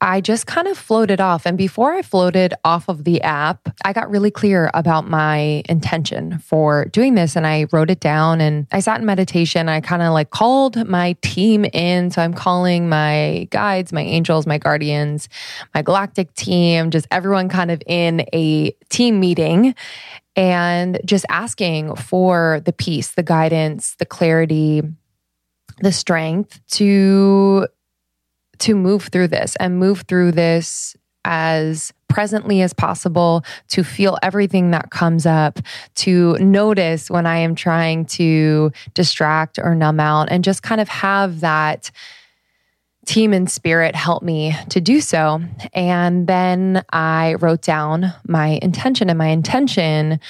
I 0.00 0.20
just 0.20 0.46
kind 0.46 0.68
of 0.68 0.76
floated 0.76 1.20
off. 1.22 1.46
And 1.46 1.56
before 1.56 1.94
I 1.94 2.02
floated 2.02 2.52
off 2.64 2.88
of 2.88 3.04
the 3.04 3.22
app, 3.22 3.68
I 3.84 3.94
got 3.94 4.10
really 4.10 4.30
clear 4.30 4.70
about 4.74 5.08
my 5.08 5.62
intention 5.68 6.38
for 6.38 6.84
doing 6.86 7.14
this. 7.14 7.34
And 7.34 7.46
I 7.46 7.66
wrote 7.72 7.90
it 7.90 8.00
down 8.00 8.42
and 8.42 8.66
I 8.72 8.80
sat 8.80 9.00
in 9.00 9.06
meditation. 9.06 9.70
I 9.70 9.80
kind 9.80 10.02
of 10.02 10.12
like 10.12 10.30
called 10.30 10.86
my 10.86 11.14
team 11.22 11.64
in. 11.64 12.10
So 12.10 12.20
I'm 12.20 12.34
calling 12.34 12.90
my 12.90 13.48
guides, 13.50 13.90
my 13.90 14.02
angels, 14.02 14.46
my 14.46 14.58
guardians, 14.58 15.30
my 15.74 15.80
galactic 15.80 16.34
team, 16.34 16.90
just 16.90 17.06
everyone 17.10 17.48
kind 17.48 17.70
of 17.70 17.82
in 17.86 18.26
a 18.34 18.72
team 18.90 19.18
meeting 19.18 19.74
and 20.36 21.00
just 21.06 21.24
asking 21.30 21.96
for 21.96 22.60
the 22.66 22.72
peace, 22.72 23.12
the 23.12 23.22
guidance, 23.22 23.94
the 23.94 24.04
clarity, 24.04 24.82
the 25.80 25.92
strength 25.92 26.60
to 26.68 27.66
to 28.60 28.74
move 28.74 29.08
through 29.12 29.28
this 29.28 29.56
and 29.56 29.78
move 29.78 30.02
through 30.02 30.32
this 30.32 30.96
as 31.24 31.92
presently 32.08 32.62
as 32.62 32.72
possible, 32.72 33.44
to 33.68 33.82
feel 33.82 34.16
everything 34.22 34.70
that 34.70 34.90
comes 34.90 35.26
up, 35.26 35.58
to 35.96 36.34
notice 36.38 37.10
when 37.10 37.26
I 37.26 37.38
am 37.38 37.56
trying 37.56 38.04
to 38.06 38.70
distract 38.94 39.58
or 39.58 39.74
numb 39.74 39.98
out, 39.98 40.28
and 40.30 40.44
just 40.44 40.62
kind 40.62 40.80
of 40.80 40.88
have 40.88 41.40
that 41.40 41.90
team 43.06 43.32
and 43.32 43.50
spirit 43.50 43.94
help 43.94 44.22
me 44.22 44.54
to 44.70 44.80
do 44.80 45.00
so. 45.00 45.40
And 45.72 46.26
then 46.26 46.84
I 46.92 47.34
wrote 47.34 47.62
down 47.62 48.12
my 48.26 48.58
intention, 48.62 49.10
and 49.10 49.18
my 49.18 49.28
intention 49.28 50.20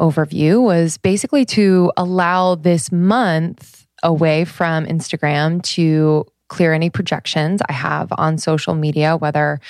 overview 0.00 0.62
was 0.62 0.96
basically 0.96 1.44
to 1.44 1.92
allow 1.96 2.54
this 2.54 2.90
month 2.92 3.86
away 4.02 4.44
from 4.44 4.86
Instagram 4.86 5.62
to 5.62 6.24
clear 6.50 6.74
any 6.74 6.90
projections 6.90 7.62
I 7.68 7.72
have 7.72 8.12
on 8.18 8.36
social 8.36 8.74
media, 8.74 9.16
whether 9.16 9.60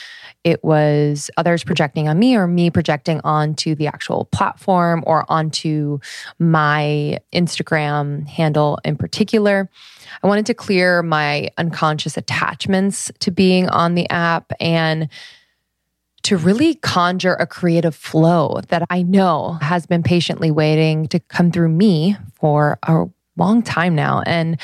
it 0.43 0.65
was 0.65 1.31
others 1.37 1.63
projecting 1.63 2.09
on 2.09 2.19
me 2.19 2.35
or 2.35 2.47
me 2.47 2.71
projecting 2.71 3.21
onto 3.23 3.75
the 3.75 3.87
actual 3.87 4.25
platform 4.33 5.05
or 5.07 5.31
onto 5.31 6.01
my 6.39 7.19
Instagram 7.33 8.27
handle 8.27 8.79
in 8.85 8.97
particular. 8.97 9.69
I 10.23 10.27
wanted 10.27 10.47
to 10.47 10.55
clear 10.55 11.03
my 11.03 11.51
unconscious 11.59 12.17
attachments 12.17 13.13
to 13.21 13.31
being 13.31 13.69
on 13.69 13.95
the 13.95 14.09
app 14.09 14.53
and 14.59 15.09
to 16.23 16.37
really 16.37 16.75
conjure 16.77 17.35
a 17.35 17.47
creative 17.47 17.95
flow 17.95 18.61
that 18.69 18.83
I 18.89 19.03
know 19.03 19.59
has 19.61 19.87
been 19.87 20.03
patiently 20.03 20.51
waiting 20.51 21.07
to 21.09 21.21
come 21.21 21.51
through 21.51 21.71
me 21.71 22.17
for 22.35 22.79
a 22.83 23.05
long 23.37 23.63
time 23.63 23.95
now. 23.95 24.23
And 24.27 24.59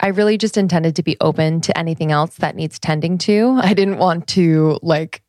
I 0.00 0.08
really 0.08 0.38
just 0.38 0.56
intended 0.56 0.96
to 0.96 1.02
be 1.02 1.16
open 1.20 1.60
to 1.62 1.78
anything 1.78 2.12
else 2.12 2.36
that 2.36 2.54
needs 2.54 2.78
tending 2.78 3.18
to. 3.18 3.58
I 3.62 3.74
didn't 3.74 3.98
want 3.98 4.26
to 4.28 4.78
like 4.82 5.22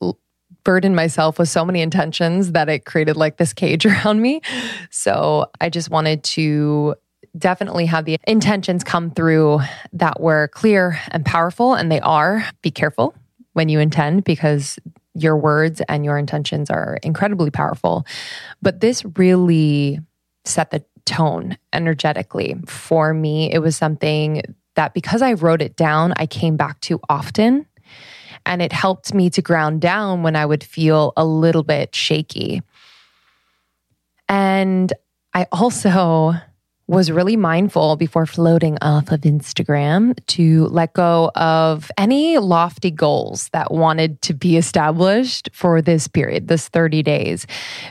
burden 0.63 0.93
myself 0.93 1.39
with 1.39 1.47
so 1.47 1.63
many 1.63 1.82
intentions 1.82 2.51
that 2.51 2.67
it 2.67 2.84
created 2.84 3.15
like 3.15 3.38
this 3.38 3.53
cage 3.53 3.86
around 3.86 4.21
me. 4.21 4.41
So 4.89 5.49
I 5.62 5.69
just 5.69 5.89
wanted 5.89 6.23
to 6.25 6.95
definitely 7.38 7.86
have 7.86 8.06
the 8.06 8.17
intentions 8.27 8.84
come 8.84 9.12
through 9.12 9.60
that 9.93 10.19
were 10.19 10.49
clear 10.49 10.99
and 11.10 11.25
powerful, 11.25 11.73
and 11.73 11.91
they 11.91 11.99
are. 12.01 12.45
Be 12.62 12.71
careful 12.71 13.15
when 13.53 13.69
you 13.69 13.80
intend 13.80 14.23
because 14.23 14.77
your 15.13 15.38
words 15.38 15.82
and 15.88 16.06
your 16.06 16.17
intentions 16.17 16.69
are 16.69 16.99
incredibly 17.01 17.49
powerful. 17.49 18.06
But 18.62 18.82
this 18.82 19.03
really 19.17 19.99
set 20.45 20.71
the 20.71 20.84
tone 21.08 21.58
energetically. 21.74 22.56
For 22.67 23.13
me, 23.13 23.52
it 23.52 23.60
was 23.60 23.76
something 23.76 24.43
that 24.76 24.93
because 24.93 25.24
I 25.24 25.34
wrote 25.34 25.62
it 25.62 25.76
down, 25.76 26.13
I 26.17 26.28
came 26.28 26.58
back 26.58 26.80
to 26.82 27.00
often. 27.10 27.65
And 28.46 28.62
it 28.62 28.72
helped 28.72 29.13
me 29.13 29.30
to 29.32 29.41
ground 29.41 29.82
down 29.82 30.24
when 30.24 30.36
I 30.36 30.46
would 30.46 30.63
feel 30.63 31.12
a 31.17 31.26
little 31.26 31.63
bit 31.63 31.93
shaky. 31.96 32.62
And 34.30 34.93
I 35.34 35.48
also 35.52 36.34
was 36.88 37.12
really 37.12 37.36
mindful 37.36 37.97
before 37.97 38.26
floating 38.26 38.78
off 38.82 39.12
of 39.12 39.21
Instagram 39.21 40.17
to 40.28 40.67
let 40.67 40.93
go 40.93 41.30
of 41.36 41.91
any 41.97 42.38
lofty 42.38 42.89
goals 42.89 43.50
that 43.50 43.71
wanted 43.71 44.21
to 44.21 44.34
be 44.34 44.56
established 44.56 45.50
for 45.52 45.82
this 45.82 46.08
period, 46.08 46.47
this 46.47 46.69
30 46.69 47.04
days, 47.04 47.45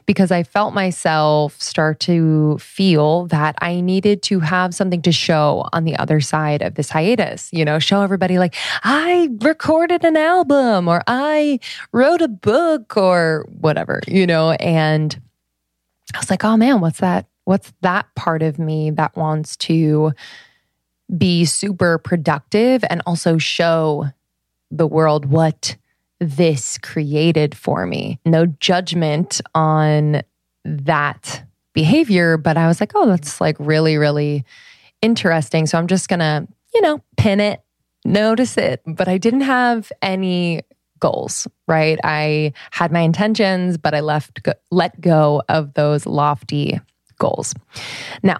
because 0.07 0.31
I 0.31 0.43
felt 0.43 0.73
myself 0.73 1.61
start 1.61 2.01
to 2.01 2.57
feel 2.59 3.27
that 3.27 3.55
I 3.61 3.83
needed 3.83 4.23
to 4.25 4.41
have 4.41 4.75
something 4.75 5.03
to 5.03 5.13
show 5.13 5.69
on 5.75 5.85
the 5.85 5.97
other 5.97 6.21
side 6.21 6.63
of 6.63 6.75
this 6.77 6.89
hiatus, 6.89 7.51
you 7.53 7.67
know, 7.67 7.79
show 7.79 8.01
everybody 8.01 8.39
like, 8.39 8.55
I 8.83 9.29
recorded 9.43 10.05
an 10.05 10.17
album 10.17 10.89
or 10.89 11.03
I 11.07 11.61
wrote 11.93 12.23
a 12.23 12.29
book 12.29 12.97
or 12.97 13.47
whatever, 13.61 14.01
you 14.07 14.27
know, 14.27 14.53
and 14.53 15.21
I 16.15 16.19
was 16.19 16.31
like, 16.31 16.45
oh 16.45 16.57
man, 16.57 16.81
what's 16.81 17.01
that? 17.01 17.27
What's 17.47 17.73
that 17.81 18.07
part 18.17 18.43
of 18.43 18.59
me 18.59 18.91
that 18.91 19.17
wants 19.17 19.57
to 19.59 20.13
be 21.17 21.45
super 21.45 21.97
productive 21.97 22.85
and 22.91 23.01
also 23.07 23.39
show 23.39 24.07
the 24.73 24.87
world 24.87 25.27
what 25.27 25.77
this 26.19 26.77
created 26.79 27.57
for 27.57 27.87
me? 27.87 28.19
No 28.27 28.47
judgment 28.47 29.41
on 29.55 30.23
that 30.65 31.45
behavior, 31.73 32.37
but 32.37 32.57
I 32.57 32.67
was 32.67 32.81
like, 32.81 32.93
oh, 32.97 33.07
that's 33.07 33.41
like 33.41 33.55
really, 33.61 33.97
really 33.97 34.45
interesting. 35.01 35.67
So 35.67 35.79
I'm 35.79 35.87
just 35.87 36.09
going 36.09 36.19
to, 36.19 36.49
you 36.75 36.81
know, 36.81 37.01
pin 37.17 37.39
it, 37.39 37.63
notice 38.05 38.57
it. 38.57 38.83
But 38.85 39.07
I 39.07 39.19
didn't 39.19 39.43
have 39.43 39.93
any 40.03 40.63
goals, 40.99 41.47
right? 41.69 41.99
I 42.03 42.55
had 42.73 42.91
my 42.91 43.03
intentions, 43.03 43.79
but 43.79 43.95
I 43.95 44.01
left 44.01 44.43
go, 44.43 44.55
let 44.73 45.01
go 45.01 45.45
of 45.49 45.75
those 45.75 46.07
lofty 46.07 46.81
goals. 47.19 47.55
Now, 48.23 48.39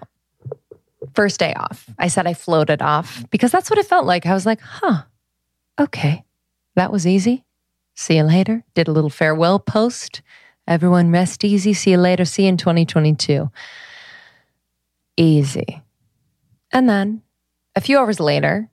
first 1.13 1.39
day 1.39 1.53
off, 1.53 1.89
I 1.97 2.07
said 2.07 2.27
I 2.27 2.33
floated 2.33 2.81
off 2.81 3.25
because 3.29 3.51
that's 3.51 3.69
what 3.69 3.79
it 3.79 3.87
felt 3.87 4.05
like. 4.05 4.25
I 4.25 4.33
was 4.33 4.45
like, 4.45 4.61
huh, 4.61 5.03
okay, 5.79 6.23
that 6.75 6.91
was 6.91 7.07
easy. 7.07 7.43
See 7.95 8.17
you 8.17 8.23
later. 8.23 8.63
Did 8.75 8.87
a 8.87 8.91
little 8.91 9.09
farewell 9.09 9.59
post. 9.59 10.21
Everyone 10.67 11.11
rest 11.11 11.43
easy. 11.43 11.73
See 11.73 11.91
you 11.91 11.97
later. 11.97 12.25
See 12.25 12.43
you 12.43 12.49
in 12.49 12.57
2022. 12.57 13.49
Easy. 15.15 15.81
And 16.71 16.87
then 16.87 17.23
a 17.75 17.81
few 17.81 17.97
hours 17.97 18.19
later, 18.19 18.69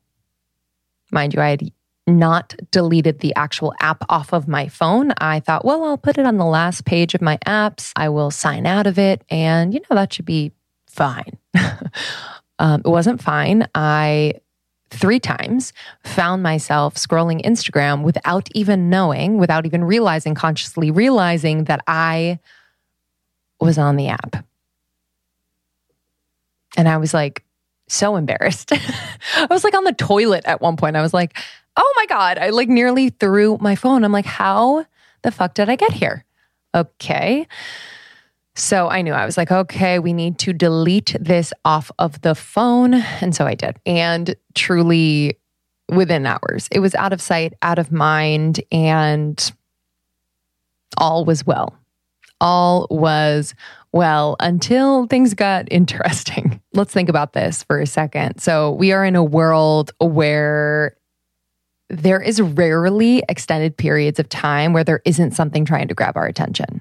mind 1.11 1.33
you, 1.35 1.41
I 1.41 1.51
had 1.51 1.73
not 2.07 2.55
deleted 2.71 3.21
the 3.21 3.35
actual 3.35 3.75
app 3.81 4.05
off 4.09 4.33
of 4.33 4.47
my 4.47 4.69
phone. 4.69 5.13
I 5.19 5.41
thought, 5.41 5.65
well, 5.65 5.85
I'll 5.85 5.99
put 5.99 6.19
it 6.19 6.27
on 6.27 6.37
the 6.37 6.45
last 6.45 6.85
page 6.85 7.15
of 7.15 7.23
my 7.23 7.39
apps. 7.47 7.93
I 7.97 8.11
will 8.11 8.31
sign 8.31 8.67
out 8.67 8.87
of 8.87 8.99
it. 8.99 9.23
And, 9.31 9.73
you 9.73 9.81
know, 9.81 9.97
that 9.97 10.13
should 10.13 10.27
be 10.27 10.53
fine. 10.87 11.39
um, 12.59 12.83
it 12.85 12.89
wasn't 12.89 13.23
fine. 13.23 13.67
I 13.75 14.35
three 14.91 15.19
times 15.19 15.73
found 16.05 16.43
myself 16.43 16.95
scrolling 16.95 17.45
Instagram 17.45 18.03
without 18.03 18.49
even 18.55 18.91
knowing, 18.91 19.39
without 19.39 19.67
even 19.67 19.83
realizing, 19.83 20.35
consciously 20.35 20.91
realizing 20.91 21.65
that 21.65 21.83
I 21.87 22.39
was 23.61 23.79
on 23.79 23.97
the 23.97 24.09
app. 24.09 24.45
And 26.77 26.89
I 26.89 26.99
was 26.99 27.15
like, 27.15 27.45
so 27.89 28.17
embarrassed. 28.17 28.73
I 29.37 29.47
was 29.51 29.65
like 29.65 29.75
on 29.75 29.85
the 29.85 29.93
toilet 29.93 30.45
at 30.47 30.61
one 30.61 30.77
point. 30.77 30.97
I 30.97 31.03
was 31.03 31.15
like, 31.15 31.37
oh 31.77 31.93
my 31.97 32.07
God, 32.07 32.39
I 32.39 32.51
like 32.51 32.69
nearly 32.69 33.11
threw 33.11 33.59
my 33.61 33.75
phone. 33.75 34.05
I'm 34.05 34.13
like, 34.13 34.27
how 34.27 34.87
the 35.23 35.31
fuck 35.31 35.55
did 35.55 35.69
I 35.69 35.77
get 35.77 35.93
here? 35.93 36.25
Okay. 36.75 37.47
So 38.57 38.89
I 38.89 39.03
knew 39.03 39.13
I 39.13 39.27
was 39.27 39.37
like, 39.37 39.51
okay, 39.51 39.99
we 39.99 40.13
need 40.13 40.39
to 40.41 40.53
delete 40.53 41.17
this 41.19 41.53
off 41.65 41.91
of 41.99 42.21
the 42.21 42.35
phone. 42.35 42.95
And 42.95 43.35
so 43.35 43.47
I 43.47 43.55
did. 43.55 43.79
And 43.85 44.37
truly 44.55 45.39
within 45.89 46.25
hours, 46.25 46.69
it 46.71 46.79
was 46.79 46.95
out 46.95 47.13
of 47.13 47.21
sight, 47.21 47.55
out 47.63 47.79
of 47.79 47.91
mind, 47.91 48.61
and 48.71 49.53
all 50.97 51.25
was 51.25 51.45
well. 51.45 51.77
all 52.41 52.87
was 52.91 53.55
well 53.93 54.37
until 54.41 55.07
things 55.07 55.35
got 55.35 55.67
interesting. 55.71 56.61
Let's 56.73 56.93
think 56.93 57.09
about 57.09 57.33
this 57.33 57.63
for 57.65 57.81
a 57.81 57.87
second. 57.87 58.41
So, 58.41 58.73
we 58.73 58.93
are 58.93 59.05
in 59.05 59.17
a 59.17 59.25
world 59.25 59.93
where 60.01 60.97
there 62.03 62.21
is 62.21 62.41
rarely 62.41 63.23
extended 63.29 63.77
periods 63.77 64.19
of 64.19 64.29
time 64.29 64.73
where 64.73 64.85
there 64.85 65.03
isn't 65.05 65.33
something 65.33 65.65
trying 65.65 65.89
to 65.89 65.95
grab 65.95 66.17
our 66.17 66.27
attention, 66.27 66.81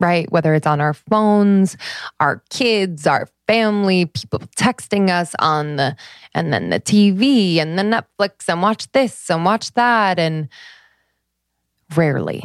right? 0.00 0.30
Whether 0.30 0.54
it's 0.54 0.66
on 0.66 0.80
our 0.80 0.94
phones, 0.94 1.76
our 2.20 2.42
kids, 2.50 3.06
our 3.06 3.28
family, 3.46 4.06
people 4.06 4.40
texting 4.56 5.10
us 5.10 5.34
on 5.38 5.76
the, 5.76 5.96
and 6.34 6.52
then 6.52 6.70
the 6.70 6.80
TV 6.80 7.58
and 7.58 7.78
the 7.78 7.82
Netflix 7.82 8.48
and 8.48 8.62
watch 8.62 8.90
this 8.92 9.30
and 9.30 9.44
watch 9.44 9.72
that. 9.74 10.18
And 10.18 10.48
rarely 11.96 12.42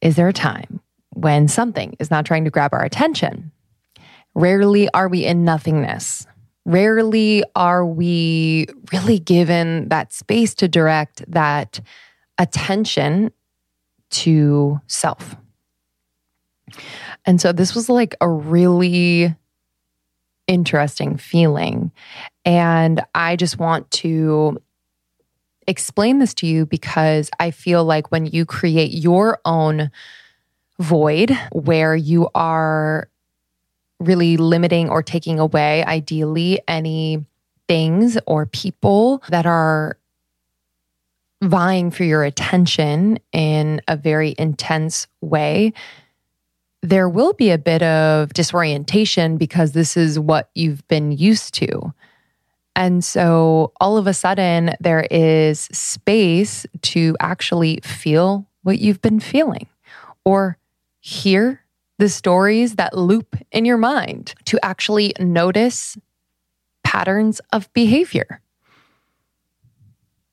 is 0.00 0.16
there 0.16 0.28
a 0.28 0.32
time 0.32 0.80
when 1.14 1.48
something 1.48 1.96
is 1.98 2.10
not 2.10 2.24
trying 2.26 2.44
to 2.44 2.50
grab 2.50 2.72
our 2.72 2.84
attention. 2.84 3.50
Rarely 4.34 4.88
are 4.94 5.08
we 5.08 5.24
in 5.24 5.44
nothingness. 5.44 6.26
Rarely 6.68 7.42
are 7.56 7.86
we 7.86 8.66
really 8.92 9.18
given 9.18 9.88
that 9.88 10.12
space 10.12 10.54
to 10.56 10.68
direct 10.68 11.24
that 11.32 11.80
attention 12.36 13.32
to 14.10 14.78
self. 14.86 15.34
And 17.24 17.40
so 17.40 17.52
this 17.52 17.74
was 17.74 17.88
like 17.88 18.14
a 18.20 18.28
really 18.28 19.34
interesting 20.46 21.16
feeling. 21.16 21.90
And 22.44 23.00
I 23.14 23.36
just 23.36 23.58
want 23.58 23.90
to 23.92 24.58
explain 25.66 26.18
this 26.18 26.34
to 26.34 26.46
you 26.46 26.66
because 26.66 27.30
I 27.40 27.50
feel 27.50 27.82
like 27.82 28.10
when 28.10 28.26
you 28.26 28.44
create 28.44 28.92
your 28.92 29.40
own 29.46 29.90
void 30.78 31.34
where 31.50 31.96
you 31.96 32.28
are 32.34 33.08
really 34.00 34.36
limiting 34.36 34.88
or 34.88 35.02
taking 35.02 35.38
away, 35.38 35.84
ideally, 35.84 36.60
any 36.68 37.24
things 37.66 38.18
or 38.26 38.46
people 38.46 39.22
that 39.28 39.46
are 39.46 39.98
vying 41.42 41.90
for 41.90 42.04
your 42.04 42.24
attention 42.24 43.18
in 43.32 43.80
a 43.86 43.96
very 43.96 44.34
intense 44.38 45.06
way, 45.20 45.72
there 46.82 47.08
will 47.08 47.32
be 47.32 47.50
a 47.50 47.58
bit 47.58 47.82
of 47.82 48.32
disorientation 48.32 49.36
because 49.36 49.72
this 49.72 49.96
is 49.96 50.18
what 50.18 50.50
you've 50.54 50.86
been 50.88 51.12
used 51.12 51.54
to. 51.54 51.92
And 52.76 53.04
so 53.04 53.72
all 53.80 53.96
of 53.96 54.06
a 54.06 54.14
sudden, 54.14 54.74
there 54.80 55.06
is 55.10 55.60
space 55.72 56.64
to 56.82 57.16
actually 57.20 57.80
feel 57.82 58.46
what 58.62 58.78
you've 58.78 59.02
been 59.02 59.18
feeling 59.18 59.66
or 60.24 60.56
hear 61.00 61.60
the 61.98 62.08
stories 62.08 62.76
that 62.76 62.96
loop 62.96 63.36
in 63.50 63.64
your 63.64 63.76
mind, 63.76 64.34
to 64.46 64.58
actually 64.64 65.12
notice 65.18 65.98
patterns 66.84 67.40
of 67.52 67.72
behavior, 67.72 68.40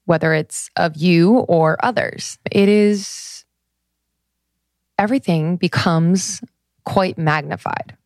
whether 0.05 0.33
it's 0.33 0.69
of 0.75 0.95
you 0.95 1.39
or 1.39 1.83
others. 1.83 2.37
It 2.51 2.69
is 2.69 3.45
everything 4.97 5.57
becomes 5.57 6.41
quite 6.85 7.17
magnified, 7.17 7.97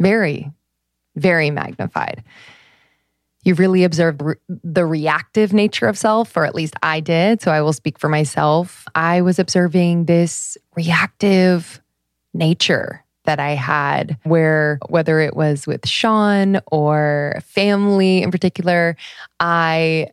very, 0.00 0.50
very 1.16 1.50
magnified 1.50 2.24
you 3.44 3.54
really 3.54 3.84
observe 3.84 4.18
the 4.48 4.86
reactive 4.86 5.52
nature 5.52 5.86
of 5.86 5.98
self, 5.98 6.34
or 6.36 6.44
at 6.44 6.54
least 6.54 6.74
I 6.82 7.00
did. 7.00 7.42
So 7.42 7.50
I 7.50 7.60
will 7.60 7.74
speak 7.74 7.98
for 7.98 8.08
myself. 8.08 8.86
I 8.94 9.20
was 9.20 9.38
observing 9.38 10.06
this 10.06 10.56
reactive 10.74 11.80
nature 12.34 13.04
that 13.24 13.40
I 13.40 13.50
had, 13.52 14.18
where 14.24 14.78
whether 14.88 15.20
it 15.20 15.34
was 15.34 15.66
with 15.66 15.88
Sean 15.88 16.60
or 16.66 17.40
family 17.42 18.22
in 18.22 18.30
particular, 18.30 18.96
I 19.40 20.08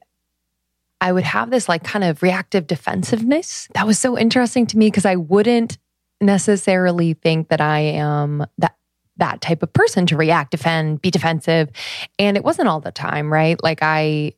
I 1.01 1.11
would 1.11 1.23
have 1.23 1.49
this 1.49 1.67
like 1.67 1.83
kind 1.83 2.03
of 2.03 2.21
reactive 2.21 2.67
defensiveness. 2.67 3.67
That 3.73 3.87
was 3.87 3.99
so 3.99 4.17
interesting 4.17 4.67
to 4.67 4.77
me 4.77 4.87
because 4.87 5.05
I 5.05 5.15
wouldn't 5.15 5.77
necessarily 6.21 7.13
think 7.15 7.49
that 7.49 7.59
I 7.59 7.79
am 7.79 8.45
that 8.59 8.75
that 9.17 9.41
type 9.41 9.61
of 9.61 9.73
person 9.73 10.05
to 10.07 10.17
react, 10.17 10.51
defend, 10.51 11.01
be 11.01 11.11
defensive. 11.11 11.69
And 12.17 12.37
it 12.37 12.43
wasn't 12.43 12.69
all 12.69 12.79
the 12.79 12.91
time, 12.91 13.31
right? 13.31 13.61
Like 13.61 13.79
I 13.81 14.33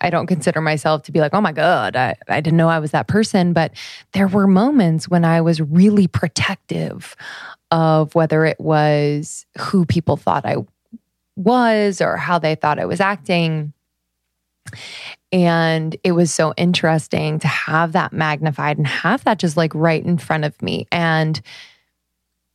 I 0.00 0.10
don't 0.10 0.26
consider 0.26 0.60
myself 0.60 1.02
to 1.04 1.12
be 1.12 1.20
like, 1.20 1.34
oh 1.34 1.40
my 1.40 1.52
God, 1.52 1.96
I, 1.96 2.16
I 2.28 2.40
didn't 2.40 2.56
know 2.56 2.68
I 2.68 2.78
was 2.78 2.90
that 2.90 3.08
person. 3.08 3.52
But 3.52 3.72
there 4.12 4.28
were 4.28 4.46
moments 4.46 5.08
when 5.08 5.24
I 5.24 5.40
was 5.40 5.60
really 5.60 6.06
protective 6.06 7.16
of 7.70 8.14
whether 8.14 8.44
it 8.44 8.60
was 8.60 9.46
who 9.58 9.86
people 9.86 10.16
thought 10.16 10.44
I 10.44 10.56
was 11.36 12.00
or 12.00 12.16
how 12.16 12.38
they 12.38 12.54
thought 12.54 12.78
I 12.78 12.84
was 12.84 13.00
acting. 13.00 13.72
And 15.32 15.96
it 16.04 16.12
was 16.12 16.32
so 16.32 16.52
interesting 16.56 17.38
to 17.40 17.48
have 17.48 17.92
that 17.92 18.12
magnified 18.12 18.78
and 18.78 18.86
have 18.86 19.24
that 19.24 19.38
just 19.38 19.56
like 19.56 19.74
right 19.74 20.04
in 20.04 20.18
front 20.18 20.44
of 20.44 20.60
me. 20.62 20.86
And 20.92 21.40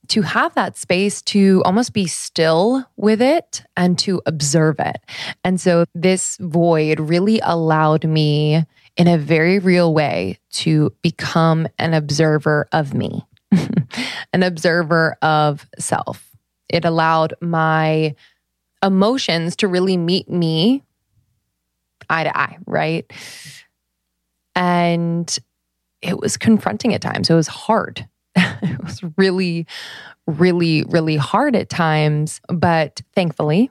to 0.08 0.22
have 0.22 0.54
that 0.56 0.78
space 0.78 1.22
to 1.22 1.62
almost 1.66 1.94
be 1.94 2.08
still 2.08 2.86
with 2.98 3.22
it 3.22 3.64
and 3.78 3.98
to 4.00 4.22
observe 4.26 4.80
it. 4.80 4.98
And 5.44 5.60
so 5.60 5.86
this 5.94 6.38
void 6.42 7.00
really 7.00 7.40
allowed 7.44 8.06
me 8.06 8.66
in 8.98 9.08
a 9.08 9.18
very 9.18 9.60
real 9.60 9.94
way 9.94 10.40
to 10.52 10.94
become 11.02 11.68
an 11.78 11.94
observer 11.94 12.68
of 12.72 12.94
me, 12.94 13.26
an 14.34 14.44
observer 14.44 15.18
of 15.22 15.68
self. 15.80 16.28
It 16.68 16.84
allowed 16.84 17.34
my 17.42 18.16
emotions 18.84 19.56
to 19.58 19.68
really 19.68 19.98
meet 19.98 20.30
me 20.30 20.84
eye 22.10 22.24
to 22.24 22.38
eye, 22.38 22.58
right? 22.66 23.12
And 24.56 25.38
it 26.02 26.20
was 26.20 26.36
confronting 26.38 26.94
at 26.94 27.02
times. 27.02 27.30
It 27.30 27.36
was 27.36 27.48
hard 27.48 28.08
it 28.62 28.84
was 28.84 29.02
really, 29.18 29.68
really, 30.28 30.84
really 30.84 31.18
hard 31.18 31.56
at 31.56 31.70
times. 31.70 32.42
But 32.48 33.02
thankfully, 33.14 33.70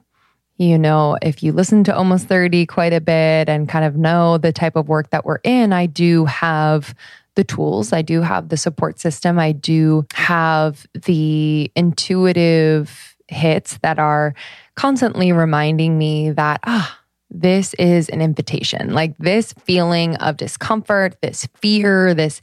you 0.57 0.77
know, 0.77 1.17
if 1.21 1.41
you 1.41 1.53
listen 1.53 1.83
to 1.85 1.95
Almost 1.95 2.27
30 2.27 2.67
quite 2.67 2.93
a 2.93 3.01
bit 3.01 3.49
and 3.49 3.67
kind 3.67 3.83
of 3.83 3.95
know 3.95 4.37
the 4.37 4.53
type 4.53 4.75
of 4.75 4.87
work 4.87 5.09
that 5.09 5.25
we're 5.25 5.39
in, 5.43 5.73
I 5.73 5.87
do 5.87 6.25
have 6.25 6.93
the 7.35 7.43
tools, 7.43 7.93
I 7.93 8.01
do 8.01 8.21
have 8.21 8.49
the 8.49 8.57
support 8.57 8.99
system, 8.99 9.39
I 9.39 9.53
do 9.53 10.05
have 10.13 10.85
the 10.93 11.71
intuitive 11.75 13.15
hits 13.27 13.79
that 13.81 13.97
are 13.97 14.35
constantly 14.75 15.31
reminding 15.31 15.97
me 15.97 16.31
that, 16.31 16.59
ah, 16.65 16.99
this 17.29 17.73
is 17.75 18.09
an 18.09 18.21
invitation. 18.21 18.93
Like 18.93 19.17
this 19.17 19.53
feeling 19.63 20.15
of 20.17 20.37
discomfort, 20.37 21.15
this 21.21 21.47
fear, 21.55 22.13
this 22.13 22.41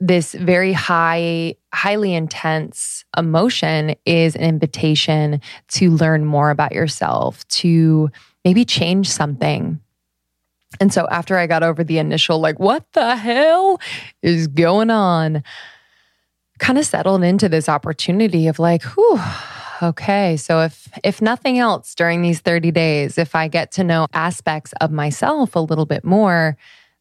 this 0.00 0.32
very 0.34 0.72
high, 0.72 1.56
highly 1.74 2.14
intense 2.14 3.04
emotion 3.16 3.96
is 4.06 4.36
an 4.36 4.42
invitation 4.42 5.40
to 5.68 5.90
learn 5.90 6.24
more 6.24 6.50
about 6.50 6.72
yourself, 6.72 7.46
to 7.48 8.10
maybe 8.44 8.64
change 8.64 9.08
something. 9.08 9.80
And 10.80 10.92
so 10.92 11.08
after 11.10 11.36
I 11.36 11.46
got 11.46 11.62
over 11.62 11.82
the 11.82 11.98
initial, 11.98 12.38
like, 12.38 12.58
what 12.58 12.84
the 12.92 13.16
hell 13.16 13.80
is 14.22 14.46
going 14.46 14.90
on? 14.90 15.42
Kind 16.58 16.78
of 16.78 16.86
settled 16.86 17.24
into 17.24 17.48
this 17.48 17.68
opportunity 17.68 18.46
of 18.48 18.58
like, 18.58 18.82
whew, 18.82 19.20
okay. 19.82 20.36
So 20.36 20.60
if 20.60 20.88
if 21.02 21.22
nothing 21.22 21.58
else 21.58 21.94
during 21.94 22.22
these 22.22 22.40
30 22.40 22.70
days, 22.70 23.16
if 23.16 23.34
I 23.34 23.48
get 23.48 23.72
to 23.72 23.84
know 23.84 24.06
aspects 24.12 24.72
of 24.80 24.90
myself 24.90 25.56
a 25.56 25.60
little 25.60 25.86
bit 25.86 26.04
more, 26.04 26.56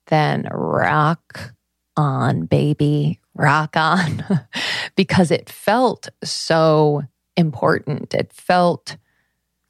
then 0.08 0.48
rock 0.52 1.54
on, 1.98 2.46
baby, 2.46 3.20
rock 3.34 3.76
on, 3.76 4.24
because 4.96 5.32
it 5.32 5.50
felt 5.50 6.10
so 6.24 7.04
important. 7.36 8.14
It 8.14 8.32
felt 8.32 8.98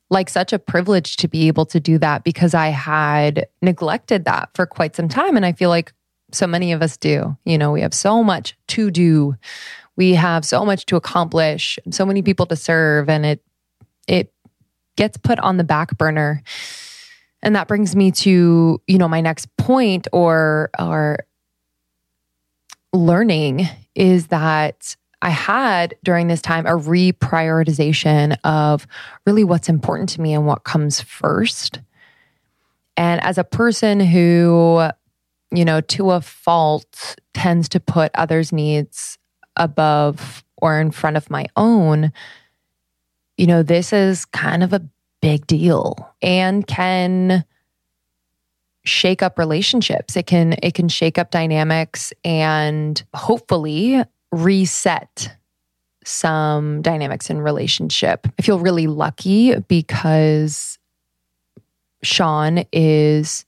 like 0.10 0.30
such 0.30 0.54
a 0.54 0.60
privilege 0.60 1.18
to 1.18 1.28
be 1.28 1.48
able 1.48 1.66
to 1.66 1.80
do 1.80 1.98
that 1.98 2.24
because 2.24 2.54
I 2.54 2.68
had 2.68 3.48
neglected 3.62 4.26
that 4.26 4.50
for 4.54 4.66
quite 4.66 4.96
some 4.96 5.10
time. 5.10 5.36
And 5.36 5.46
I 5.46 5.52
feel 5.52 5.70
like 5.70 5.94
so 6.32 6.48
many 6.48 6.72
of 6.72 6.82
us 6.82 6.98
do. 6.98 7.38
You 7.46 7.58
know, 7.58 7.72
we 7.72 7.82
have 7.82 7.94
so 7.94 8.24
much 8.24 8.58
to 8.70 8.92
do. 8.92 9.36
We 9.96 10.14
have 10.14 10.46
so 10.46 10.64
much 10.64 10.86
to 10.88 10.96
accomplish, 10.96 11.80
so 11.90 12.06
many 12.06 12.22
people 12.22 12.46
to 12.48 12.56
serve, 12.56 13.10
and 13.10 13.26
it 13.26 13.44
it 14.08 14.32
gets 14.96 15.18
put 15.18 15.40
on 15.40 15.58
the 15.58 15.64
back 15.64 15.98
burner. 15.98 16.44
And 17.42 17.56
that 17.56 17.68
brings 17.68 17.96
me 17.96 18.12
to, 18.12 18.82
you 18.88 18.98
know, 18.98 19.08
my 19.08 19.22
next 19.22 19.56
point 19.58 20.08
or 20.12 20.70
or 20.78 21.26
learning 22.94 23.68
is 23.96 24.28
that 24.28 24.96
I 25.22 25.30
had 25.30 25.96
during 26.04 26.28
this 26.28 26.42
time 26.42 26.66
a 26.66 26.72
reprioritization 26.72 28.38
of 28.44 28.86
really 29.26 29.44
what's 29.44 29.70
important 29.70 30.10
to 30.10 30.22
me 30.22 30.34
and 30.34 30.46
what 30.46 30.64
comes 30.64 31.02
first. 31.02 31.80
And 32.96 33.24
as 33.24 33.38
a 33.38 33.44
person 33.44 34.00
who, 34.00 34.90
you 35.52 35.66
know, 35.66 35.82
to 35.82 36.12
a 36.12 36.22
fault 36.22 37.16
tends 37.34 37.70
to 37.70 37.80
put 37.80 38.12
others' 38.16 38.52
needs 38.52 39.18
above 39.56 40.44
or 40.62 40.80
in 40.80 40.92
front 40.92 41.18
of 41.18 41.30
my 41.30 41.46
own, 41.56 42.12
you 43.38 43.48
know, 43.48 43.64
this 43.64 43.94
is 43.94 44.26
kind 44.26 44.64
of 44.64 44.74
a 44.74 44.88
big 45.22 45.48
deal 45.48 46.14
and 46.22 46.66
can 46.68 47.44
shake 48.88 49.22
up 49.22 49.38
relationships. 49.38 50.16
It 50.16 50.26
can 50.28 50.56
it 50.64 50.74
can 50.74 50.90
shake 50.90 51.18
up 51.18 51.32
dynamics 51.32 52.14
and 52.24 53.02
hopefully 53.14 54.04
reset 54.32 55.32
some 56.04 56.82
dynamics 56.82 57.30
in 57.30 57.42
relationship. 57.42 58.28
I 58.40 58.42
feel 58.42 58.60
really 58.60 58.88
lucky 58.88 59.56
because 59.60 60.80
Sean 62.02 62.64
is 62.72 63.46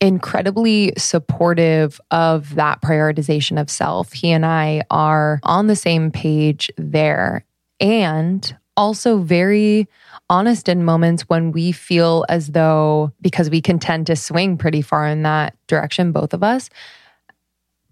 incredibly 0.00 0.92
supportive 0.96 2.00
of 2.10 2.54
that 2.54 2.80
prioritization 2.82 3.60
of 3.60 3.70
self. 3.70 4.12
He 4.12 4.30
and 4.30 4.46
I 4.46 4.82
are 4.90 5.40
on 5.42 5.66
the 5.66 5.76
same 5.76 6.10
page 6.10 6.70
there 6.76 7.44
and 7.80 8.56
also 8.78 9.18
very 9.18 9.88
honest 10.30 10.68
in 10.68 10.84
moments 10.84 11.22
when 11.22 11.50
we 11.52 11.72
feel 11.72 12.24
as 12.28 12.48
though, 12.48 13.12
because 13.20 13.50
we 13.50 13.60
can 13.60 13.78
tend 13.78 14.06
to 14.06 14.14
swing 14.14 14.56
pretty 14.56 14.80
far 14.80 15.06
in 15.06 15.24
that 15.24 15.56
direction, 15.66 16.12
both 16.12 16.32
of 16.32 16.42
us, 16.42 16.70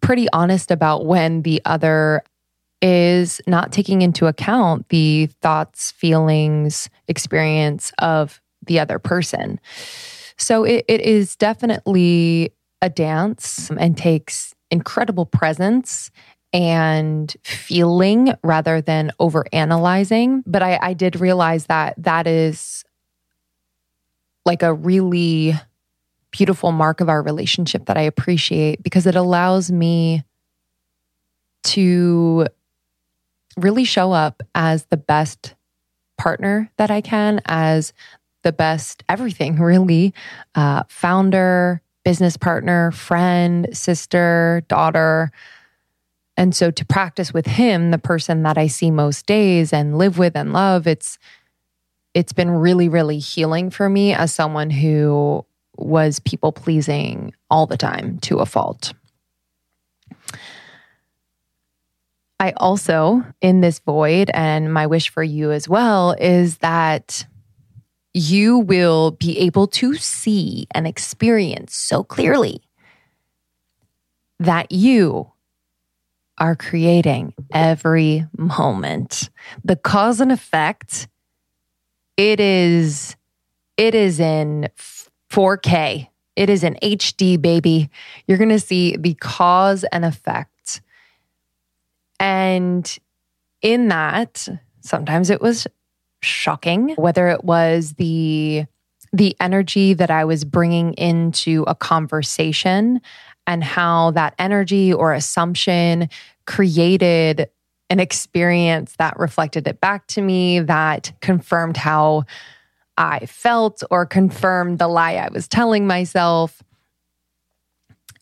pretty 0.01 0.29
honest 0.33 0.71
about 0.71 1.05
when 1.05 1.43
the 1.43 1.61
other 1.65 2.23
is 2.81 3.41
not 3.47 3.73
taking 3.73 4.01
into 4.01 4.27
account 4.27 4.89
the 4.91 5.27
thoughts, 5.43 5.91
feelings, 5.91 6.89
experience 7.09 7.93
of 7.99 8.41
the 8.65 8.79
other 8.79 9.01
person. 9.01 9.59
So 10.37 10.63
it, 10.63 10.85
it 10.87 11.01
is 11.01 11.35
definitely 11.35 12.53
a 12.81 12.91
dance 12.91 13.71
and 13.71 13.97
takes 13.97 14.55
incredible 14.71 15.27
presence 15.27 16.11
and 16.57 17.37
feeling 17.45 18.33
rather 18.43 18.81
than 18.81 19.13
over 19.21 19.45
analyzing. 19.53 20.43
But 20.47 20.63
I, 20.63 20.79
I 20.81 20.95
did 20.95 21.21
realize 21.21 21.67
that 21.67 21.95
that 22.03 22.27
is 22.27 22.83
like 24.47 24.63
a 24.63 24.73
really 24.73 25.53
beautiful 26.31 26.73
mark 26.73 27.03
of 27.03 27.11
our 27.11 27.23
relationship 27.23 27.85
that 27.87 27.99
I 27.99 28.03
appreciate 28.03 28.83
because 28.83 29.07
it 29.07 29.17
allows 29.17 29.71
me 29.71 30.25
to 31.65 32.47
really 33.59 33.85
show 33.85 34.13
up 34.13 34.43
as 34.55 34.87
the 34.87 34.97
best 34.97 35.55
partner 36.17 36.71
that 36.79 36.91
I 36.91 37.03
can, 37.03 37.43
as 37.45 37.93
the 38.45 38.53
best 38.53 39.05
everything, 39.11 39.57
really 39.61 40.15
uh, 40.55 40.85
founder, 40.89 41.83
business 42.03 42.39
partner, 42.39 42.93
friend, 42.93 43.69
sister, 43.73 44.63
daughter. 44.69 45.31
And 46.37 46.55
so 46.55 46.71
to 46.71 46.85
practice 46.85 47.33
with 47.33 47.47
him, 47.47 47.91
the 47.91 47.99
person 47.99 48.43
that 48.43 48.59
I 48.59 48.67
see 48.67 48.91
most 48.91 49.27
days 49.27 49.73
and 49.73 49.97
live 49.97 50.19
with 50.19 50.37
and 50.37 50.53
love, 50.53 50.87
it's 50.87 51.19
it's 52.15 52.33
been 52.33 52.51
really 52.51 52.89
really 52.89 53.19
healing 53.19 53.71
for 53.71 53.89
me 53.89 54.13
as 54.15 54.35
someone 54.35 54.71
who 54.71 55.45
was 55.77 56.21
people 56.21 56.53
pleasing 56.53 57.35
all 57.51 57.67
the 57.67 57.77
time 57.77 58.19
to 58.19 58.39
a 58.39 58.47
fault. 58.47 58.93
I 62.39 62.53
also, 62.59 63.25
in 63.41 63.61
this 63.63 63.79
void, 63.79 64.31
and 64.35 64.73
my 64.73 64.87
wish 64.87 65.09
for 65.09 65.23
you 65.23 65.53
as 65.53 65.69
well, 65.69 66.13
is 66.13 66.59
that 66.59 67.27
you 68.13 68.59
will 68.59 69.13
be 69.13 69.39
able 69.39 69.67
to 69.67 69.95
see 69.95 70.67
and 70.75 70.87
experience 70.87 71.75
so 71.75 72.03
clearly 72.03 72.63
that 74.39 74.71
you 74.71 75.33
are 76.39 76.57
creating 76.57 77.35
every 77.53 78.27
moment. 78.37 79.31
The 79.65 79.77
cause 79.77 80.21
and 80.21 80.33
effect, 80.33 81.09
it 82.17 82.41
is, 82.41 83.17
it 83.77 83.95
is 83.95 84.21
in 84.21 84.69
4K. 85.31 86.09
It 86.37 86.51
is 86.51 86.63
in 86.63 86.75
HD, 86.83 87.41
baby. 87.41 87.89
You're 88.27 88.39
going 88.39 88.51
to 88.51 88.61
see 88.61 88.97
the 88.97 89.15
cause 89.15 89.85
and 89.85 90.05
effect. 90.05 90.83
And 92.21 92.99
in 93.63 93.89
that, 93.89 94.47
sometimes 94.81 95.31
it 95.31 95.41
was 95.41 95.67
shocking, 96.21 96.91
whether 96.97 97.29
it 97.29 97.45
was 97.45 97.95
the 97.95 98.67
the 99.13 99.37
energy 99.41 99.95
that 99.95 100.11
I 100.11 100.25
was 100.25 100.45
bringing 100.45 100.93
into 100.95 101.65
a 101.67 101.75
conversation 101.75 103.01
and 103.47 103.63
how 103.63 104.11
that 104.13 104.35
energy 104.39 104.93
or 104.93 105.13
assumption 105.13 106.09
created 106.47 107.49
an 107.89 108.01
experience 108.01 108.95
that 108.99 109.19
reflected 109.19 109.67
it 109.69 109.81
back 109.81 110.07
to 110.09 110.21
me 110.21 110.61
that 110.61 111.13
confirmed 111.21 111.77
how 111.77 112.25
I 112.99 113.27
felt 113.27 113.83
or 113.91 114.07
confirmed 114.07 114.79
the 114.79 114.89
lie 114.89 115.15
I 115.15 115.29
was 115.29 115.47
telling 115.47 115.87
myself. 115.87 116.63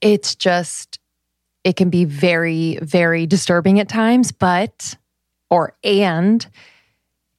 It's 0.00 0.34
just, 0.34 0.98
it 1.62 1.76
can 1.76 1.88
be 1.88 2.04
very, 2.04 2.78
very 2.82 3.26
disturbing 3.26 3.80
at 3.80 3.88
times, 3.88 4.32
but, 4.32 4.96
or, 5.48 5.74
and 5.82 6.46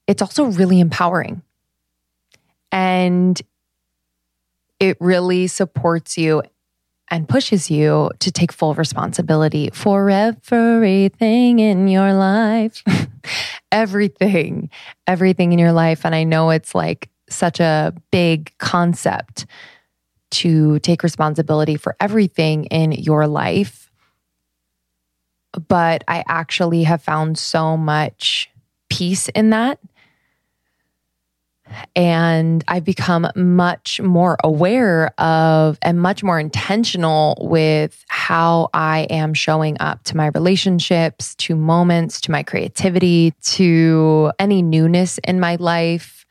it's 0.08 0.22
also 0.22 0.46
really 0.46 0.80
empowering. 0.80 1.44
And 2.72 3.40
it 4.80 4.98
really 5.00 5.48
supports 5.48 6.18
you 6.18 6.42
and 7.10 7.30
pushes 7.30 7.70
you 7.70 8.10
to 8.20 8.32
take 8.32 8.52
full 8.52 8.74
responsibility 8.74 9.70
for 9.74 10.10
everything 10.10 11.60
in 11.60 11.88
your 11.88 12.14
life. 12.14 12.84
everything, 13.72 14.70
everything 15.08 15.52
in 15.52 15.60
your 15.60 15.72
life. 15.72 16.06
And 16.06 16.16
I 16.16 16.24
know 16.24 16.50
it's 16.50 16.74
like 16.74 17.10
such 17.30 17.60
a 17.60 17.94
big 18.12 18.56
concept 18.58 19.46
to 20.32 20.80
take 20.80 21.04
responsibility 21.04 21.76
for 21.76 21.96
everything 22.00 22.66
in 22.66 22.92
your 22.92 23.28
life. 23.28 23.92
But 25.68 26.04
I 26.08 26.24
actually 26.28 26.84
have 26.84 27.02
found 27.02 27.38
so 27.38 27.78
much 27.78 28.50
peace 28.90 29.30
in 29.30 29.52
that 29.52 29.80
and 31.96 32.64
I've 32.68 32.84
become 32.84 33.28
much 33.36 34.00
more 34.02 34.38
aware 34.44 35.08
of 35.20 35.78
and 35.82 36.00
much 36.00 36.24
more 36.24 36.40
intentional 36.40 37.38
with 37.42 38.04
how 38.08 38.70
I 38.74 39.08
am 39.10 39.34
showing 39.34 39.78
up 39.80 40.04
to 40.06 40.18
my 40.18 40.28
relationships, 40.28 41.36
to 41.36 41.56
moments, 41.56 42.22
to 42.22 42.32
my 42.32 42.44
creativity, 42.44 43.34
to 43.44 44.32
any 44.40 44.62
newness 44.62 45.18
in 45.20 45.40
my 45.40 45.56
life. 45.56 46.26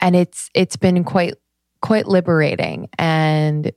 And 0.00 0.14
it's 0.16 0.50
it's 0.54 0.76
been 0.76 1.04
quite 1.04 1.34
quite 1.80 2.06
liberating 2.06 2.88
and 2.98 3.70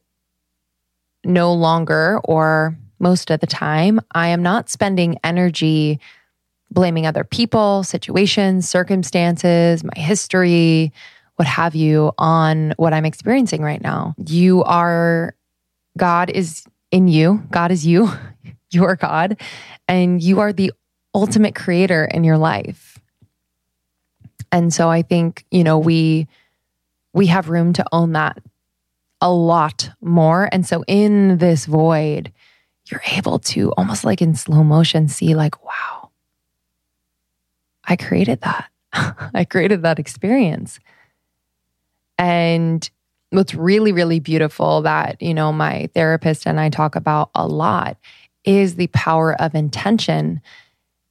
no 1.23 1.53
longer 1.53 2.19
or 2.23 2.77
most 2.99 3.31
of 3.31 3.39
the 3.39 3.47
time 3.47 3.99
I 4.11 4.29
am 4.29 4.43
not 4.43 4.69
spending 4.69 5.17
energy 5.23 5.99
blaming 6.71 7.05
other 7.05 7.23
people, 7.23 7.83
situations, 7.83 8.67
circumstances, 8.67 9.83
my 9.83 9.93
history, 9.95 10.91
what 11.35 11.47
have 11.47 11.75
you, 11.75 12.11
on 12.17 12.73
what 12.77 12.93
I'm 12.93 13.05
experiencing 13.05 13.61
right 13.61 13.81
now. 13.81 14.15
You 14.25 14.63
are, 14.63 15.35
God 15.97 16.29
is 16.29 16.65
in 16.91 17.07
you, 17.07 17.43
God 17.51 17.71
is 17.71 17.85
you, 17.85 18.11
you 18.71 18.85
are 18.85 18.95
God, 18.95 19.39
and 19.87 20.21
you 20.21 20.39
are 20.39 20.53
the 20.53 20.71
ultimate 21.13 21.55
creator 21.55 22.05
in 22.05 22.23
your 22.23 22.37
life. 22.37 22.99
And 24.51 24.73
so 24.73 24.89
I 24.89 25.01
think, 25.01 25.45
you 25.51 25.63
know, 25.63 25.77
we, 25.77 26.27
we 27.13 27.27
have 27.27 27.49
room 27.49 27.73
to 27.73 27.85
own 27.91 28.13
that 28.13 28.41
a 29.21 29.31
lot 29.31 29.89
more. 30.01 30.49
And 30.51 30.65
so 30.65 30.83
in 30.87 31.37
this 31.37 31.65
void, 31.65 32.31
you're 32.89 33.03
able 33.11 33.39
to 33.39 33.71
almost 33.73 34.03
like 34.03 34.21
in 34.21 34.35
slow 34.35 34.63
motion 34.63 35.07
see, 35.07 35.35
like, 35.35 35.63
wow, 35.63 36.00
I 37.91 37.97
created 37.97 38.39
that. 38.39 38.69
I 39.33 39.43
created 39.43 39.81
that 39.81 39.99
experience. 39.99 40.79
And 42.17 42.89
what's 43.31 43.53
really, 43.53 43.91
really 43.91 44.21
beautiful 44.21 44.83
that, 44.83 45.21
you 45.21 45.33
know, 45.33 45.51
my 45.51 45.89
therapist 45.93 46.47
and 46.47 46.57
I 46.57 46.69
talk 46.69 46.95
about 46.95 47.31
a 47.35 47.45
lot 47.45 47.97
is 48.45 48.75
the 48.75 48.87
power 48.87 49.33
of 49.41 49.55
intention. 49.55 50.39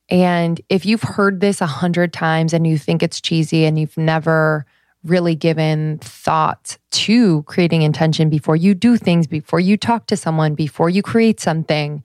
And 0.09 0.59
if 0.71 0.87
you've 0.87 1.03
heard 1.03 1.41
this 1.41 1.61
a 1.61 1.67
hundred 1.67 2.15
times 2.15 2.55
and 2.55 2.67
you 2.67 2.79
think 2.79 3.03
it's 3.03 3.21
cheesy 3.21 3.67
and 3.67 3.79
you've 3.79 3.99
never 3.99 4.65
really 5.05 5.35
given 5.35 5.99
thought 5.99 6.79
to 6.93 7.43
creating 7.43 7.83
intention 7.83 8.31
before 8.31 8.57
you 8.57 8.75
do 8.75 8.97
things, 8.97 9.27
before 9.27 9.61
you 9.61 9.77
talk 9.77 10.07
to 10.07 10.17
someone, 10.17 10.55
before 10.55 10.89
you 10.89 11.03
create 11.03 11.41
something, 11.41 12.03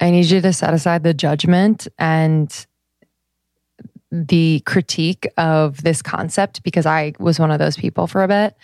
I 0.00 0.10
need 0.10 0.30
you 0.30 0.40
to 0.40 0.54
set 0.54 0.72
aside 0.72 1.02
the 1.02 1.12
judgment 1.12 1.86
and 1.98 2.66
the 4.14 4.62
critique 4.64 5.26
of 5.36 5.82
this 5.82 6.00
concept 6.00 6.62
because 6.62 6.86
I 6.86 7.14
was 7.18 7.40
one 7.40 7.50
of 7.50 7.58
those 7.58 7.76
people 7.76 8.06
for 8.06 8.22
a 8.22 8.28
bit. 8.28 8.56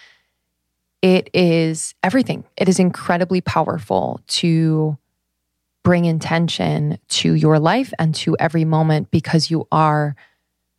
It 1.03 1.29
is 1.35 1.95
everything. 2.05 2.45
It 2.57 2.69
is 2.69 2.79
incredibly 2.79 3.41
powerful 3.41 4.21
to 4.29 4.97
bring 5.83 6.05
intention 6.05 6.99
to 7.09 7.35
your 7.35 7.59
life 7.59 7.93
and 7.99 8.15
to 8.15 8.37
every 8.39 8.65
moment 8.65 9.11
because 9.11 9.51
you 9.51 9.67
are 9.73 10.15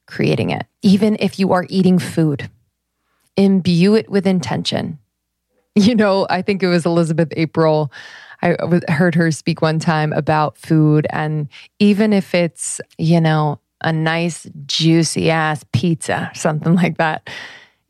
creating 0.07 0.51
it. 0.51 0.65
Even 0.81 1.17
if 1.19 1.37
you 1.37 1.51
are 1.51 1.65
eating 1.69 1.99
food, 1.99 2.49
imbue 3.35 3.95
it 3.95 4.09
with 4.09 4.25
intention. 4.25 4.97
You 5.73 5.95
know, 5.95 6.27
I 6.29 6.41
think 6.41 6.61
it 6.61 6.67
was 6.67 6.85
Elizabeth 6.85 7.29
April. 7.37 7.93
I 8.41 8.57
heard 8.89 9.15
her 9.15 9.31
speak 9.31 9.61
one 9.61 9.79
time 9.79 10.11
about 10.11 10.57
food. 10.57 11.07
And 11.11 11.47
even 11.79 12.11
if 12.11 12.35
it's, 12.35 12.81
you 12.97 13.21
know, 13.21 13.57
a 13.81 13.91
nice, 13.91 14.47
juicy 14.65 15.29
ass 15.29 15.63
pizza, 15.73 16.31
something 16.35 16.75
like 16.75 16.97
that, 16.97 17.29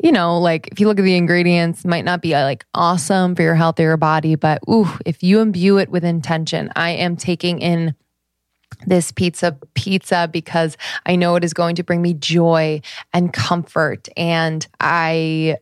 you 0.04 0.12
know, 0.12 0.40
like 0.40 0.68
if 0.72 0.80
you 0.80 0.88
look 0.88 1.00
at 1.00 1.04
the 1.04 1.16
ingredients, 1.16 1.86
might 1.86 2.06
not 2.06 2.22
be 2.22 2.34
uh, 2.34 2.44
like 2.44 2.66
awesome 2.74 3.36
for 3.36 3.44
your 3.44 3.56
health 3.56 3.80
or 3.80 3.84
your 3.84 3.98
body, 3.98 4.36
but 4.36 4.60
ooh, 4.70 4.90
if 5.06 5.22
you 5.22 5.40
imbue 5.40 5.78
it 5.78 5.90
with 5.90 6.04
intention, 6.04 6.72
I 6.76 6.92
am 6.92 7.16
taking 7.16 7.60
in 7.60 7.96
this 8.88 9.12
pizza 9.12 9.58
pizza 9.76 10.28
because 10.32 10.76
I 11.06 11.16
know 11.16 11.36
it 11.36 11.44
is 11.44 11.54
going 11.54 11.76
to 11.76 11.84
bring 11.84 12.02
me 12.02 12.14
joy 12.16 12.82
and 13.14 13.32
comfort 13.32 14.08
and 14.18 14.66
I 14.80 15.58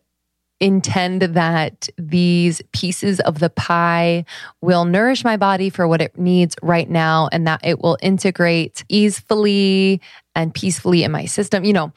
intend 0.60 1.22
that 1.22 1.88
these 1.98 2.62
pieces 2.74 3.20
of 3.22 3.40
the 3.40 3.50
pie 3.50 4.26
will 4.62 4.86
nourish 4.86 5.24
my 5.24 5.38
body 5.38 5.70
for 5.70 5.88
what 5.88 6.02
it 6.02 6.18
needs 6.18 6.56
right 6.62 6.90
now 6.90 7.30
and 7.32 7.48
that 7.48 7.62
it 7.64 7.80
will 7.80 7.98
integrate 8.02 8.84
easily 8.90 10.02
and 10.36 10.54
peacefully 10.54 11.04
in 11.04 11.12
my 11.12 11.26
system. 11.26 11.64
You 11.64 11.74
know, 11.74 11.94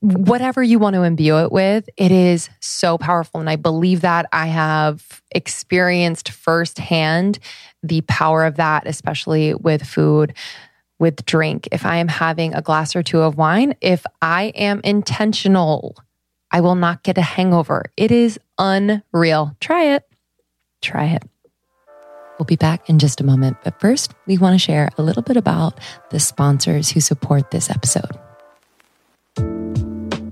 whatever 0.00 0.62
you 0.62 0.78
want 0.78 0.94
to 0.94 1.02
imbue 1.02 1.38
it 1.38 1.52
with, 1.52 1.88
it 1.96 2.12
is 2.12 2.48
so 2.60 2.98
powerful. 2.98 3.40
And 3.40 3.50
I 3.50 3.56
believe 3.56 4.00
that 4.02 4.26
I 4.32 4.46
have 4.46 5.22
experienced 5.32 6.30
firsthand 6.30 7.38
the 7.82 8.00
power 8.02 8.44
of 8.44 8.56
that, 8.56 8.86
especially 8.86 9.54
with 9.54 9.84
food, 9.84 10.34
with 10.98 11.24
drink. 11.26 11.68
If 11.72 11.84
I 11.84 11.96
am 11.96 12.08
having 12.08 12.54
a 12.54 12.62
glass 12.62 12.96
or 12.96 13.02
two 13.02 13.20
of 13.20 13.36
wine, 13.36 13.74
if 13.80 14.04
I 14.22 14.44
am 14.54 14.80
intentional, 14.84 15.96
I 16.50 16.60
will 16.60 16.74
not 16.74 17.02
get 17.02 17.18
a 17.18 17.22
hangover. 17.22 17.92
It 17.96 18.10
is 18.10 18.38
unreal. 18.58 19.56
Try 19.60 19.94
it. 19.94 20.04
Try 20.80 21.06
it. 21.06 21.22
We'll 22.38 22.46
be 22.46 22.56
back 22.56 22.88
in 22.88 22.98
just 22.98 23.20
a 23.20 23.24
moment. 23.24 23.56
But 23.64 23.80
first, 23.80 24.14
we 24.26 24.38
want 24.38 24.54
to 24.54 24.58
share 24.58 24.90
a 24.96 25.02
little 25.02 25.22
bit 25.22 25.36
about 25.36 25.78
the 26.10 26.20
sponsors 26.20 26.90
who 26.90 27.00
support 27.00 27.50
this 27.50 27.68
episode. 27.68 28.18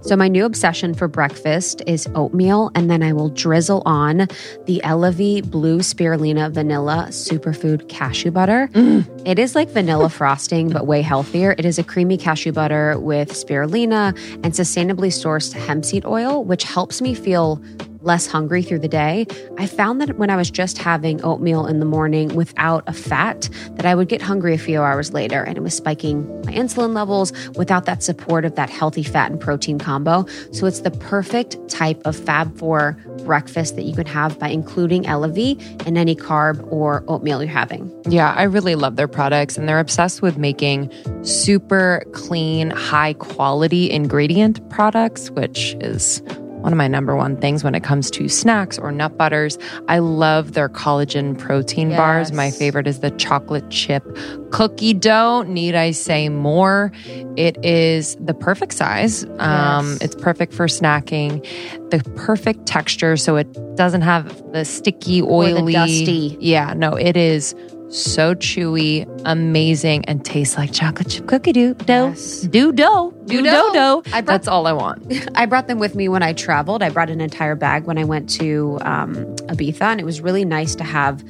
So, 0.07 0.15
my 0.15 0.29
new 0.29 0.45
obsession 0.45 0.95
for 0.95 1.09
breakfast 1.09 1.83
is 1.85 2.07
oatmeal, 2.15 2.71
and 2.77 2.89
then 2.89 3.03
I 3.03 3.13
will 3.13 3.29
drizzle 3.29 3.83
on 3.87 4.29
the 4.67 4.81
Elavi 4.85 5.45
Blue 5.51 5.81
Spirulina 5.81 6.49
Vanilla 6.49 7.09
Superfood 7.11 7.89
Cashew 7.89 8.31
Butter. 8.31 8.69
Mm. 8.69 9.27
It 9.27 9.41
is 9.41 9.57
like 9.57 9.69
vanilla 9.69 10.09
frosting, 10.09 10.71
but 10.71 10.87
way 10.87 11.03
healthier. 11.03 11.57
It 11.59 11.65
is 11.65 11.81
a 11.81 11.83
creamy 11.83 12.19
cashew 12.19 12.53
butter 12.53 12.97
with 13.01 13.33
spirulina 13.33 14.17
and 14.45 14.53
sustainably 14.53 15.09
sourced 15.09 15.53
hemp 15.55 15.85
seed 15.85 16.05
oil, 16.07 16.45
which 16.45 16.63
helps 16.63 17.03
me 17.03 17.13
feel 17.13 17.61
less 18.07 18.27
hungry 18.27 18.63
through 18.63 18.79
the 18.79 18.89
day, 18.89 19.27
I 19.59 19.67
found 19.67 20.01
that 20.01 20.17
when 20.17 20.31
I 20.31 20.37
was 20.37 20.51
just 20.51 20.79
having 20.79 21.23
oatmeal 21.23 21.67
in 21.67 21.81
the 21.81 21.85
morning 21.85 22.35
without 22.35 22.85
a 22.87 22.93
fat, 22.93 23.51
that 23.73 23.85
I 23.85 23.95
would 23.95 24.09
get 24.09 24.23
hungry 24.23 24.55
a 24.55 24.59
few 24.59 24.81
hours 24.81 25.13
later 25.13 25.43
and 25.43 25.57
it 25.57 25.61
was 25.61 25.75
spiking 25.75 26.27
my 26.43 26.53
insulin 26.53 26.95
levels 26.95 27.33
without 27.57 27.85
that 27.87 28.03
support 28.03 28.45
of 28.45 28.55
that 28.55 28.71
healthy 28.71 29.03
fat 29.03 29.31
and 29.31 29.41
protein 29.41 29.79
combo. 29.79 30.25
So 30.53 30.67
it's 30.67 30.81
the 30.81 30.93
perfect 30.93 31.69
type 31.69 32.01
of 32.05 32.17
Fab 32.17 32.57
4 32.57 32.97
breakfast 33.25 33.75
that 33.77 33.83
you 33.83 33.95
can 33.95 34.07
have 34.07 34.39
by 34.39 34.49
including 34.49 35.03
Elavi 35.03 35.87
in 35.87 35.97
any 35.97 36.15
carb 36.15 36.65
or 36.71 37.05
oatmeal 37.09 37.43
you're 37.43 37.53
having. 37.53 37.93
Yeah, 38.09 38.33
I 38.33 38.45
really 38.45 38.77
love 38.77 38.97
their 38.97 39.09
products 39.09 39.59
and 39.59 39.69
they're 39.69 39.81
obsessed 39.81 40.23
with 40.23 40.39
making 40.39 40.93
super 41.25 42.05
clean, 42.13 42.71
high 42.71 43.15
quality 43.15 43.91
ingredient 43.91 44.67
products, 44.71 45.31
which 45.31 45.75
is 45.81 46.23
one 46.61 46.73
of 46.73 46.77
my 46.77 46.89
number 46.89 47.15
one 47.15 47.37
things 47.37 47.63
when 47.63 47.75
it 47.75 47.83
comes 47.83 48.11
to 48.13 48.29
snacks 48.29 48.79
or 48.79 48.91
nut 48.91 49.17
butters. 49.17 49.59
I 49.89 49.99
love 49.99 50.53
their 50.53 50.69
collagen 50.69 51.39
protein 51.39 51.91
yes. 51.91 51.99
bars. 51.99 52.33
My 52.33 52.51
favorite 52.51 52.87
is 52.87 53.01
the 53.01 53.11
chocolate 53.13 53.69
chip 53.71 54.05
cookie 54.51 54.95
dough. 54.95 55.43
Need 55.43 55.75
I 55.75 55.91
say 55.91 56.29
more? 56.29 56.93
It 57.37 57.63
is 57.65 58.17
the 58.17 58.35
perfect 58.35 58.73
size. 58.73 59.25
Um, 59.39 59.93
yes. 59.93 59.99
It's 60.01 60.15
perfect 60.17 60.55
for 60.55 60.67
snacking, 60.67 61.45
the 61.91 62.03
perfect 62.17 62.67
texture. 62.67 63.17
So 63.17 63.37
it 63.37 63.53
doesn't 63.77 64.03
have 64.03 64.53
the 64.53 64.65
sticky, 64.65 65.23
oily, 65.23 65.73
the 65.73 65.73
dusty. 65.73 66.37
Yeah, 66.41 66.73
no, 66.75 66.95
it 66.95 67.17
is 67.17 67.55
so 67.89 68.35
chewy, 68.35 69.07
amazing, 69.25 70.05
and 70.07 70.25
tastes 70.25 70.57
like 70.57 70.73
chocolate 70.73 71.09
chip 71.09 71.27
cookie 71.27 71.53
dough. 71.53 71.75
Dough. 71.75 72.09
Yes. 72.09 72.41
Do 72.43 72.73
dough. 72.73 73.13
Do 73.27 73.43
dough 73.43 73.73
dough. 73.73 74.03
That's 74.23 74.49
all 74.49 74.67
I 74.67 74.73
want. 74.73 75.13
I 75.35 75.47
brought 75.47 75.69
them 75.69 75.79
with 75.79 75.95
me 75.95 76.09
when 76.09 76.23
I 76.23 76.33
traveled. 76.33 76.83
I 76.83 76.91
brought 76.91 77.11
an 77.11 77.21
entire 77.21 77.55
bag 77.55 77.85
when 77.85 77.99
I 77.99 78.05
went 78.05 78.29
to 78.31 78.79
um, 78.83 79.15
Ibiza, 79.47 79.83
and 79.83 80.01
it 80.01 80.05
was 80.05 80.21
really 80.21 80.45
nice 80.45 80.75
to 80.77 80.85
have 80.85 81.25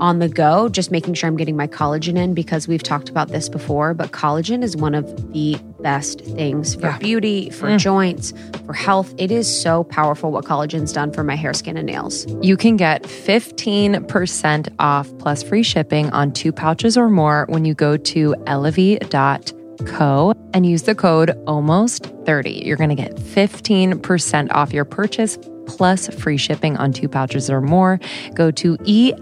on 0.00 0.18
the 0.18 0.28
go, 0.28 0.68
just 0.68 0.90
making 0.90 1.14
sure 1.14 1.28
I'm 1.28 1.36
getting 1.36 1.56
my 1.56 1.66
collagen 1.66 2.16
in 2.16 2.34
because 2.34 2.66
we've 2.66 2.82
talked 2.82 3.08
about 3.08 3.28
this 3.28 3.48
before, 3.48 3.94
but 3.94 4.10
collagen 4.12 4.62
is 4.62 4.76
one 4.76 4.94
of 4.94 5.32
the 5.32 5.58
best 5.80 6.20
things 6.20 6.74
for 6.74 6.88
yeah. 6.88 6.98
beauty, 6.98 7.50
for 7.50 7.68
mm. 7.68 7.78
joints, 7.78 8.32
for 8.66 8.72
health. 8.72 9.14
It 9.18 9.30
is 9.30 9.46
so 9.46 9.84
powerful 9.84 10.32
what 10.32 10.44
collagen's 10.44 10.92
done 10.92 11.12
for 11.12 11.22
my 11.22 11.36
hair, 11.36 11.52
skin, 11.52 11.76
and 11.76 11.86
nails. 11.86 12.26
You 12.42 12.56
can 12.56 12.76
get 12.76 13.02
15% 13.04 14.74
off 14.78 15.08
plus 15.18 15.42
free 15.42 15.62
shipping 15.62 16.10
on 16.10 16.32
two 16.32 16.52
pouches 16.52 16.96
or 16.96 17.08
more 17.10 17.46
when 17.48 17.64
you 17.64 17.74
go 17.74 17.96
to 17.96 18.34
elavi.co 18.46 20.34
and 20.52 20.66
use 20.66 20.82
the 20.82 20.94
code 20.94 21.30
almost30. 21.46 22.64
You're 22.64 22.76
going 22.76 22.90
to 22.90 22.96
get 22.96 23.16
15% 23.16 24.52
off 24.52 24.72
your 24.72 24.84
purchase 24.84 25.38
plus 25.66 26.08
free 26.14 26.36
shipping 26.36 26.76
on 26.76 26.92
two 26.92 27.08
pouches 27.08 27.48
or 27.48 27.60
more. 27.60 28.00
Go 28.34 28.50
to 28.52 28.76
elavi.co. 28.78 29.18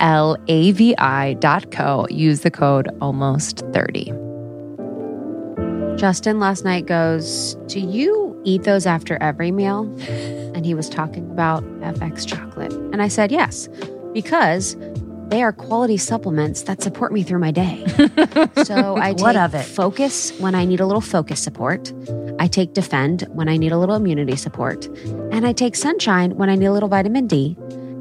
Use 2.11 2.41
the 2.41 2.51
code 2.51 2.87
almost30. 3.01 4.29
Justin 5.99 6.39
last 6.39 6.65
night 6.65 6.87
goes, 6.87 7.57
Do 7.67 7.81
you 7.81 8.41
eat 8.45 8.63
those 8.63 8.87
after 8.87 9.21
every 9.21 9.51
meal? 9.51 9.83
And 10.55 10.65
he 10.65 10.75
was 10.75 10.89
talking 10.89 11.29
about 11.31 11.63
FX 11.81 12.27
chocolate. 12.27 12.73
And 12.73 13.03
I 13.03 13.09
said, 13.09 13.33
Yes, 13.33 13.69
because 14.13 14.77
they 15.29 15.43
are 15.43 15.53
quality 15.53 15.97
supplements 15.97 16.63
that 16.63 16.83
support 16.83 17.13
me 17.13 17.23
through 17.23 17.39
my 17.39 17.51
day. 17.51 17.85
so 18.65 18.97
I 18.97 19.13
take 19.13 19.21
what 19.21 19.37
of 19.37 19.55
it? 19.55 19.65
focus 19.65 20.33
when 20.41 20.55
I 20.55 20.65
need 20.65 20.81
a 20.81 20.87
little 20.87 21.03
focus 21.03 21.41
support. 21.41 21.93
I 22.39 22.47
take 22.47 22.73
defend 22.73 23.23
when 23.31 23.49
I 23.49 23.57
need 23.57 23.73
a 23.73 23.79
little 23.79 23.95
immunity 23.95 24.37
support. 24.37 24.87
And 25.33 25.47
I 25.47 25.53
take 25.53 25.77
sunshine 25.77 26.37
when 26.37 26.49
I 26.49 26.55
need 26.55 26.67
a 26.67 26.73
little 26.73 26.89
vitamin 26.89 27.27
D. 27.27 27.57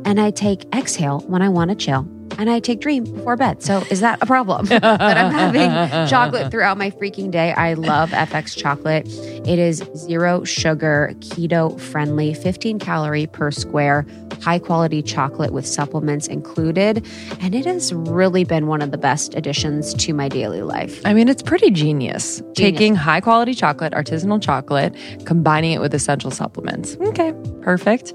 And 0.07 0.21
I 0.21 0.31
take 0.31 0.73
exhale 0.73 1.19
when 1.27 1.41
I 1.41 1.49
want 1.49 1.69
to 1.69 1.75
chill 1.75 2.07
and 2.37 2.49
I 2.49 2.59
take 2.59 2.79
Dream 2.79 3.03
before 3.03 3.35
bed. 3.35 3.63
So 3.63 3.83
is 3.89 3.99
that 4.01 4.21
a 4.21 4.25
problem 4.25 4.65
that 4.67 4.83
I'm 4.83 5.31
having 5.31 6.07
chocolate 6.07 6.51
throughout 6.51 6.77
my 6.77 6.91
freaking 6.91 7.31
day? 7.31 7.51
I 7.51 7.73
love 7.73 8.11
FX 8.11 8.55
chocolate. 8.55 9.07
It 9.07 9.59
is 9.59 9.83
zero 9.95 10.43
sugar, 10.43 11.13
keto 11.19 11.79
friendly, 11.79 12.33
15 12.33 12.79
calorie 12.79 13.27
per 13.27 13.51
square, 13.51 14.05
high 14.41 14.59
quality 14.59 15.01
chocolate 15.01 15.51
with 15.51 15.65
supplements 15.65 16.27
included. 16.27 17.05
And 17.39 17.55
it 17.55 17.65
has 17.65 17.93
really 17.93 18.43
been 18.43 18.67
one 18.67 18.81
of 18.81 18.91
the 18.91 18.97
best 18.97 19.33
additions 19.35 19.93
to 19.95 20.13
my 20.13 20.29
daily 20.29 20.61
life. 20.61 21.01
I 21.05 21.13
mean, 21.13 21.27
it's 21.27 21.41
pretty 21.41 21.71
genius. 21.71 22.37
genius. 22.37 22.53
Taking 22.55 22.95
high 22.95 23.21
quality 23.21 23.53
chocolate, 23.53 23.93
artisanal 23.93 24.41
chocolate, 24.41 24.95
combining 25.25 25.71
it 25.71 25.81
with 25.81 25.93
essential 25.93 26.31
supplements. 26.31 26.95
Okay, 27.01 27.33
perfect. 27.61 28.13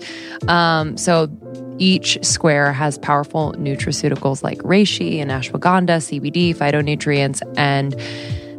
Um, 0.49 0.97
so 0.97 1.27
each 1.79 2.19
square 2.23 2.73
has 2.73 2.99
powerful 2.99 3.53
nutraceuticals 3.55 4.43
like 4.43 4.59
reishi 4.59 5.19
and 5.19 5.31
ashwagandha, 5.31 5.99
CBD, 5.99 6.55
phytonutrients, 6.55 7.43
and 7.57 7.97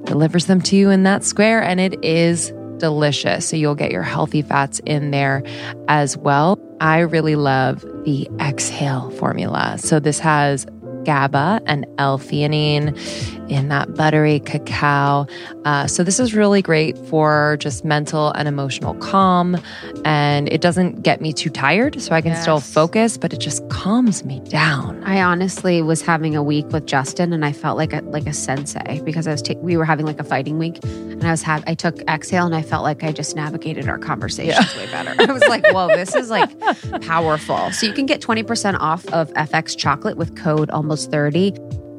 delivers 0.05 0.45
them 0.47 0.61
to 0.61 0.75
you 0.75 0.89
in 0.89 1.03
that 1.03 1.23
square. 1.23 1.61
And 1.61 1.79
it 1.79 2.03
is 2.03 2.51
delicious. 2.77 3.47
So 3.47 3.55
you'll 3.55 3.75
get 3.75 3.91
your 3.91 4.03
healthy 4.03 4.41
fats 4.41 4.79
in 4.79 5.11
there 5.11 5.43
as 5.87 6.17
well. 6.17 6.59
I 6.81 6.99
really 6.99 7.35
love 7.35 7.81
the 8.03 8.27
exhale 8.41 9.09
formula. 9.11 9.77
So 9.77 9.99
this 9.99 10.19
has 10.19 10.65
GABA 11.03 11.61
and 11.65 11.85
L-theanine 11.97 12.97
in 13.49 13.67
that 13.69 13.95
buttery 13.95 14.39
cacao. 14.39 15.27
Uh, 15.65 15.87
so 15.87 16.03
this 16.03 16.19
is 16.19 16.33
really 16.33 16.61
great 16.61 16.97
for 16.97 17.57
just 17.59 17.85
mental 17.85 18.31
and 18.31 18.47
emotional 18.47 18.95
calm, 18.95 19.57
and 20.05 20.51
it 20.51 20.61
doesn't 20.61 21.03
get 21.03 21.21
me 21.21 21.33
too 21.33 21.49
tired, 21.49 22.01
so 22.01 22.13
I 22.15 22.21
can 22.21 22.31
yes. 22.31 22.41
still 22.41 22.59
focus, 22.59 23.17
but 23.17 23.33
it 23.33 23.39
just 23.39 23.67
calms 23.69 24.25
me 24.25 24.39
down. 24.41 25.03
I 25.03 25.21
honestly 25.21 25.81
was 25.81 26.01
having 26.01 26.35
a 26.35 26.43
week 26.43 26.67
with 26.69 26.85
Justin, 26.85 27.33
and 27.33 27.45
I 27.45 27.51
felt 27.51 27.77
like 27.77 27.93
a 27.93 28.01
like 28.01 28.27
a 28.27 28.33
sensei 28.33 29.01
because 29.01 29.27
I 29.27 29.31
was 29.31 29.41
ta- 29.41 29.53
we 29.57 29.77
were 29.77 29.85
having 29.85 30.05
like 30.05 30.19
a 30.19 30.23
fighting 30.23 30.57
week, 30.57 30.79
and 30.83 31.23
I 31.23 31.31
was 31.31 31.41
have 31.43 31.63
I 31.67 31.75
took 31.75 32.01
exhale, 32.09 32.45
and 32.45 32.55
I 32.55 32.61
felt 32.61 32.83
like 32.83 33.03
I 33.03 33.11
just 33.11 33.35
navigated 33.35 33.87
our 33.87 33.99
conversations 33.99 34.73
yeah. 34.75 34.79
way 34.79 34.91
better. 34.91 35.15
I 35.19 35.31
was 35.31 35.45
like, 35.47 35.65
whoa, 35.71 35.87
this 35.87 36.15
is 36.15 36.29
like 36.29 36.49
powerful. 37.01 37.71
So 37.71 37.85
you 37.85 37.93
can 37.93 38.05
get 38.05 38.21
twenty 38.21 38.43
percent 38.43 38.77
off 38.79 39.05
of 39.07 39.31
FX 39.33 39.77
chocolate 39.77 40.17
with 40.17 40.35
code 40.35 40.69
almost 40.71 40.92
thirty 40.95 41.53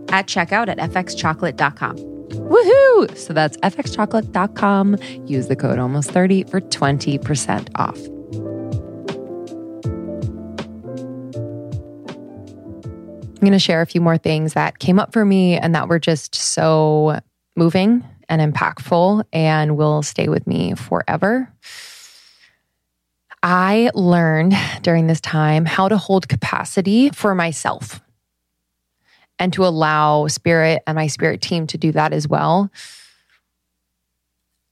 at 0.08 0.26
checkout 0.26 0.68
at 0.68 0.78
fxchocolate.com. 0.78 2.14
Woohoo! 2.30 3.16
So 3.16 3.32
that's 3.32 3.56
fxchocolate.com. 3.58 4.96
Use 5.26 5.48
the 5.48 5.56
code 5.56 5.78
almost 5.78 6.10
30 6.10 6.44
for 6.44 6.60
20% 6.60 7.68
off. 7.76 7.98
I'm 13.26 13.40
going 13.40 13.52
to 13.52 13.58
share 13.58 13.82
a 13.82 13.86
few 13.86 14.00
more 14.00 14.16
things 14.16 14.54
that 14.54 14.78
came 14.78 14.98
up 14.98 15.12
for 15.12 15.24
me 15.24 15.58
and 15.58 15.74
that 15.74 15.88
were 15.88 15.98
just 15.98 16.34
so 16.34 17.20
moving 17.56 18.04
and 18.28 18.54
impactful 18.54 19.24
and 19.32 19.76
will 19.76 20.02
stay 20.02 20.28
with 20.28 20.46
me 20.46 20.74
forever. 20.74 21.52
I 23.42 23.90
learned 23.94 24.54
during 24.80 25.06
this 25.06 25.20
time 25.20 25.66
how 25.66 25.88
to 25.88 25.98
hold 25.98 26.28
capacity 26.28 27.10
for 27.10 27.34
myself 27.34 28.00
and 29.38 29.52
to 29.52 29.64
allow 29.64 30.26
spirit 30.26 30.82
and 30.86 30.96
my 30.96 31.06
spirit 31.06 31.40
team 31.40 31.66
to 31.68 31.78
do 31.78 31.92
that 31.92 32.12
as 32.12 32.28
well. 32.28 32.70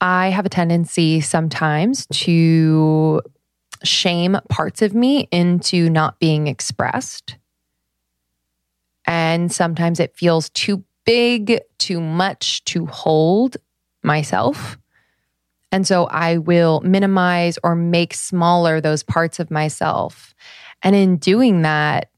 I 0.01 0.31
have 0.31 0.47
a 0.47 0.51
tendency 0.51 1.21
sometimes 1.21 2.07
to 2.07 3.23
shame 3.85 4.37
parts 4.49 4.83
of 4.83 4.95
me 4.95 5.29
into 5.31 5.89
not 5.91 6.19
being 6.19 6.47
expressed. 6.47 7.37
And 9.07 9.53
sometimes 9.53 10.01
it 10.01 10.17
feels 10.17 10.51
too 10.51 10.85
big, 11.05 11.61
too 11.79 12.01
much 12.01 12.65
to 12.65 12.87
hold 12.87 13.57
myself. 14.03 14.79
And 15.73 15.87
so 15.87 16.05
I 16.07 16.39
will 16.39 16.81
minimize 16.81 17.59
or 17.65 17.75
make 17.75 18.15
smaller 18.15 18.81
those 18.81 19.03
parts 19.03 19.41
of 19.41 19.51
myself. 19.51 20.35
And 20.83 20.95
in 20.95 21.17
doing 21.17 21.63
that, 21.63 22.11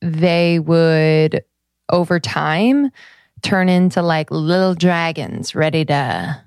they 0.00 0.58
would 0.58 1.44
over 1.90 2.20
time 2.20 2.90
turn 3.42 3.68
into 3.68 4.02
like 4.02 4.30
little 4.30 4.74
dragons 4.74 5.54
ready 5.54 5.84
to 5.84 6.42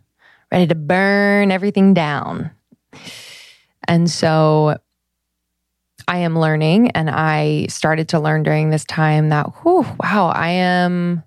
ready 0.51 0.67
to 0.67 0.75
burn 0.75 1.51
everything 1.51 1.93
down. 1.93 2.51
And 3.87 4.09
so 4.09 4.77
I 6.07 6.17
am 6.19 6.37
learning 6.37 6.91
and 6.91 7.09
I 7.09 7.67
started 7.67 8.09
to 8.09 8.19
learn 8.19 8.43
during 8.43 8.69
this 8.69 8.85
time 8.85 9.29
that 9.29 9.47
whew, 9.61 9.85
wow, 10.03 10.27
I 10.27 10.49
am 10.49 11.23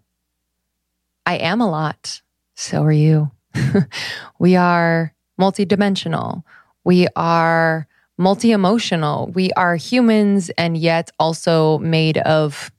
I 1.27 1.37
am 1.37 1.61
a 1.61 1.71
lot. 1.71 2.21
So 2.55 2.83
are 2.83 2.93
you. 2.93 3.31
we 4.39 4.57
are 4.57 5.15
multidimensional. 5.41 6.43
We 6.85 7.09
are 7.17 7.89
multi 8.17 8.53
emotional. 8.53 9.29
We 9.29 9.51
are 9.53 9.77
humans 9.77 10.51
and 10.57 10.77
yet 10.77 11.11
also 11.19 11.79
made 11.79 12.19
of 12.19 12.71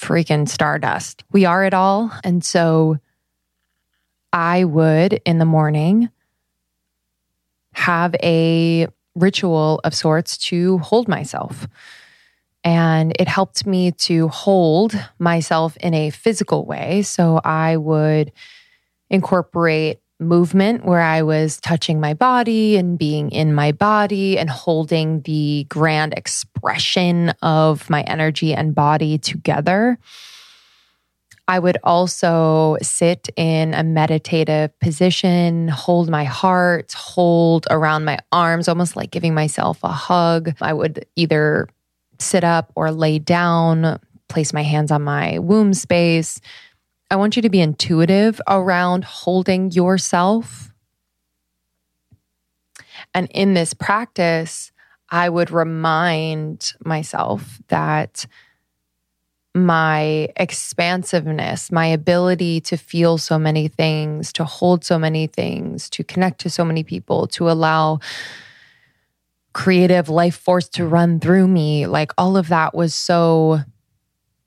freaking 0.00 0.48
stardust. 0.48 1.24
We 1.32 1.44
are 1.44 1.64
it 1.64 1.74
all. 1.74 2.12
And 2.24 2.44
so 2.44 2.98
I 4.32 4.64
would 4.64 5.20
in 5.24 5.38
the 5.38 5.44
morning 5.44 6.10
have 7.74 8.14
a 8.22 8.88
ritual 9.14 9.80
of 9.84 9.94
sorts 9.94 10.36
to 10.38 10.78
hold 10.78 11.08
myself. 11.08 11.68
And 12.64 13.12
it 13.18 13.28
helped 13.28 13.66
me 13.66 13.92
to 13.92 14.28
hold 14.28 14.94
myself 15.18 15.76
in 15.78 15.94
a 15.94 16.10
physical 16.10 16.64
way. 16.64 17.02
So 17.02 17.40
I 17.44 17.76
would 17.76 18.32
incorporate 19.10 20.01
movement 20.22 20.84
where 20.84 21.00
I 21.00 21.22
was 21.22 21.60
touching 21.60 22.00
my 22.00 22.14
body 22.14 22.76
and 22.76 22.98
being 22.98 23.30
in 23.30 23.54
my 23.54 23.72
body 23.72 24.38
and 24.38 24.48
holding 24.48 25.22
the 25.22 25.66
grand 25.68 26.14
expression 26.16 27.30
of 27.42 27.88
my 27.90 28.02
energy 28.02 28.54
and 28.54 28.74
body 28.74 29.18
together. 29.18 29.98
I 31.48 31.58
would 31.58 31.76
also 31.82 32.76
sit 32.82 33.28
in 33.36 33.74
a 33.74 33.82
meditative 33.82 34.78
position, 34.78 35.68
hold 35.68 36.08
my 36.08 36.24
heart, 36.24 36.92
hold 36.92 37.66
around 37.68 38.04
my 38.04 38.18
arms, 38.30 38.68
almost 38.68 38.96
like 38.96 39.10
giving 39.10 39.34
myself 39.34 39.78
a 39.82 39.88
hug. 39.88 40.54
I 40.60 40.72
would 40.72 41.04
either 41.16 41.68
sit 42.18 42.44
up 42.44 42.72
or 42.76 42.92
lay 42.92 43.18
down, 43.18 43.98
place 44.28 44.52
my 44.52 44.62
hands 44.62 44.90
on 44.90 45.02
my 45.02 45.40
womb 45.40 45.74
space, 45.74 46.40
I 47.12 47.16
want 47.16 47.36
you 47.36 47.42
to 47.42 47.50
be 47.50 47.60
intuitive 47.60 48.40
around 48.48 49.04
holding 49.04 49.70
yourself. 49.70 50.72
And 53.12 53.30
in 53.32 53.52
this 53.52 53.74
practice, 53.74 54.72
I 55.10 55.28
would 55.28 55.50
remind 55.50 56.72
myself 56.82 57.60
that 57.68 58.24
my 59.54 60.30
expansiveness, 60.36 61.70
my 61.70 61.84
ability 61.84 62.62
to 62.62 62.78
feel 62.78 63.18
so 63.18 63.38
many 63.38 63.68
things, 63.68 64.32
to 64.32 64.44
hold 64.44 64.82
so 64.82 64.98
many 64.98 65.26
things, 65.26 65.90
to 65.90 66.02
connect 66.02 66.40
to 66.40 66.48
so 66.48 66.64
many 66.64 66.82
people, 66.82 67.26
to 67.26 67.50
allow 67.50 67.98
creative 69.52 70.08
life 70.08 70.36
force 70.36 70.66
to 70.70 70.86
run 70.86 71.20
through 71.20 71.46
me, 71.46 71.86
like 71.86 72.12
all 72.16 72.38
of 72.38 72.48
that 72.48 72.74
was 72.74 72.94
so 72.94 73.60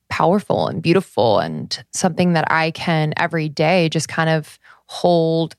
powerful 0.09 0.67
and 0.67 0.81
beautiful 0.81 1.39
and 1.39 1.83
something 1.91 2.33
that 2.33 2.49
I 2.51 2.71
can 2.71 3.13
every 3.17 3.49
day 3.49 3.89
just 3.89 4.07
kind 4.07 4.29
of 4.29 4.59
hold 4.87 5.55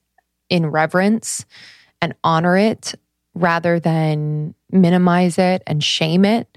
in 0.49 0.67
reverence 0.67 1.45
and 2.01 2.15
honor 2.23 2.57
it 2.57 2.95
rather 3.35 3.79
than 3.81 4.55
minimize 4.71 5.39
it 5.39 5.63
and 5.67 5.83
shame 5.83 6.25
it. 6.25 6.49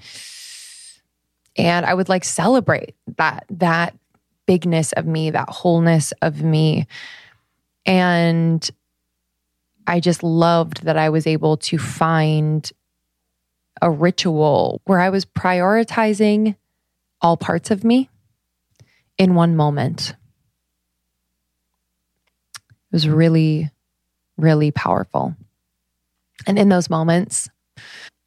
And 1.58 1.86
I 1.86 1.94
would 1.94 2.10
like 2.10 2.24
celebrate 2.24 2.96
that 3.18 3.46
that 3.50 3.98
bigness 4.46 4.94
of 4.94 5.06
me, 5.06 5.30
that 5.30 5.50
wholeness 5.50 6.12
of 6.22 6.42
me. 6.42 6.88
And 7.86 8.70
I 9.86 10.00
just 10.00 10.24
loved 10.24 10.84
that 10.86 10.98
I 10.98 11.10
was 11.10 11.28
able 11.28 11.58
to 11.58 11.78
find 11.78 12.72
a 13.82 13.90
ritual 13.90 14.82
where 14.86 15.00
I 15.00 15.10
was 15.10 15.26
prioritizing 15.26 16.56
all 17.22 17.38
parts 17.38 17.72
of 17.72 17.84
me 17.84 18.10
in 19.18 19.36
one 19.36 19.56
moment. 19.56 20.16
It 22.56 22.94
was 22.94 23.08
really, 23.08 23.70
really 24.38 24.72
powerful. 24.72 25.36
And 26.48 26.58
in 26.58 26.70
those 26.70 26.90
moments, 26.90 27.50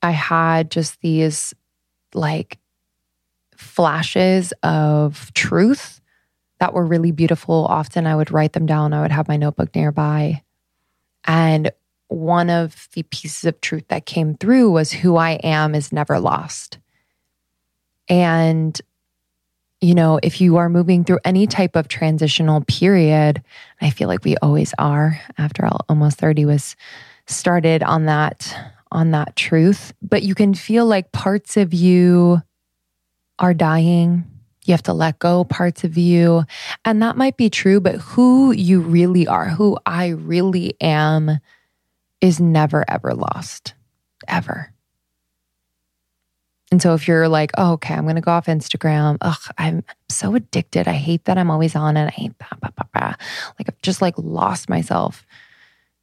I 0.03 0.11
had 0.11 0.71
just 0.71 1.01
these 1.01 1.55
like 2.15 2.59
flashes 3.57 4.53
of 4.63 5.33
truth 5.35 6.01
that 6.59 6.75
were 6.75 6.85
really 6.85 7.11
beautiful. 7.11 7.67
Often 7.69 8.07
I 8.07 8.15
would 8.15 8.31
write 8.31 8.53
them 8.53 8.67
down, 8.67 8.93
I 8.93 9.03
would 9.03 9.13
have 9.13 9.29
my 9.29 9.37
notebook 9.37 9.75
nearby. 9.75 10.43
And 11.25 11.71
one 12.09 12.51
of 12.51 12.89
the 12.93 13.05
pieces 13.05 13.45
of 13.45 13.61
truth 13.61 13.85
that 13.89 14.07
came 14.07 14.37
through 14.37 14.71
was 14.71 14.93
who 14.93 15.17
I 15.17 15.33
am 15.43 15.75
is 15.75 15.93
never 15.93 16.21
lost. 16.21 16.79
And, 18.09 18.81
you 19.81 19.95
know, 19.95 20.21
if 20.23 20.41
you 20.41 20.57
are 20.57 20.69
moving 20.69 21.05
through 21.05 21.21
any 21.25 21.47
type 21.47 21.77
of 21.77 21.89
transitional 21.89 22.63
period, 22.63 23.43
I 23.81 23.91
feel 23.91 24.09
like 24.09 24.25
we 24.25 24.37
always 24.39 24.75
are, 24.79 25.21
after 25.39 25.65
all, 25.65 25.85
almost 25.89 26.19
30 26.19 26.45
was 26.45 26.77
started 27.27 27.83
on 27.83 28.07
that 28.07 28.55
on 28.91 29.11
that 29.13 29.35
truth. 29.37 29.93
But 30.03 30.23
you 30.23 30.35
can 30.35 30.55
feel 30.55 30.87
like 30.87 31.13
parts 31.13 31.57
of 31.57 31.73
you 31.73 32.43
are 33.39 33.55
dying. 33.55 34.25
You 34.65 34.73
have 34.73 34.83
to 34.85 34.93
let 34.93 35.19
go 35.19 35.45
parts 35.45 35.83
of 35.83 35.97
you. 35.97 36.45
And 36.85 37.03
that 37.03 37.17
might 37.17 37.37
be 37.37 37.51
true 37.51 37.81
but 37.81 37.97
who 37.97 38.53
you 38.53 38.81
really 38.81 39.27
are 39.27 39.49
who 39.49 39.79
i 39.87 40.09
really 40.09 40.75
am 40.81 41.39
is 42.21 42.41
never 42.41 42.85
ever 42.89 43.15
lost. 43.15 43.75
Ever 44.29 44.72
and 46.73 46.81
so 46.81 46.95
if 46.95 47.07
you're 47.07 47.29
like, 47.29 47.51
oh, 47.59 47.73
okay, 47.73 47.93
I'm 47.93 48.05
going 48.05 48.15
to 48.15 48.23
go 48.23 48.31
off 48.31 48.47
Instagram. 48.47 49.19
Ugh, 49.21 49.53
I'm 49.59 49.85
so 50.09 50.35
addicted. 50.35 50.89
I 50.89 50.95
hate 50.95 51.27
that 51.27 51.37
I'm 51.37 51.51
always 51.51 51.77
on 51.77 51.99
it. 51.99 52.07
I 52.07 52.11
hate 52.11 52.33
that. 52.39 53.21
Like 53.59 53.69
I've 53.69 53.83
just 53.83 54.01
like 54.01 54.15
lost 54.17 54.71
myself. 54.71 55.27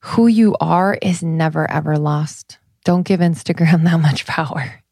Who 0.02 0.28
you 0.28 0.56
are 0.62 0.96
is 1.02 1.24
never 1.24 1.70
ever 1.72 1.98
lost. 1.98 2.60
Don't 2.86 3.02
give 3.02 3.20
Instagram 3.20 3.84
that 3.86 4.00
much 4.00 4.28
power. 4.28 4.84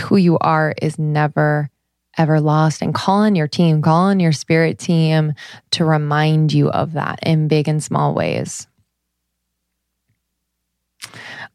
Who 0.00 0.16
you 0.16 0.38
are 0.40 0.74
is 0.82 0.98
never 0.98 1.70
ever 2.16 2.40
lost. 2.40 2.82
And 2.82 2.92
call 2.92 3.18
on 3.18 3.36
your 3.36 3.46
team, 3.46 3.80
call 3.80 4.06
on 4.06 4.18
your 4.18 4.32
spirit 4.32 4.80
team 4.80 5.34
to 5.70 5.84
remind 5.84 6.52
you 6.52 6.68
of 6.68 6.94
that 6.94 7.20
in 7.22 7.46
big 7.46 7.68
and 7.68 7.80
small 7.80 8.12
ways 8.12 8.66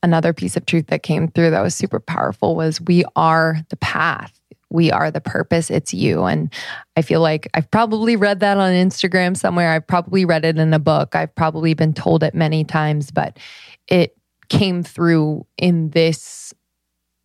another 0.03 0.33
piece 0.33 0.55
of 0.55 0.65
truth 0.65 0.87
that 0.87 1.01
came 1.01 1.29
through 1.29 1.49
that 1.51 1.61
was 1.61 1.73
super 1.73 1.99
powerful 1.99 2.55
was 2.55 2.81
we 2.81 3.05
are 3.15 3.57
the 3.69 3.77
path. 3.77 4.39
We 4.69 4.91
are 4.91 5.11
the 5.11 5.21
purpose. 5.21 5.69
It's 5.69 5.93
you. 5.93 6.23
And 6.23 6.51
I 6.97 7.03
feel 7.03 7.21
like 7.21 7.47
I've 7.53 7.69
probably 7.71 8.15
read 8.15 8.39
that 8.41 8.57
on 8.57 8.73
Instagram 8.73 9.37
somewhere. 9.37 9.71
I've 9.71 9.87
probably 9.87 10.25
read 10.25 10.45
it 10.45 10.57
in 10.57 10.73
a 10.73 10.79
book. 10.79 11.15
I've 11.15 11.33
probably 11.33 11.73
been 11.73 11.93
told 11.93 12.23
it 12.23 12.35
many 12.35 12.63
times, 12.63 13.11
but 13.11 13.37
it 13.87 14.17
came 14.49 14.83
through 14.83 15.45
in 15.57 15.91
this 15.91 16.53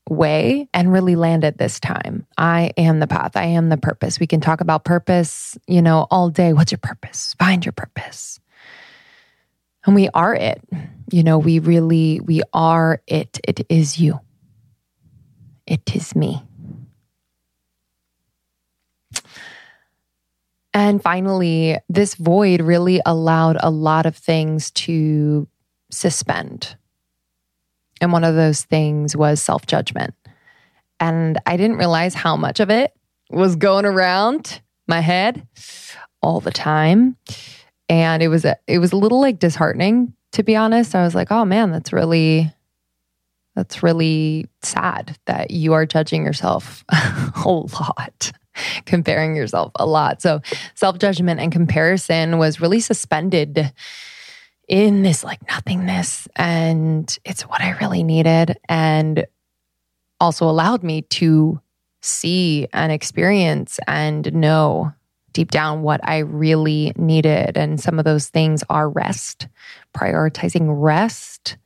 way 0.09 0.68
and 0.72 0.93
really 0.93 1.16
landed 1.16 1.59
this 1.59 1.81
time. 1.81 2.26
I 2.37 2.72
am 2.76 3.01
the 3.01 3.07
path. 3.07 3.37
I 3.37 3.45
am 3.45 3.68
the 3.68 3.76
purpose. 3.76 4.20
We 4.20 4.26
can 4.26 4.41
talk 4.41 4.61
about 4.61 4.85
purpose, 4.85 5.57
you 5.66 5.83
know, 5.83 6.07
all 6.11 6.31
day. 6.31 6.53
What's 6.53 6.72
your 6.72 6.79
purpose? 6.79 7.35
Find 7.39 7.64
your 7.64 7.72
purpose. 7.72 8.41
And 9.89 9.95
we 9.95 10.11
are 10.12 10.34
it. 10.34 10.61
You 11.11 11.22
know, 11.22 11.39
we 11.39 11.61
really, 11.61 12.20
we 12.20 12.43
are 12.53 13.01
it. 13.07 13.41
It 13.49 13.64
is 13.70 13.99
you. 13.99 14.20
It 15.66 15.97
is 15.97 16.14
me. 16.14 16.43
And 20.74 21.03
finally, 21.03 21.78
this 21.89 22.16
void 22.16 22.61
really 22.61 23.01
allowed 23.07 23.57
a 23.61 23.70
lot 23.70 24.05
of 24.05 24.14
things 24.14 24.70
to 24.72 25.49
suspend. 25.91 26.76
And 28.03 28.12
one 28.12 28.24
of 28.24 28.34
those 28.34 28.64
things 28.64 29.16
was 29.16 29.41
self 29.41 29.64
judgment. 29.64 30.12
And 31.01 31.39
I 31.47 31.57
didn't 31.57 31.78
realize 31.78 32.12
how 32.12 32.36
much 32.36 32.61
of 32.61 32.68
it 32.68 32.93
was 33.30 33.57
going 33.57 33.86
around 33.86 34.61
my 34.86 35.01
head 35.01 35.49
all 36.20 36.41
the 36.41 36.51
time. 36.51 37.16
And 37.89 38.22
it 38.22 38.28
was 38.28 38.45
a, 38.45 38.57
it 38.66 38.78
was 38.78 38.93
a 38.93 38.97
little 38.97 39.20
like 39.20 39.39
disheartening 39.39 40.14
to 40.32 40.43
be 40.43 40.57
honest. 40.57 40.95
I 40.95 41.03
was 41.03 41.14
like, 41.14 41.30
"Oh 41.30 41.45
man, 41.45 41.70
that's 41.70 41.93
really 41.93 42.53
that's 43.57 43.82
really 43.82 44.47
sad 44.62 45.16
that 45.26 45.51
you 45.51 45.72
are 45.72 45.86
judging 45.86 46.24
yourself 46.24 46.84
a 46.91 47.49
lot." 47.49 48.32
comparing 48.86 49.36
yourself 49.36 49.70
a 49.76 49.86
lot. 49.86 50.20
So, 50.20 50.41
self 50.74 50.99
judgment 50.99 51.39
and 51.39 51.53
comparison 51.53 52.39
was 52.39 52.61
really 52.61 52.80
suspended 52.80 53.72
in 54.66 55.03
this 55.03 55.22
like 55.22 55.41
nothingness. 55.49 56.26
And 56.34 57.16
it's 57.24 57.43
what 57.43 57.61
I 57.61 57.70
really 57.78 58.03
needed. 58.03 58.59
And 58.68 59.26
also 60.20 60.49
allowed 60.49 60.82
me 60.82 61.03
to 61.03 61.61
see 62.03 62.66
and 62.72 62.91
experience 62.93 63.78
and 63.86 64.32
know 64.34 64.93
deep 65.33 65.51
down 65.51 65.83
what 65.83 66.01
I 66.03 66.18
really 66.18 66.93
needed. 66.97 67.57
And 67.57 67.81
some 67.81 67.99
of 67.99 68.05
those 68.05 68.29
things 68.29 68.64
are 68.68 68.89
rest, 68.89 69.49
prioritizing 69.95 70.66
rest 70.68 71.57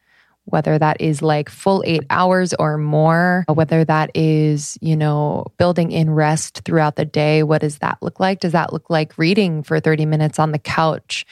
whether 0.44 0.78
that 0.78 1.00
is 1.00 1.22
like 1.22 1.48
full 1.48 1.82
eight 1.86 2.04
hours 2.10 2.52
or 2.54 2.76
more, 2.76 3.44
whether 3.48 3.84
that 3.84 4.10
is, 4.14 4.76
you 4.80 4.96
know, 4.96 5.46
building 5.56 5.92
in 5.92 6.10
rest 6.10 6.62
throughout 6.64 6.96
the 6.96 7.04
day. 7.04 7.42
What 7.42 7.60
does 7.60 7.78
that 7.78 7.98
look 8.02 8.18
like? 8.18 8.40
Does 8.40 8.52
that 8.52 8.72
look 8.72 8.90
like 8.90 9.16
reading 9.18 9.62
for 9.62 9.78
30 9.78 10.06
minutes 10.06 10.38
on 10.38 10.52
the 10.52 10.58
couch 10.58 11.24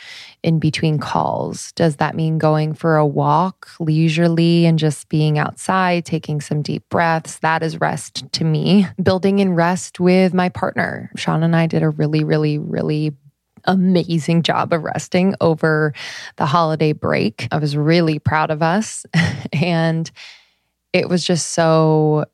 in 0.42 0.58
between 0.58 0.98
calls? 0.98 1.72
Does 1.72 1.96
that 1.96 2.14
mean 2.14 2.38
going 2.38 2.74
for 2.74 2.96
a 2.96 3.06
walk 3.06 3.68
leisurely 3.78 4.66
and 4.66 4.78
just 4.78 5.08
being 5.08 5.38
outside, 5.38 6.04
taking 6.04 6.40
some 6.40 6.62
deep 6.62 6.88
breaths? 6.88 7.38
That 7.38 7.62
is 7.62 7.80
rest 7.80 8.30
to 8.32 8.44
me. 8.44 8.86
Building 9.02 9.38
in 9.38 9.54
rest 9.54 10.00
with 10.00 10.34
my 10.34 10.48
partner. 10.48 11.10
Sean 11.16 11.42
and 11.42 11.54
I 11.54 11.66
did 11.66 11.82
a 11.82 11.90
really, 11.90 12.24
really, 12.24 12.58
really 12.58 13.12
amazing 13.64 14.42
job 14.42 14.72
of 14.72 14.82
resting 14.82 15.34
over 15.40 15.92
the 16.36 16.46
holiday 16.46 16.92
break. 16.92 17.46
I 17.50 17.58
was 17.58 17.76
really 17.76 18.18
proud 18.18 18.50
of 18.50 18.62
us. 18.62 19.04
and 19.52 20.10
it 20.92 21.08
was 21.08 21.24
just 21.24 21.48
so 21.52 22.24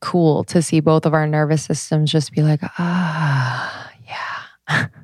cool 0.00 0.44
to 0.44 0.62
see 0.62 0.80
both 0.80 1.06
of 1.06 1.14
our 1.14 1.26
nervous 1.26 1.62
systems 1.62 2.10
just 2.10 2.32
be 2.32 2.42
like, 2.42 2.60
ah, 2.78 3.92
yeah. 4.06 4.86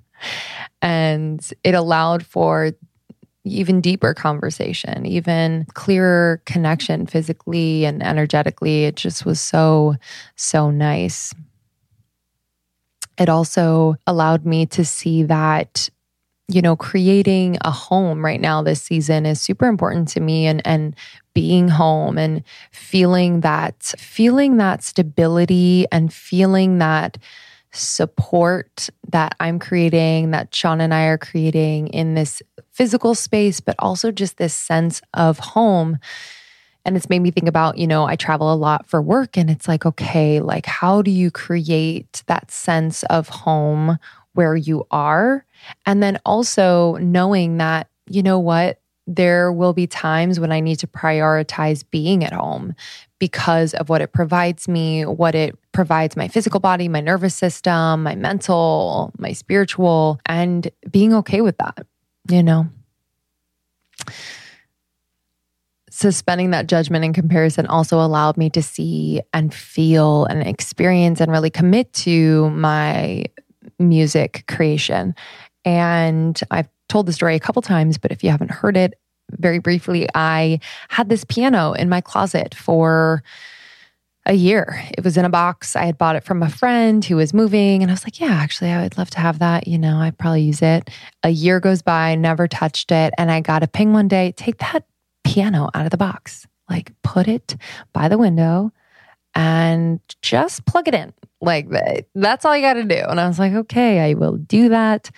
and 0.83 1.49
it 1.65 1.75
allowed 1.75 2.25
for 2.25 2.73
even 3.45 3.81
deeper 3.81 4.13
conversation, 4.13 5.07
even 5.07 5.67
clearer 5.75 6.43
connection 6.47 7.07
physically 7.07 7.85
and 7.85 8.03
energetically. 8.03 8.85
It 8.85 8.97
just 8.97 9.25
was 9.25 9.41
so, 9.41 9.95
so 10.35 10.71
nice 10.71 11.33
it 13.19 13.29
also 13.29 13.97
allowed 14.07 14.45
me 14.45 14.67
to 14.67 14.85
see 14.85 15.23
that 15.25 15.89
you 16.49 16.63
know 16.63 16.77
creating 16.77 17.59
a 17.63 17.71
home 17.71 18.25
right 18.25 18.41
now 18.41 18.63
this 18.63 18.83
season 18.83 19.27
is 19.27 19.41
super 19.41 19.67
important 19.67 20.09
to 20.09 20.21
me 20.21 20.47
and 20.47 20.63
and 20.65 20.95
being 21.35 21.69
home 21.69 22.17
and 22.19 22.43
feeling 22.71 23.41
that 23.41 23.75
feeling 23.99 24.57
that 24.59 24.83
stability 24.83 25.87
and 25.91 26.13
feeling 26.13 26.79
that 26.79 27.19
support 27.73 28.89
that 29.09 29.35
I'm 29.41 29.59
creating 29.59 30.31
that 30.31 30.55
Sean 30.55 30.81
and 30.81 30.95
I 30.95 31.07
are 31.07 31.19
creating 31.19 31.89
in 31.89 32.15
this 32.15 32.43
physical 32.73 33.15
space 33.15 33.61
but 33.61 33.75
also 33.79 34.11
just 34.11 34.37
this 34.39 34.55
sense 34.55 35.03
of 35.15 35.39
home 35.39 35.99
and 36.87 36.97
it's 36.97 37.11
made 37.11 37.21
me 37.21 37.33
think 37.33 37.49
about, 37.49 37.79
you 37.79 37.87
know, 37.89 38.07
I 38.07 38.15
travel 38.15 38.53
a 38.53 38.55
lot 38.55 38.87
for 38.87 39.03
work 39.03 39.37
and 39.37 39.51
it's 39.51 39.67
like, 39.67 39.85
okay, 39.85 40.39
like 40.39 40.67
how 40.67 41.03
do 41.03 41.11
you 41.11 41.33
create 41.33 42.23
that 42.29 42.53
sense 42.53 43.03
of 43.05 43.29
home 43.29 43.99
where 44.35 44.55
you 44.55 44.87
are? 44.93 45.45
And 45.85 46.01
then 46.01 46.21
also 46.25 46.95
knowing 46.99 47.57
that, 47.57 47.89
you 48.09 48.23
know 48.23 48.39
what, 48.39 48.81
there 49.07 49.53
will 49.53 49.73
be 49.73 49.87
times 49.87 50.41
when 50.41 50.53
I 50.53 50.61
need 50.61 50.77
to 50.81 50.87
prioritize 50.87 51.85
being 51.91 52.25
at 52.25 52.33
home 52.33 52.75
because 53.19 53.73
of 53.75 53.89
what 53.89 54.03
it 54.03 54.13
provides 54.13 54.69
me, 54.69 55.05
what 55.05 55.35
it 55.35 55.57
provides 55.73 56.17
my 56.17 56.29
physical 56.29 56.61
body, 56.61 56.89
my 56.89 57.01
nervous 57.01 57.35
system, 57.35 58.03
my 58.03 58.15
mental, 58.15 59.13
my 59.19 59.33
spiritual, 59.33 60.21
and 60.27 60.71
being 60.91 61.15
okay 61.15 61.41
with 61.41 61.57
that, 61.59 61.87
you 62.29 62.43
know? 62.43 62.69
suspending 65.97 66.51
that 66.51 66.67
judgment 66.67 67.07
and 67.07 67.15
comparison 67.15 67.67
also 67.67 68.03
allowed 68.03 68.37
me 68.37 68.51
to 68.51 68.63
see 68.63 69.19
and 69.33 69.55
feel 69.55 70.27
and 70.27 70.47
experience 70.47 71.23
and 71.23 71.33
really 71.33 71.49
commit 71.49 71.91
to 71.95 72.51
my 72.51 73.25
music 73.79 74.45
creation. 74.47 75.15
And 75.65 76.39
I've 76.51 76.69
told 76.89 77.07
the 77.07 77.13
story 77.13 77.35
a 77.35 77.41
couple 77.41 77.63
times, 77.63 77.99
but 77.99 78.13
if 78.13 78.23
you 78.23 78.31
haven't 78.31 78.51
heard 78.51 78.77
it, 78.77 78.95
very 79.31 79.59
briefly, 79.59 80.09
I 80.15 80.61
had 80.89 81.09
this 81.09 81.25
piano 81.25 81.73
in 81.73 81.89
my 81.89 82.01
closet 82.01 82.55
for 82.55 83.23
a 84.25 84.35
year. 84.35 84.83
It 84.97 85.05
was 85.05 85.17
in 85.17 85.25
a 85.25 85.31
box. 85.31 85.77
I 85.77 85.85
had 85.85 85.99
bought 85.99 86.17
it 86.17 86.25
from 86.25 86.43
a 86.43 86.49
friend 86.49 87.05
who 87.05 87.17
was 87.17 87.33
moving, 87.33 87.83
and 87.83 87.91
I 87.91 87.95
was 87.95 88.05
like, 88.05 88.21
yeah, 88.21 88.33
actually, 88.33 88.71
I 88.71 88.83
would 88.83 88.99
love 88.99 89.11
to 89.11 89.21
have 89.21 89.39
that. 89.39 89.69
You 89.69 89.79
know, 89.79 89.99
I'd 89.99 90.19
probably 90.19 90.43
use 90.43 90.63
it. 90.63 90.91
A 91.23 91.31
year 91.31 91.61
goes 91.61 91.83
by, 91.83 92.15
never 92.15 92.49
touched 92.49 92.93
it. 92.93 93.15
And 93.19 93.31
I 93.31 93.41
got 93.41 93.63
a 93.63 93.69
ping 93.69 93.93
one 93.93 94.09
day 94.09 94.33
take 94.37 94.59
that 94.59 94.85
piano 95.25 95.71
out 95.75 95.85
of 95.85 95.91
the 95.91 95.97
box. 95.97 96.47
Like 96.69 96.93
put 97.03 97.29
it 97.29 97.57
by 97.93 98.09
the 98.09 98.19
window 98.19 98.73
and 99.37 100.01
just 100.23 100.67
plug 100.67 100.89
it 100.89 100.95
in. 100.95 101.13
Like 101.41 101.69
that's 102.15 102.45
all 102.45 102.57
you 102.57 102.63
got 102.63 102.75
to 102.75 102.85
do. 102.85 103.05
And 103.09 103.21
I 103.21 103.29
was 103.29 103.39
like, 103.39 103.53
okay, 103.53 104.01
I 104.01 104.15
will 104.15 104.37
do 104.37 104.71
that. 104.71 105.11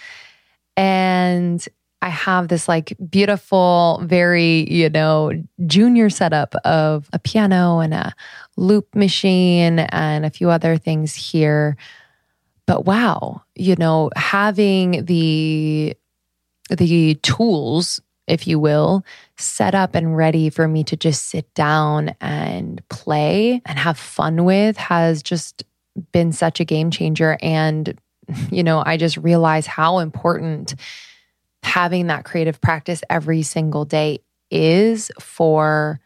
And 0.78 1.66
I 2.00 2.08
have 2.08 2.46
this 2.46 2.68
like 2.68 2.96
beautiful, 3.10 4.00
very, 4.04 4.72
you 4.72 4.88
know, 4.88 5.32
junior 5.66 6.08
setup 6.08 6.54
of 6.64 7.10
a 7.12 7.18
piano 7.18 7.80
and 7.80 7.92
a 7.92 8.14
loop 8.56 8.94
machine 8.94 9.80
and 9.80 10.24
a 10.24 10.30
few 10.30 10.50
other 10.50 10.76
things 10.76 11.16
here. 11.16 11.76
But 12.66 12.84
wow, 12.84 13.42
you 13.56 13.74
know, 13.74 14.10
having 14.14 15.04
the 15.04 15.96
the 16.70 17.14
tools 17.16 18.00
if 18.28 18.46
you 18.46 18.58
will, 18.58 19.04
set 19.38 19.74
up 19.74 19.94
and 19.94 20.16
ready 20.16 20.50
for 20.50 20.68
me 20.68 20.84
to 20.84 20.96
just 20.96 21.26
sit 21.26 21.52
down 21.54 22.14
and 22.20 22.86
play 22.90 23.60
and 23.64 23.78
have 23.78 23.98
fun 23.98 24.44
with 24.44 24.76
has 24.76 25.22
just 25.22 25.64
been 26.12 26.30
such 26.30 26.60
a 26.60 26.64
game 26.64 26.90
changer. 26.90 27.38
And, 27.40 27.98
you 28.50 28.62
know, 28.62 28.82
I 28.84 28.96
just 28.96 29.16
realize 29.16 29.66
how 29.66 29.98
important 29.98 30.74
having 31.62 32.06
that 32.08 32.24
creative 32.24 32.60
practice 32.60 33.02
every 33.10 33.42
single 33.42 33.84
day 33.84 34.20
is 34.50 35.10
for 35.20 36.00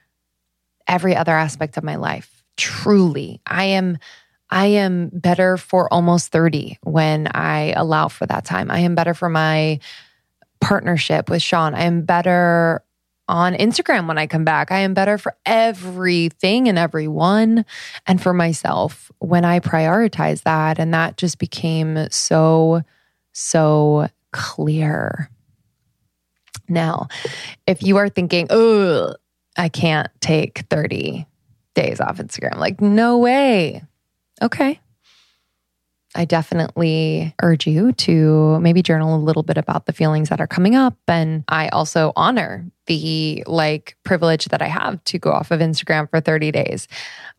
every 0.88 1.14
other 1.14 1.32
aspect 1.32 1.76
of 1.76 1.84
my 1.84 1.96
life. 1.96 2.42
Truly, 2.56 3.40
I 3.46 3.64
am. 3.64 3.98
I 4.50 4.66
am 4.66 5.10
better 5.14 5.56
for 5.56 5.90
almost 5.90 6.30
30 6.30 6.78
when 6.82 7.26
I 7.34 7.72
allow 7.72 8.08
for 8.08 8.26
that 8.26 8.44
time. 8.44 8.70
I 8.70 8.80
am 8.80 8.94
better 8.94 9.14
for 9.14 9.30
my 9.30 9.80
partnership 10.60 11.30
with 11.30 11.40
Sean. 11.40 11.74
I 11.74 11.84
am 11.84 12.02
better 12.02 12.84
on 13.32 13.54
Instagram 13.54 14.06
when 14.06 14.18
I 14.18 14.26
come 14.26 14.44
back. 14.44 14.70
I 14.70 14.80
am 14.80 14.92
better 14.92 15.16
for 15.16 15.34
everything 15.46 16.68
and 16.68 16.78
everyone 16.78 17.64
and 18.06 18.22
for 18.22 18.34
myself 18.34 19.10
when 19.20 19.42
I 19.46 19.58
prioritize 19.58 20.42
that. 20.42 20.78
And 20.78 20.92
that 20.92 21.16
just 21.16 21.38
became 21.38 22.10
so, 22.10 22.82
so 23.32 24.08
clear. 24.32 25.30
Now, 26.68 27.08
if 27.66 27.82
you 27.82 27.96
are 27.96 28.10
thinking, 28.10 28.48
oh, 28.50 29.14
I 29.56 29.70
can't 29.70 30.10
take 30.20 30.66
30 30.68 31.26
days 31.74 32.00
off 32.00 32.18
Instagram, 32.18 32.58
like, 32.58 32.82
no 32.82 33.16
way. 33.16 33.82
Okay. 34.42 34.78
I 36.14 36.24
definitely 36.26 37.34
urge 37.40 37.66
you 37.66 37.92
to 37.92 38.58
maybe 38.60 38.82
journal 38.82 39.16
a 39.16 39.18
little 39.18 39.42
bit 39.42 39.56
about 39.56 39.86
the 39.86 39.92
feelings 39.92 40.28
that 40.28 40.40
are 40.40 40.46
coming 40.46 40.74
up. 40.74 40.96
And 41.08 41.44
I 41.48 41.68
also 41.68 42.12
honor 42.16 42.66
the 42.86 43.42
like 43.46 43.96
privilege 44.04 44.46
that 44.46 44.60
I 44.60 44.66
have 44.66 45.02
to 45.04 45.18
go 45.18 45.30
off 45.30 45.50
of 45.50 45.60
Instagram 45.60 46.10
for 46.10 46.20
30 46.20 46.50
days. 46.50 46.86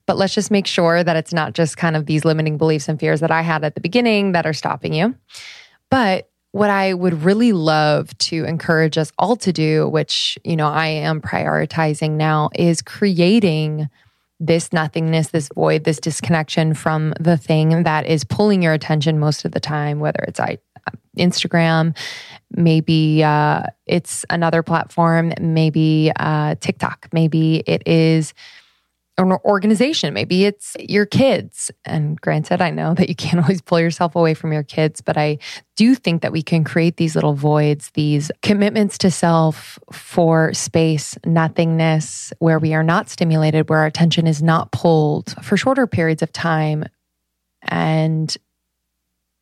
But 0.06 0.18
let's 0.18 0.34
just 0.34 0.50
make 0.50 0.66
sure 0.66 1.04
that 1.04 1.16
it's 1.16 1.34
not 1.34 1.54
just 1.54 1.78
kind 1.78 1.96
of 1.96 2.08
these 2.08 2.26
limiting 2.26 2.58
beliefs 2.58 2.90
and 2.90 3.00
fears 3.00 3.20
that 3.20 3.32
I 3.32 3.42
had 3.42 3.64
at 3.64 3.76
the 3.76 3.82
beginning 3.82 4.32
that 4.32 4.46
are 4.46 4.54
stopping 4.54 4.94
you. 4.94 5.16
But 5.90 6.30
what 6.52 6.70
I 6.70 6.94
would 6.94 7.24
really 7.24 7.52
love 7.52 8.16
to 8.20 8.46
encourage 8.46 8.98
us 8.98 9.12
all 9.18 9.36
to 9.38 9.52
do, 9.52 9.88
which, 9.90 10.38
you 10.44 10.56
know, 10.56 10.68
I 10.68 10.88
am 10.88 11.22
prioritizing 11.22 12.12
now, 12.12 12.50
is 12.54 12.82
creating 12.82 13.90
this 14.40 14.74
nothingness, 14.74 15.30
this 15.30 15.50
void, 15.54 15.84
this 15.84 16.00
disconnection 16.00 16.74
from 16.74 17.14
the 17.20 17.38
thing 17.38 17.84
that 17.84 18.06
is 18.06 18.24
pulling 18.24 18.62
your 18.62 18.74
attention 18.74 19.20
most 19.20 19.46
of 19.46 19.52
the 19.52 19.60
time, 19.60 20.00
whether 20.00 20.24
it's 20.28 20.40
Instagram, 21.18 21.96
maybe 22.52 23.24
uh, 23.24 23.64
it's 23.86 24.26
another 24.30 24.64
platform, 24.64 25.34
maybe 25.40 26.12
uh, 26.18 26.56
TikTok, 26.60 27.08
maybe 27.14 27.64
it 27.68 27.84
is 27.86 28.34
an 29.18 29.32
organization. 29.46 30.14
Maybe 30.14 30.46
it's 30.46 30.76
your 30.80 31.06
kids. 31.06 31.70
And 31.86 32.20
granted, 32.20 32.62
I 32.62 32.72
know 32.72 32.94
that 32.96 33.10
you 33.10 33.16
can't 33.16 33.40
always 33.44 33.62
pull 33.62 33.80
yourself 33.80 34.16
away 34.16 34.34
from 34.34 34.52
your 34.52 34.64
kids, 34.64 35.02
but 35.02 35.18
I 35.18 35.38
do 35.76 35.96
think 35.96 36.22
that 36.22 36.32
we 36.32 36.42
can 36.42 36.64
create 36.64 36.98
these 36.98 37.16
little 37.16 37.34
voids, 37.34 37.92
these 37.94 38.32
commitments 38.42 38.98
to 39.00 39.12
self 39.12 39.78
for 39.92 40.54
space, 40.54 41.18
nothingness, 41.26 42.34
where 42.40 42.60
we 42.60 42.74
are 42.74 42.84
not 42.84 43.10
stimulated, 43.10 43.70
where 43.70 43.80
our 43.80 43.86
attention 43.86 44.28
is 44.28 44.42
not 44.42 44.72
pulled 44.72 45.36
for 45.44 45.58
shorter 45.58 45.86
periods 45.88 46.22
of 46.22 46.32
time. 46.32 46.86
And 47.62 48.36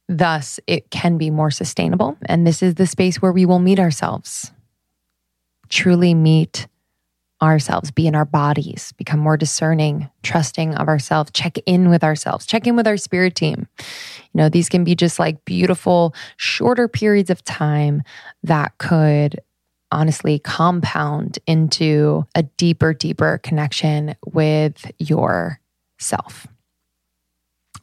thus, 0.07 0.59
it 0.67 0.91
can 0.91 1.17
be 1.17 1.29
more 1.29 1.51
sustainable. 1.51 2.17
And 2.25 2.45
this 2.45 2.61
is 2.61 2.75
the 2.75 2.87
space 2.87 3.21
where 3.21 3.31
we 3.31 3.45
will 3.45 3.59
meet 3.59 3.79
ourselves, 3.79 4.51
truly 5.69 6.13
meet 6.13 6.67
ourselves, 7.41 7.91
be 7.91 8.07
in 8.07 8.15
our 8.15 8.25
bodies, 8.25 8.93
become 8.97 9.19
more 9.19 9.37
discerning, 9.37 10.09
trusting 10.23 10.75
of 10.75 10.87
ourselves, 10.87 11.31
check 11.31 11.57
in 11.65 11.89
with 11.89 12.03
ourselves, 12.03 12.45
check 12.45 12.67
in 12.67 12.75
with 12.75 12.87
our 12.87 12.97
spirit 12.97 13.35
team. 13.35 13.67
You 13.79 14.37
know, 14.37 14.49
these 14.49 14.69
can 14.69 14.83
be 14.83 14.95
just 14.95 15.19
like 15.19 15.43
beautiful, 15.45 16.13
shorter 16.37 16.87
periods 16.87 17.29
of 17.29 17.43
time 17.43 18.03
that 18.43 18.77
could 18.77 19.39
honestly 19.91 20.39
compound 20.39 21.39
into 21.47 22.25
a 22.35 22.43
deeper, 22.43 22.93
deeper 22.93 23.39
connection 23.43 24.15
with 24.25 24.89
yourself. 24.99 26.47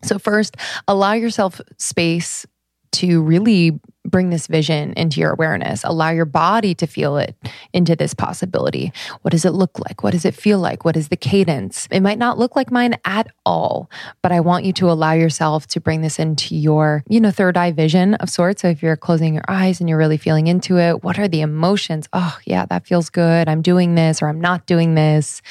So, 0.03 0.19
first, 0.19 0.57
allow 0.87 1.13
yourself 1.13 1.61
space 1.77 2.47
to 2.93 3.21
really 3.21 3.79
bring 4.09 4.31
this 4.31 4.47
vision 4.47 4.93
into 4.95 5.21
your 5.21 5.33
awareness. 5.33 5.85
Allow 5.85 6.11
your 6.11 6.25
body 6.25 6.75
to 6.75 6.87
feel 6.87 7.17
it 7.17 7.37
into 7.73 7.95
this 7.95 8.15
possibility. 8.15 8.93
What 9.23 9.31
does 9.31 9.45
it 9.45 9.53
look 9.53 9.79
like? 9.79 10.03
What 10.03 10.13
does 10.13 10.25
it 10.25 10.35
feel 10.35 10.59
like? 10.59 10.85
What 10.85 10.97
is 10.97 11.09
the 11.09 11.17
cadence? 11.17 11.89
It 11.91 12.01
might 12.01 12.19
not 12.19 12.39
look 12.39 12.57
like 12.57 12.71
mine 12.71 12.97
at 13.05 13.29
all, 13.47 13.91
but 14.23 14.33
I 14.33 14.41
want 14.41 14.65
you 14.65 14.73
to 14.75 14.91
allow 14.91 15.13
yourself 15.13 15.67
to 15.69 15.81
bring 15.81 16.01
this 16.01 16.19
into 16.19 16.57
your, 16.57 17.03
you 17.09 17.21
know, 17.21 17.31
third 17.31 17.57
eye 17.57 17.73
vision 17.73 18.15
of 18.15 18.31
sorts. 18.31 18.63
So 18.63 18.69
if 18.69 18.83
you're 18.83 18.97
closing 18.97 19.35
your 19.35 19.45
eyes 19.49 19.81
and 19.81 19.89
you're 19.89 19.99
really 19.99 20.17
feeling 20.17 20.47
into 20.47 20.79
it, 20.79 21.05
what 21.05 21.19
are 21.19 21.29
the 21.29 21.41
emotions? 21.41 22.09
Oh, 22.13 22.39
yeah, 22.45 22.67
that 22.67 22.87
feels 22.87 23.11
good. 23.11 23.49
I'm 23.49 23.63
doing 23.63 23.95
this 23.95 24.23
or 24.23 24.29
I'm 24.29 24.41
not 24.41 24.67
doing 24.67 24.95
this. 24.95 25.43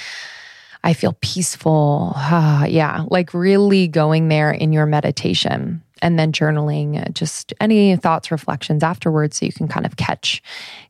I 0.84 0.94
feel 0.94 1.18
peaceful. 1.22 2.14
Ah, 2.16 2.66
yeah, 2.68 3.04
like 3.10 3.34
really 3.34 3.88
going 3.88 4.28
there 4.30 4.52
in 4.52 4.72
your 4.74 4.86
meditation 4.86 5.84
and 6.02 6.18
then 6.18 6.32
journaling 6.32 7.14
just 7.14 7.54
any 7.60 7.96
thoughts 7.96 8.32
reflections 8.32 8.84
afterwards 8.84 9.38
so 9.38 9.46
you 9.46 9.54
can 9.54 9.68
kind 9.68 9.86
of 9.86 9.98
catch 9.98 10.42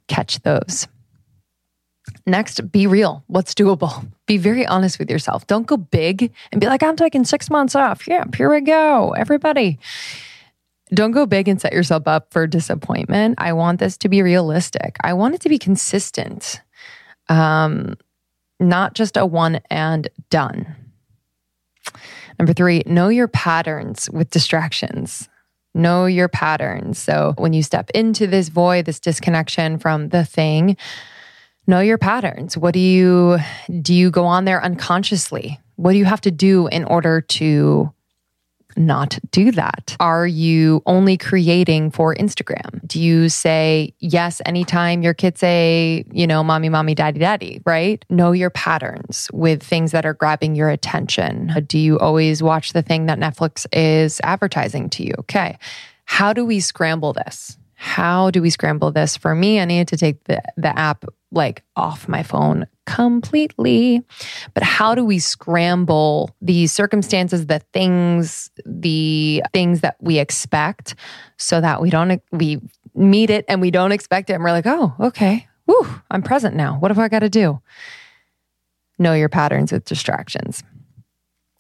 catch 0.08 0.40
those. 0.42 0.88
Next 2.26 2.72
be 2.72 2.88
real. 2.88 3.24
What's 3.28 3.54
doable? 3.54 4.08
Be 4.26 4.38
very 4.38 4.66
honest 4.66 5.00
with 5.00 5.10
yourself. 5.10 5.46
Don't 5.48 5.68
go 5.68 5.78
big 5.78 6.32
and 6.52 6.62
be 6.62 6.68
like 6.68 6.84
i'm 6.84 6.96
taking 6.96 7.26
six 7.26 7.50
months 7.50 7.76
off. 7.76 8.08
Yeah 8.08 8.26
here 8.36 8.50
we 8.50 8.62
go 8.62 9.12
everybody. 9.12 9.80
Don't 10.94 11.12
go 11.12 11.26
big 11.26 11.50
and 11.50 11.60
set 11.60 11.74
yourself 11.74 12.08
up 12.08 12.32
for 12.32 12.48
disappointment. 12.48 13.36
I 13.38 13.52
want 13.52 13.80
this 13.80 13.98
to 13.98 14.10
be 14.10 14.22
realistic. 14.22 14.96
I 15.04 15.14
want 15.14 15.36
it 15.36 15.42
to 15.42 15.50
be 15.50 15.60
consistent. 15.60 16.62
Um 17.30 17.98
not 18.60 18.96
just 18.96 19.18
a 19.18 19.26
one 19.26 19.60
and 19.70 20.08
done 20.30 20.76
Number 22.40 22.54
three, 22.54 22.84
know 22.86 23.10
your 23.10 23.28
patterns 23.28 24.10
with 24.12 24.30
distractions. 24.30 25.28
Know 25.74 26.06
your 26.06 26.28
patterns. 26.28 27.00
So 27.00 27.34
when 27.38 27.54
you 27.54 27.64
step 27.64 27.90
into 27.92 28.28
this 28.28 28.50
void, 28.50 28.86
this 28.86 29.00
disconnection 29.00 29.80
from 29.80 30.10
the 30.10 30.26
thing, 30.26 30.78
know 31.68 31.80
your 31.80 31.98
patterns. 31.98 32.58
What 32.58 32.74
do 32.74 32.80
you 32.80 33.38
do 33.82 33.94
you 33.94 34.10
go 34.10 34.26
on 34.26 34.46
there 34.46 34.64
unconsciously? 34.64 35.60
What 35.76 35.92
do 35.92 35.98
you 35.98 36.06
have 36.06 36.22
to 36.22 36.32
do 36.32 36.68
in 36.68 36.84
order 36.86 37.22
to 37.22 37.94
not 38.78 39.18
do 39.32 39.52
that? 39.52 39.96
Are 40.00 40.28
you 40.28 40.82
only 40.86 41.18
creating 41.18 41.92
for 41.92 42.16
Instagram? 42.16 42.86
Do 42.88 43.02
you 43.02 43.30
say 43.30 43.94
yes 44.00 44.42
anytime 44.46 45.02
your 45.02 45.14
kids 45.14 45.40
say, 45.40 46.06
you 46.12 46.28
know, 46.28 46.44
mommy, 46.44 46.70
mommy, 46.70 46.96
daddy, 46.96 47.20
daddy, 47.20 47.62
right? 47.66 48.04
Know 48.10 48.32
your 48.32 48.50
patterns 48.50 49.30
with 49.34 49.64
things 49.64 49.92
that 49.92 50.06
are 50.06 50.14
grabbing 50.14 50.56
your 50.56 50.70
attention. 50.70 51.54
Do 51.68 51.78
you 51.78 52.00
always 52.00 52.42
watch 52.44 52.74
the 52.74 52.82
thing 52.82 53.08
that 53.08 53.20
Netflix 53.20 53.66
is 53.74 54.22
advertising 54.24 54.90
to 54.92 55.04
you? 55.04 55.14
Okay. 55.20 55.58
How 56.06 56.34
do 56.34 56.46
we 56.46 56.60
scramble 56.60 57.14
this? 57.14 57.58
How 57.76 58.32
do 58.32 58.42
we 58.42 58.50
scramble 58.50 58.92
this? 58.92 59.18
For 59.18 59.36
me, 59.36 59.60
I 59.60 59.66
needed 59.66 59.90
to 59.90 59.98
take 59.98 60.24
the, 60.24 60.42
the 60.56 60.78
app 60.78 61.06
like 61.32 61.64
off 61.76 62.08
my 62.08 62.24
phone 62.24 62.68
completely. 62.88 64.02
But 64.56 64.64
how 64.64 64.96
do 64.96 65.06
we 65.06 65.20
scramble 65.20 66.36
the 66.42 66.66
circumstances, 66.66 67.46
the 67.46 67.60
things, 67.74 68.50
the 68.66 69.44
things 69.54 69.82
that 69.82 69.98
we 70.00 70.18
expect 70.18 70.96
so 71.38 71.62
that 71.62 71.82
we 71.82 71.92
don't, 71.92 72.24
we 72.32 72.62
meet 72.96 73.30
it 73.30 73.46
and 73.48 73.62
we 73.62 73.70
don't 73.70 73.92
expect 73.92 74.32
it 74.32 74.34
and 74.34 74.44
we're 74.44 74.52
like, 74.52 74.66
oh, 74.66 74.96
okay, 75.00 75.48
whew, 75.66 75.86
I'm 76.10 76.24
present 76.24 76.56
now. 76.56 76.80
What 76.80 76.90
have 76.90 76.98
I 76.98 77.10
got 77.10 77.20
to 77.20 77.30
do? 77.30 77.62
Know 78.98 79.14
your 79.14 79.30
patterns 79.30 79.72
with 79.72 79.86
distractions. 79.86 80.64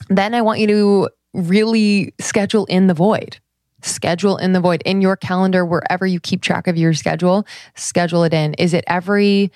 Then 0.09 0.33
I 0.33 0.41
want 0.41 0.59
you 0.59 0.67
to 0.67 1.09
really 1.33 2.13
schedule 2.19 2.65
in 2.65 2.87
the 2.87 2.93
void 2.95 3.39
schedule 3.83 4.37
in 4.37 4.53
the 4.53 4.59
void 4.59 4.81
in 4.85 5.01
your 5.01 5.15
calendar, 5.15 5.63
wherever 5.63 6.05
you 6.05 6.19
keep 6.19 6.41
track 6.41 6.67
of 6.67 6.77
your 6.77 6.93
schedule, 6.93 7.45
schedule 7.75 8.23
it 8.23 8.33
in. 8.33 8.55
Is 8.55 8.73
it 8.73 8.83
every 8.87 9.51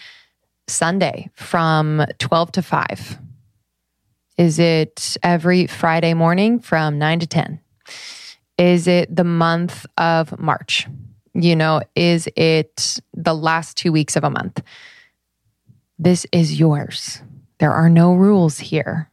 Sunday 0.67 1.29
from 1.33 2.05
12 2.19 2.51
to 2.53 2.61
5? 2.61 3.17
Is 4.37 4.59
it 4.59 5.17
every 5.21 5.67
Friday 5.67 6.13
morning 6.13 6.59
from 6.59 6.97
9 6.97 7.19
to 7.19 7.27
10? 7.27 7.59
Is 8.57 8.87
it 8.87 9.13
the 9.15 9.23
month 9.23 9.85
of 9.97 10.37
March? 10.39 10.87
You 11.33 11.55
know, 11.55 11.81
is 11.95 12.27
it 12.35 12.99
the 13.13 13.33
last 13.33 13.77
two 13.77 13.91
weeks 13.91 14.15
of 14.15 14.23
a 14.23 14.29
month? 14.29 14.61
This 15.99 16.25
is 16.31 16.59
yours. 16.59 17.21
There 17.59 17.71
are 17.71 17.89
no 17.89 18.13
rules 18.13 18.57
here. 18.57 19.09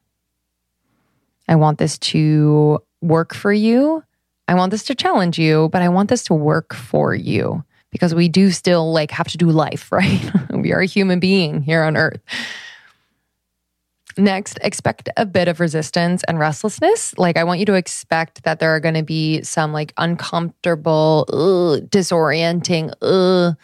I 1.49 1.57
want 1.57 1.79
this 1.79 1.99
to 1.99 2.79
work 3.01 3.35
for 3.35 3.53
you. 3.53 4.03
I 4.49 4.55
want 4.55 4.71
this 4.71 4.85
to 4.85 4.95
challenge 4.95 5.39
you, 5.39 5.69
but 5.71 5.83
I 5.83 5.89
want 5.89 6.09
this 6.09 6.25
to 6.25 6.35
work 6.35 6.75
for 6.75 7.15
you 7.15 7.65
because 7.91 8.15
we 8.15 8.29
do 8.29 8.51
still 8.51 8.93
like 8.93 9.11
have 9.11 9.29
to 9.29 9.39
do 9.39 9.51
life, 9.51 9.91
right? 9.93 10.31
we 10.51 10.73
are 10.73 10.81
a 10.81 10.87
human 10.87 11.21
being 11.21 11.63
here 11.63 11.83
on 11.83 11.97
earth. 11.97 12.21
Next, 14.17 14.59
expect 14.63 15.09
a 15.17 15.25
bit 15.25 15.47
of 15.47 15.61
resistance 15.61 16.25
and 16.25 16.41
restlessness. 16.41 17.17
Like, 17.19 17.37
I 17.37 17.45
want 17.45 17.61
you 17.61 17.67
to 17.67 17.75
expect 17.75 18.43
that 18.43 18.59
there 18.59 18.75
are 18.75 18.81
going 18.81 18.97
to 18.97 19.05
be 19.05 19.43
some 19.43 19.73
like 19.73 19.93
uncomfortable, 19.97 21.25
ugh, 21.29 21.89
disorienting, 21.89 22.93
ugh, 23.01 23.57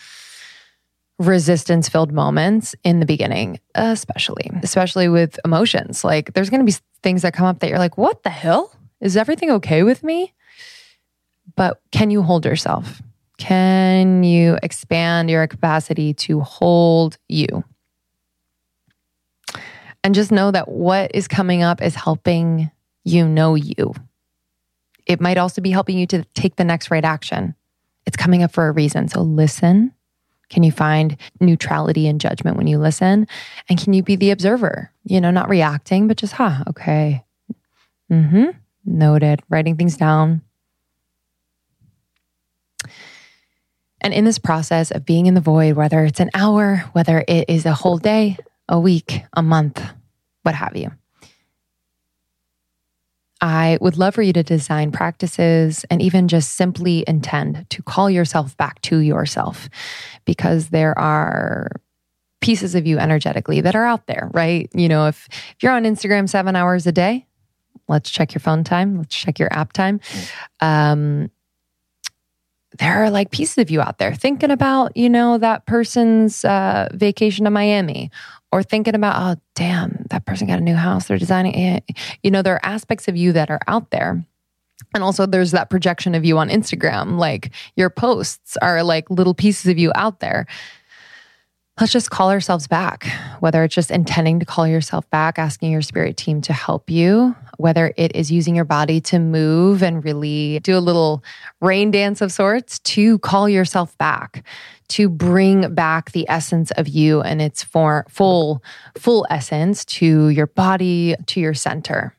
resistance 1.19 1.89
filled 1.89 2.13
moments 2.13 2.75
in 2.85 3.01
the 3.01 3.07
beginning, 3.07 3.59
especially, 3.75 4.49
especially 4.63 5.09
with 5.09 5.41
emotions. 5.45 6.05
Like, 6.05 6.35
there's 6.35 6.51
going 6.51 6.65
to 6.65 6.73
be 6.73 6.79
things 7.03 7.23
that 7.23 7.35
come 7.35 7.47
up 7.47 7.59
that 7.59 7.69
you're 7.69 7.79
like, 7.79 7.99
what 7.99 8.23
the 8.23 8.31
hell? 8.31 8.73
Is 9.01 9.17
everything 9.17 9.51
okay 9.51 9.83
with 9.83 10.05
me? 10.05 10.33
But 11.57 11.81
can 11.91 12.11
you 12.11 12.23
hold 12.23 12.45
yourself? 12.45 13.03
Can 13.39 14.23
you 14.23 14.59
expand 14.63 15.31
your 15.31 15.47
capacity 15.47 16.15
to 16.15 16.41
hold 16.41 17.19
you? 17.29 17.65
And 20.03 20.15
just 20.15 20.31
know 20.31 20.51
that 20.51 20.69
what 20.69 21.11
is 21.15 21.27
coming 21.27 21.63
up 21.63 21.83
is 21.83 21.95
helping 21.95 22.71
you 23.05 23.27
know 23.27 23.55
you. 23.55 23.95
It 25.07 25.21
might 25.21 25.39
also 25.39 25.61
be 25.61 25.71
helping 25.71 25.99
you 25.99 26.07
to 26.09 26.25
take 26.35 26.57
the 26.57 26.65
next 26.65 26.91
right 26.91 27.05
action. 27.05 27.55
It's 28.07 28.17
coming 28.17 28.43
up 28.43 28.53
for 28.53 28.69
a 28.69 28.73
reason. 28.73 29.09
So 29.09 29.23
listen. 29.23 29.93
Can 30.51 30.63
you 30.63 30.73
find 30.73 31.17
neutrality 31.41 32.07
and 32.07 32.21
judgment 32.21 32.57
when 32.57 32.67
you 32.67 32.79
listen? 32.79 33.27
And 33.69 33.83
can 33.83 33.93
you 33.93 34.03
be 34.03 34.15
the 34.15 34.31
observer? 34.31 34.93
You 35.05 35.21
know, 35.21 35.31
not 35.31 35.49
reacting, 35.49 36.07
but 36.07 36.19
just, 36.19 36.35
huh, 36.35 36.65
okay. 36.69 37.25
Mm 38.13 38.31
hmm. 38.31 38.45
Noted. 38.85 39.41
Writing 39.49 39.77
things 39.77 39.97
down, 39.97 40.43
And 44.05 44.13
in 44.13 44.27
this 44.27 44.39
process 44.39 44.91
of 44.91 45.07
being 45.07 45.25
in 45.25 45.33
the 45.33 45.41
void, 45.41 45.77
whether 45.77 46.05
it's 46.05 46.21
an 46.21 46.31
hour, 46.35 46.85
whether 46.93 47.25
it 47.27 47.49
is 47.49 47.65
a 47.65 47.73
whole 47.73 47.97
day, 47.97 48.37
a 48.69 48.79
week, 48.79 49.23
a 49.33 49.43
month, 49.43 49.83
what 50.43 50.55
have 50.55 50.77
you, 50.77 50.93
I 53.41 53.79
would 53.81 53.97
love 53.97 54.15
for 54.15 54.23
you 54.23 54.35
to 54.35 54.43
design 54.43 54.93
practices 54.93 55.87
and 55.91 56.03
even 56.03 56.29
just 56.29 56.53
simply 56.53 57.03
intend 57.07 57.69
to 57.71 57.83
call 57.83 58.11
yourself 58.11 58.55
back 58.59 58.81
to 58.83 58.99
yourself 58.99 59.71
because 60.27 60.69
there 60.69 60.99
are 60.99 61.71
pieces 62.41 62.75
of 62.75 62.87
you 62.87 62.99
energetically 62.99 63.63
that 63.63 63.75
are 63.75 63.87
out 63.87 64.07
there, 64.07 64.31
right? 64.35 64.69
You 64.75 64.89
know, 64.89 65.09
if, 65.09 65.29
if 65.31 65.63
you're 65.63 65.73
on 65.73 65.85
Instagram 65.85 66.29
seven 66.29 66.57
hours 66.57 66.87
a 66.87 66.93
day, 66.93 67.27
let's 67.89 68.11
check 68.11 68.35
your 68.35 68.41
phone 68.41 68.65
time, 68.65 68.99
let's 68.99 69.15
check 69.15 69.39
your 69.39 69.53
app 69.53 69.73
time. 69.73 70.01
Um, 70.61 71.31
there 72.79 73.05
are 73.05 73.11
like 73.11 73.31
pieces 73.31 73.59
of 73.59 73.71
you 73.71 73.81
out 73.81 73.99
there 73.99 74.15
thinking 74.15 74.51
about, 74.51 74.97
you 74.97 75.09
know, 75.09 75.39
that 75.39 75.67
person's 75.67 76.45
uh, 76.45 76.89
vacation 76.93 77.45
to 77.45 77.51
Miami 77.51 78.11
or 78.53 78.63
thinking 78.63 78.95
about, 78.95 79.17
oh, 79.37 79.41
damn, 79.55 80.07
that 80.11 80.27
person 80.27 80.47
got 80.47 80.59
a 80.59 80.63
new 80.63 80.75
house, 80.75 81.07
they're 81.07 81.19
designing 81.19 81.55
it. 81.55 81.85
You 82.23 82.31
know, 82.31 82.43
there 82.43 82.55
are 82.55 82.65
aspects 82.65 83.09
of 83.09 83.17
you 83.17 83.33
that 83.33 83.51
are 83.51 83.61
out 83.67 83.91
there. 83.91 84.25
And 84.93 85.03
also, 85.03 85.27
there's 85.27 85.53
that 85.53 85.71
projection 85.71 86.15
of 86.15 86.25
you 86.25 86.39
on 86.39 86.49
Instagram. 86.49 87.19
Like 87.19 87.51
your 87.77 87.91
posts 87.91 88.57
are 88.59 88.83
like 88.83 89.11
little 89.11 89.35
pieces 89.35 89.71
of 89.71 89.79
you 89.79 89.93
out 89.95 90.21
there 90.21 90.47
let's 91.81 91.93
just 91.93 92.11
call 92.11 92.31
ourselves 92.31 92.69
back, 92.69 93.07
whether 93.41 93.65
it's 93.65 93.75
just 93.75 93.91
intending 93.91 94.39
to 94.39 94.47
call 94.47 94.67
yourself 94.67 95.09
back, 95.11 95.39
asking 95.41 95.73
your 95.73 95.83
spirit 95.83 96.17
team 96.17 96.41
to 96.41 96.53
help 96.53 96.89
you, 96.89 97.35
whether 97.57 97.93
it 97.97 98.15
is 98.15 98.31
using 98.31 98.55
your 98.55 98.65
body 98.65 99.01
to 99.01 99.19
move 99.19 99.83
and 99.83 100.05
really 100.05 100.61
do 100.61 100.77
a 100.77 100.79
little 100.79 101.25
rain 101.61 101.91
dance 101.91 102.21
of 102.21 102.31
sorts 102.31 102.79
to 102.81 103.19
call 103.19 103.49
yourself 103.49 103.97
back, 103.99 104.45
to 104.87 105.09
bring 105.09 105.75
back 105.75 106.13
the 106.13 106.29
essence 106.29 106.71
of 106.73 106.87
you 106.87 107.21
and 107.23 107.43
its 107.43 107.65
full, 107.65 108.63
full 108.97 109.27
essence 109.29 109.85
to 109.85 110.29
your 110.29 110.47
body, 110.47 111.17
to 111.27 111.41
your 111.41 111.55
center. 111.55 112.15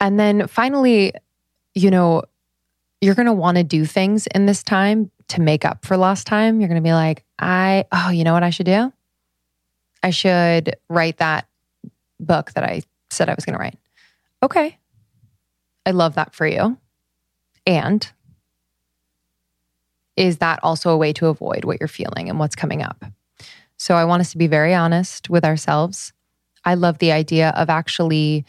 And 0.00 0.18
then 0.18 0.46
finally, 0.46 1.12
you 1.74 1.90
know, 1.90 2.22
you're 3.00 3.14
going 3.14 3.26
to 3.26 3.32
want 3.32 3.56
to 3.56 3.64
do 3.64 3.84
things 3.84 4.26
in 4.28 4.46
this 4.46 4.62
time 4.62 5.10
to 5.30 5.40
make 5.40 5.64
up 5.64 5.84
for 5.84 5.96
lost 5.96 6.26
time. 6.26 6.60
You're 6.60 6.68
going 6.68 6.82
to 6.82 6.86
be 6.86 6.92
like, 6.92 7.24
I, 7.38 7.84
oh, 7.92 8.10
you 8.10 8.24
know 8.24 8.32
what 8.32 8.42
I 8.42 8.50
should 8.50 8.66
do? 8.66 8.92
I 10.02 10.10
should 10.10 10.76
write 10.88 11.18
that 11.18 11.48
book 12.18 12.52
that 12.52 12.64
I 12.64 12.82
said 13.10 13.28
I 13.28 13.34
was 13.34 13.44
going 13.44 13.54
to 13.54 13.60
write. 13.60 13.78
Okay. 14.42 14.78
I 15.86 15.90
love 15.90 16.14
that 16.14 16.34
for 16.34 16.46
you. 16.46 16.78
And 17.66 18.10
is 20.16 20.38
that 20.38 20.60
also 20.62 20.90
a 20.90 20.96
way 20.96 21.12
to 21.14 21.26
avoid 21.26 21.64
what 21.64 21.80
you're 21.80 21.88
feeling 21.88 22.28
and 22.28 22.38
what's 22.38 22.56
coming 22.56 22.82
up? 22.82 23.04
So 23.76 23.94
I 23.94 24.04
want 24.04 24.20
us 24.20 24.32
to 24.32 24.38
be 24.38 24.46
very 24.46 24.74
honest 24.74 25.30
with 25.30 25.44
ourselves. 25.44 26.12
I 26.64 26.74
love 26.74 26.98
the 26.98 27.12
idea 27.12 27.50
of 27.56 27.70
actually 27.70 28.44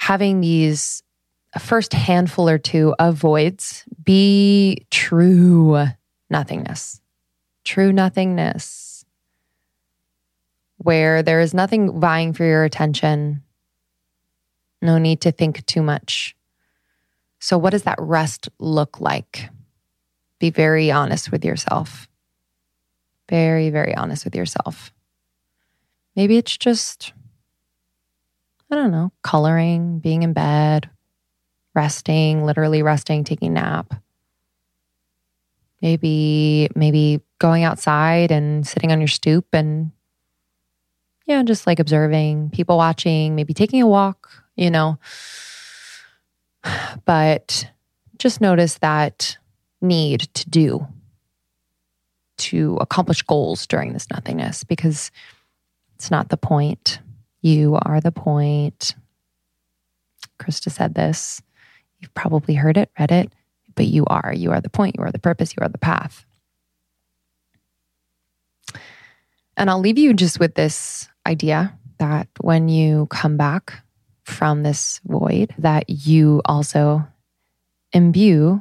having 0.00 0.40
these 0.40 1.02
first 1.58 1.94
handful 1.94 2.48
or 2.48 2.58
two 2.58 2.94
of 2.98 3.14
voids 3.14 3.84
be 4.04 4.86
true 4.90 5.86
nothingness, 6.30 7.00
true 7.64 7.92
nothingness, 7.92 9.04
where 10.78 11.22
there 11.22 11.40
is 11.40 11.54
nothing 11.54 12.00
vying 12.00 12.32
for 12.32 12.44
your 12.44 12.64
attention, 12.64 13.42
no 14.80 14.98
need 14.98 15.20
to 15.22 15.32
think 15.32 15.64
too 15.66 15.82
much. 15.82 16.36
So, 17.40 17.58
what 17.58 17.70
does 17.70 17.82
that 17.82 17.98
rest 17.98 18.48
look 18.58 19.00
like? 19.00 19.48
Be 20.38 20.50
very 20.50 20.90
honest 20.90 21.32
with 21.32 21.44
yourself. 21.44 22.08
Very, 23.28 23.70
very 23.70 23.94
honest 23.94 24.24
with 24.24 24.34
yourself. 24.34 24.92
Maybe 26.16 26.36
it's 26.36 26.56
just, 26.56 27.12
I 28.70 28.74
don't 28.74 28.90
know, 28.90 29.12
coloring, 29.22 29.98
being 29.98 30.22
in 30.22 30.32
bed, 30.32 30.88
resting, 31.74 32.44
literally 32.44 32.82
resting, 32.82 33.24
taking 33.24 33.56
a 33.56 33.60
nap. 33.60 33.94
Maybe 35.80 36.68
maybe 36.74 37.20
going 37.38 37.64
outside 37.64 38.30
and 38.32 38.66
sitting 38.66 38.90
on 38.90 39.00
your 39.00 39.08
stoop 39.08 39.46
and 39.52 39.92
yeah, 41.26 41.42
just 41.42 41.66
like 41.66 41.78
observing, 41.78 42.50
people 42.50 42.78
watching, 42.78 43.34
maybe 43.34 43.52
taking 43.52 43.82
a 43.82 43.86
walk, 43.86 44.30
you 44.56 44.70
know. 44.70 44.98
But 47.04 47.70
just 48.18 48.40
notice 48.40 48.78
that 48.78 49.38
need 49.80 50.22
to 50.34 50.50
do 50.50 50.86
to 52.38 52.76
accomplish 52.80 53.22
goals 53.22 53.66
during 53.66 53.92
this 53.92 54.10
nothingness 54.10 54.64
because 54.64 55.10
it's 55.94 56.10
not 56.10 56.28
the 56.28 56.36
point. 56.36 57.00
You 57.42 57.78
are 57.82 58.00
the 58.00 58.12
point. 58.12 58.94
Krista 60.38 60.70
said 60.70 60.94
this. 60.94 61.42
You've 62.00 62.14
probably 62.14 62.54
heard 62.54 62.76
it, 62.76 62.90
read 62.98 63.10
it, 63.10 63.32
but 63.78 63.86
you 63.86 64.04
are. 64.08 64.34
You 64.34 64.50
are 64.50 64.60
the 64.60 64.68
point. 64.68 64.96
You 64.98 65.04
are 65.04 65.12
the 65.12 65.20
purpose. 65.20 65.54
You 65.56 65.62
are 65.62 65.68
the 65.68 65.78
path. 65.78 66.26
And 69.56 69.70
I'll 69.70 69.78
leave 69.78 69.98
you 69.98 70.12
just 70.14 70.40
with 70.40 70.56
this 70.56 71.08
idea 71.24 71.78
that 71.98 72.26
when 72.40 72.68
you 72.68 73.06
come 73.06 73.36
back 73.36 73.84
from 74.24 74.64
this 74.64 75.00
void, 75.04 75.54
that 75.58 75.88
you 75.88 76.42
also 76.44 77.06
imbue 77.92 78.60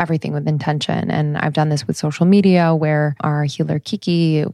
everything 0.00 0.32
with 0.32 0.48
intention. 0.48 1.10
And 1.10 1.36
I've 1.36 1.52
done 1.52 1.68
this 1.68 1.86
with 1.86 1.98
social 1.98 2.24
media 2.24 2.74
where 2.74 3.14
our 3.20 3.44
healer 3.44 3.78
Kiki 3.78 4.46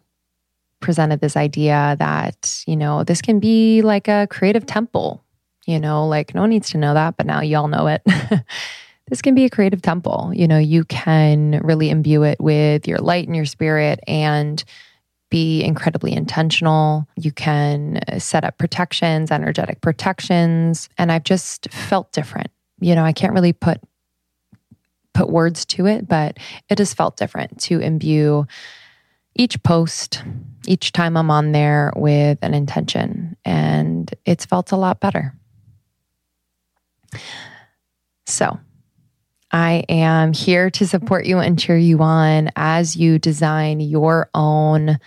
presented 0.81 1.21
this 1.21 1.37
idea 1.37 1.95
that, 2.01 2.65
you 2.67 2.77
know, 2.77 3.05
this 3.05 3.23
can 3.23 3.39
be 3.39 3.83
like 3.83 4.09
a 4.09 4.27
creative 4.29 4.67
temple 4.67 5.25
you 5.67 5.81
know, 5.81 6.07
like 6.07 6.35
no 6.35 6.43
one 6.43 6.51
needs 6.51 6.71
to 6.71 6.79
know 6.79 6.95
that, 6.95 7.17
but 7.17 7.27
now 7.27 7.41
y'all 7.41 7.69
know 7.69 7.87
it. 7.87 8.03
this 9.09 9.21
can 9.21 9.35
be 9.35 9.45
a 9.45 9.51
creative 9.51 9.83
temple. 9.83 10.31
You 10.35 10.49
know, 10.49 10.59
you 10.59 10.85
can 10.85 11.61
really 11.63 11.91
imbue 11.91 12.23
it 12.23 12.41
with 12.41 12.89
your 12.89 12.99
light 12.99 13.27
and 13.27 13.37
your 13.37 13.45
spirit 13.45 14.01
and 14.07 14.63
be 15.31 15.63
incredibly 15.63 16.13
intentional. 16.13 17.07
You 17.17 17.33
can 17.33 18.01
uh, 18.09 18.19
set 18.19 18.45
up 18.45 18.57
protections, 18.57 19.31
energetic 19.31 19.81
protections, 19.81 20.89
and 20.97 21.11
I've 21.11 21.25
just 21.25 21.71
felt 21.71 22.13
different. 22.13 22.51
You 22.81 22.95
know, 22.95 23.05
I 23.05 23.13
can't 23.13 23.33
really 23.33 23.53
put 23.53 23.81
put 25.13 25.31
words 25.31 25.65
to 25.65 25.87
it, 25.87 26.09
but 26.09 26.39
it 26.69 26.79
has 26.79 26.93
felt 26.93 27.17
different 27.17 27.61
to 27.61 27.79
imbue 27.81 28.47
each 29.37 29.61
post, 29.63 30.23
each 30.67 30.93
time 30.93 31.17
I'm 31.17 31.31
on 31.31 31.53
there 31.53 31.93
with 31.97 32.39
an 32.43 32.55
intention, 32.55 33.37
and 33.45 34.13
it's 34.25 34.45
felt 34.45 34.73
a 34.73 34.77
lot 34.77 35.01
better. 35.01 35.35
So, 38.27 38.59
I 39.55 39.85
am 39.89 40.33
here 40.33 40.69
to 40.71 40.85
support 40.85 41.27
you 41.27 41.39
and 41.39 41.57
cheer 41.57 41.79
you 41.79 42.01
on 42.01 42.51
as 42.57 42.97
you 42.97 43.21
design 43.21 43.79
your 43.79 44.29
own 44.35 44.99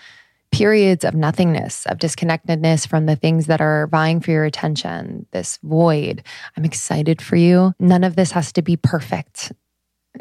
periods 0.54 1.04
of 1.04 1.14
nothingness, 1.14 1.86
of 1.88 2.00
disconnectedness 2.00 2.88
from 2.88 3.08
the 3.08 3.18
things 3.18 3.48
that 3.48 3.60
are 3.60 3.88
vying 3.88 4.22
for 4.22 4.32
your 4.32 4.46
attention, 4.46 5.26
this 5.32 5.60
void. 5.64 6.24
I'm 6.56 6.64
excited 6.64 7.22
for 7.22 7.36
you. 7.36 7.74
None 7.78 8.06
of 8.06 8.16
this 8.16 8.32
has 8.32 8.54
to 8.54 8.62
be 8.62 8.78
perfect. 8.78 9.52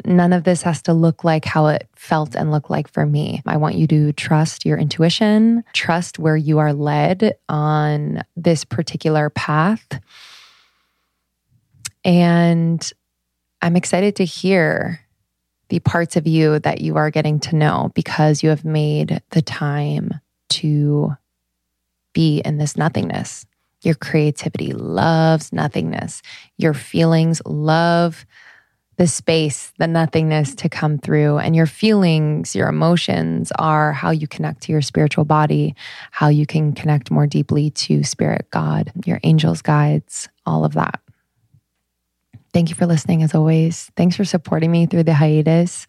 None 0.03 0.33
of 0.33 0.43
this 0.43 0.61
has 0.63 0.81
to 0.83 0.93
look 0.93 1.23
like 1.23 1.45
how 1.45 1.67
it 1.67 1.87
felt 1.95 2.35
and 2.35 2.51
looked 2.51 2.69
like 2.69 2.91
for 2.91 3.05
me. 3.05 3.41
I 3.45 3.55
want 3.55 3.75
you 3.75 3.87
to 3.87 4.11
trust 4.11 4.65
your 4.65 4.77
intuition, 4.77 5.63
trust 5.71 6.19
where 6.19 6.35
you 6.35 6.57
are 6.57 6.73
led 6.73 7.37
on 7.47 8.23
this 8.35 8.65
particular 8.65 9.29
path 9.29 9.87
and 12.03 12.91
I'm 13.61 13.75
excited 13.75 14.15
to 14.17 14.25
hear 14.25 15.01
the 15.69 15.79
parts 15.79 16.15
of 16.15 16.27
you 16.27 16.59
that 16.59 16.81
you 16.81 16.95
are 16.97 17.09
getting 17.09 17.39
to 17.41 17.55
know 17.55 17.91
because 17.93 18.43
you 18.43 18.49
have 18.49 18.63
made 18.63 19.21
the 19.31 19.41
time 19.41 20.13
to 20.49 21.15
be 22.13 22.39
in 22.39 22.57
this 22.57 22.77
nothingness. 22.77 23.45
Your 23.83 23.95
creativity 23.95 24.73
loves 24.73 25.51
nothingness. 25.51 26.21
Your 26.57 26.73
feelings 26.73 27.41
love 27.45 28.25
the 28.97 29.07
space, 29.07 29.71
the 29.77 29.87
nothingness 29.87 30.55
to 30.55 30.69
come 30.69 30.97
through. 30.97 31.37
And 31.37 31.55
your 31.55 31.67
feelings, 31.67 32.55
your 32.55 32.67
emotions 32.67 33.51
are 33.59 33.93
how 33.93 34.09
you 34.09 34.27
connect 34.27 34.63
to 34.63 34.71
your 34.71 34.81
spiritual 34.81 35.25
body, 35.25 35.75
how 36.11 36.29
you 36.29 36.47
can 36.47 36.73
connect 36.73 37.11
more 37.11 37.27
deeply 37.27 37.69
to 37.71 38.03
spirit, 38.03 38.47
God, 38.49 38.91
your 39.05 39.19
angels, 39.23 39.61
guides, 39.61 40.29
all 40.45 40.65
of 40.65 40.73
that. 40.73 40.99
Thank 42.57 42.71
you 42.71 42.75
for 42.75 42.87
listening 42.87 43.21
as 43.21 43.35
always. 43.35 43.91
Thanks 43.95 44.15
for 44.15 44.25
supporting 44.25 44.71
me 44.71 44.87
through 44.87 45.03
the 45.03 45.13
hiatus. 45.13 45.85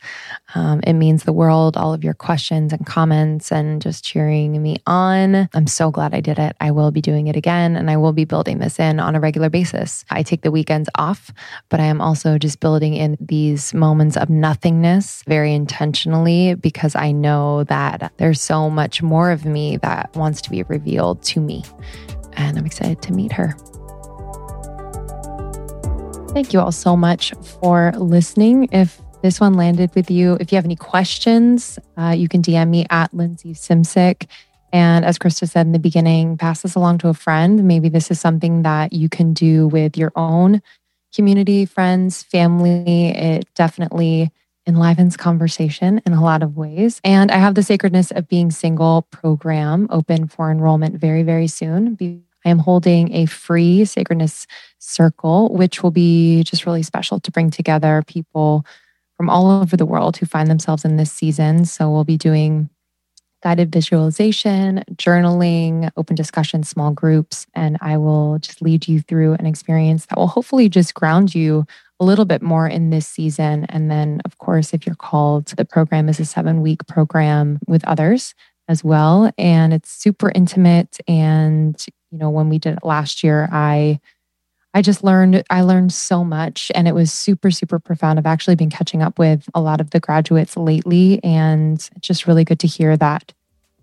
Um, 0.54 0.80
it 0.86 0.92
means 0.92 1.24
the 1.24 1.32
world, 1.32 1.78
all 1.78 1.94
of 1.94 2.04
your 2.04 2.12
questions 2.12 2.74
and 2.74 2.84
comments 2.84 3.50
and 3.50 3.80
just 3.80 4.04
cheering 4.04 4.62
me 4.62 4.76
on. 4.86 5.48
I'm 5.54 5.66
so 5.66 5.90
glad 5.90 6.14
I 6.14 6.20
did 6.20 6.38
it. 6.38 6.54
I 6.60 6.72
will 6.72 6.90
be 6.90 7.00
doing 7.00 7.26
it 7.26 7.36
again 7.36 7.74
and 7.74 7.90
I 7.90 7.96
will 7.96 8.12
be 8.12 8.26
building 8.26 8.58
this 8.58 8.78
in 8.78 9.00
on 9.00 9.16
a 9.16 9.20
regular 9.20 9.48
basis. 9.48 10.04
I 10.10 10.22
take 10.22 10.42
the 10.42 10.50
weekends 10.50 10.90
off, 10.96 11.32
but 11.70 11.80
I 11.80 11.84
am 11.84 12.02
also 12.02 12.36
just 12.36 12.60
building 12.60 12.92
in 12.92 13.16
these 13.18 13.72
moments 13.72 14.18
of 14.18 14.28
nothingness 14.28 15.22
very 15.26 15.54
intentionally 15.54 16.54
because 16.54 16.94
I 16.94 17.12
know 17.12 17.64
that 17.64 18.12
there's 18.18 18.42
so 18.42 18.68
much 18.68 19.00
more 19.02 19.30
of 19.30 19.46
me 19.46 19.78
that 19.78 20.14
wants 20.14 20.42
to 20.42 20.50
be 20.50 20.62
revealed 20.64 21.22
to 21.22 21.40
me. 21.40 21.64
And 22.34 22.58
I'm 22.58 22.66
excited 22.66 23.00
to 23.00 23.14
meet 23.14 23.32
her. 23.32 23.56
Thank 26.30 26.52
you 26.52 26.60
all 26.60 26.72
so 26.72 26.96
much 26.96 27.32
for 27.60 27.92
listening. 27.96 28.68
If 28.70 29.00
this 29.22 29.40
one 29.40 29.54
landed 29.54 29.94
with 29.94 30.10
you, 30.10 30.36
if 30.40 30.52
you 30.52 30.56
have 30.56 30.64
any 30.64 30.76
questions, 30.76 31.78
uh, 31.96 32.14
you 32.16 32.28
can 32.28 32.42
DM 32.42 32.68
me 32.68 32.86
at 32.90 33.12
Lindsey 33.12 33.54
Simcik. 33.54 34.28
And 34.72 35.04
as 35.04 35.18
Krista 35.18 35.48
said 35.48 35.66
in 35.66 35.72
the 35.72 35.78
beginning, 35.78 36.36
pass 36.36 36.62
this 36.62 36.74
along 36.74 36.98
to 36.98 37.08
a 37.08 37.14
friend. 37.14 37.64
Maybe 37.64 37.88
this 37.88 38.10
is 38.10 38.20
something 38.20 38.62
that 38.62 38.92
you 38.92 39.08
can 39.08 39.32
do 39.32 39.66
with 39.66 39.96
your 39.96 40.12
own 40.14 40.60
community, 41.14 41.64
friends, 41.64 42.22
family. 42.22 43.08
It 43.08 43.48
definitely 43.54 44.30
enlivens 44.66 45.16
conversation 45.16 46.00
in 46.04 46.12
a 46.12 46.22
lot 46.22 46.42
of 46.42 46.56
ways. 46.56 47.00
And 47.02 47.30
I 47.30 47.38
have 47.38 47.54
the 47.54 47.62
Sacredness 47.62 48.10
of 48.10 48.28
Being 48.28 48.50
Single 48.50 49.02
program 49.10 49.88
open 49.90 50.28
for 50.28 50.50
enrollment 50.50 51.00
very, 51.00 51.22
very 51.22 51.46
soon. 51.46 51.96
I 52.48 52.50
am 52.50 52.58
holding 52.58 53.12
a 53.14 53.26
free 53.26 53.84
Sacredness 53.84 54.46
Circle, 54.78 55.54
which 55.54 55.82
will 55.82 55.90
be 55.90 56.42
just 56.44 56.64
really 56.64 56.82
special 56.82 57.20
to 57.20 57.30
bring 57.30 57.50
together 57.50 58.02
people 58.06 58.64
from 59.18 59.28
all 59.28 59.50
over 59.50 59.76
the 59.76 59.84
world 59.84 60.16
who 60.16 60.24
find 60.24 60.48
themselves 60.48 60.82
in 60.82 60.96
this 60.96 61.12
season. 61.12 61.66
So 61.66 61.90
we'll 61.90 62.04
be 62.04 62.16
doing 62.16 62.70
guided 63.42 63.70
visualization, 63.70 64.82
journaling, 64.94 65.90
open 65.98 66.16
discussion, 66.16 66.62
small 66.62 66.90
groups, 66.90 67.46
and 67.54 67.76
I 67.82 67.98
will 67.98 68.38
just 68.38 68.62
lead 68.62 68.88
you 68.88 69.02
through 69.02 69.34
an 69.34 69.44
experience 69.44 70.06
that 70.06 70.16
will 70.16 70.26
hopefully 70.26 70.70
just 70.70 70.94
ground 70.94 71.34
you 71.34 71.66
a 72.00 72.04
little 72.04 72.24
bit 72.24 72.40
more 72.40 72.66
in 72.66 72.88
this 72.88 73.06
season. 73.06 73.66
And 73.66 73.90
then, 73.90 74.22
of 74.24 74.38
course, 74.38 74.72
if 74.72 74.86
you're 74.86 74.96
called, 74.96 75.48
the 75.48 75.66
program 75.66 76.08
is 76.08 76.18
a 76.18 76.24
seven 76.24 76.62
week 76.62 76.86
program 76.86 77.58
with 77.66 77.84
others 77.84 78.34
as 78.68 78.84
well. 78.84 79.32
And 79.38 79.72
it's 79.72 79.90
super 79.90 80.30
intimate. 80.34 80.98
And, 81.08 81.82
you 82.10 82.18
know, 82.18 82.30
when 82.30 82.48
we 82.48 82.58
did 82.58 82.76
it 82.76 82.84
last 82.84 83.24
year, 83.24 83.48
I 83.50 84.00
I 84.74 84.82
just 84.82 85.02
learned 85.02 85.42
I 85.50 85.62
learned 85.62 85.92
so 85.92 86.22
much 86.22 86.70
and 86.74 86.86
it 86.86 86.94
was 86.94 87.12
super 87.12 87.50
super 87.50 87.78
profound. 87.78 88.18
I've 88.18 88.26
actually 88.26 88.54
been 88.54 88.70
catching 88.70 89.02
up 89.02 89.18
with 89.18 89.48
a 89.54 89.60
lot 89.60 89.80
of 89.80 89.90
the 89.90 90.00
graduates 90.00 90.56
lately 90.56 91.20
and 91.24 91.76
it's 91.96 92.06
just 92.06 92.26
really 92.26 92.44
good 92.44 92.60
to 92.60 92.66
hear 92.66 92.96
that 92.96 93.32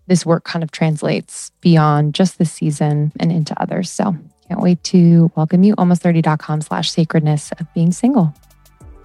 this 0.07 0.25
work 0.25 0.43
kind 0.43 0.63
of 0.63 0.71
translates 0.71 1.51
beyond 1.61 2.13
just 2.13 2.37
the 2.37 2.45
season 2.45 3.11
and 3.19 3.31
into 3.31 3.59
others. 3.59 3.89
So 3.89 4.15
can't 4.47 4.61
wait 4.61 4.83
to 4.85 5.31
welcome 5.35 5.63
you 5.63 5.75
almost30.com 5.75 6.61
slash 6.61 6.91
sacredness 6.91 7.51
of 7.53 7.73
being 7.73 7.91
single. 7.91 8.33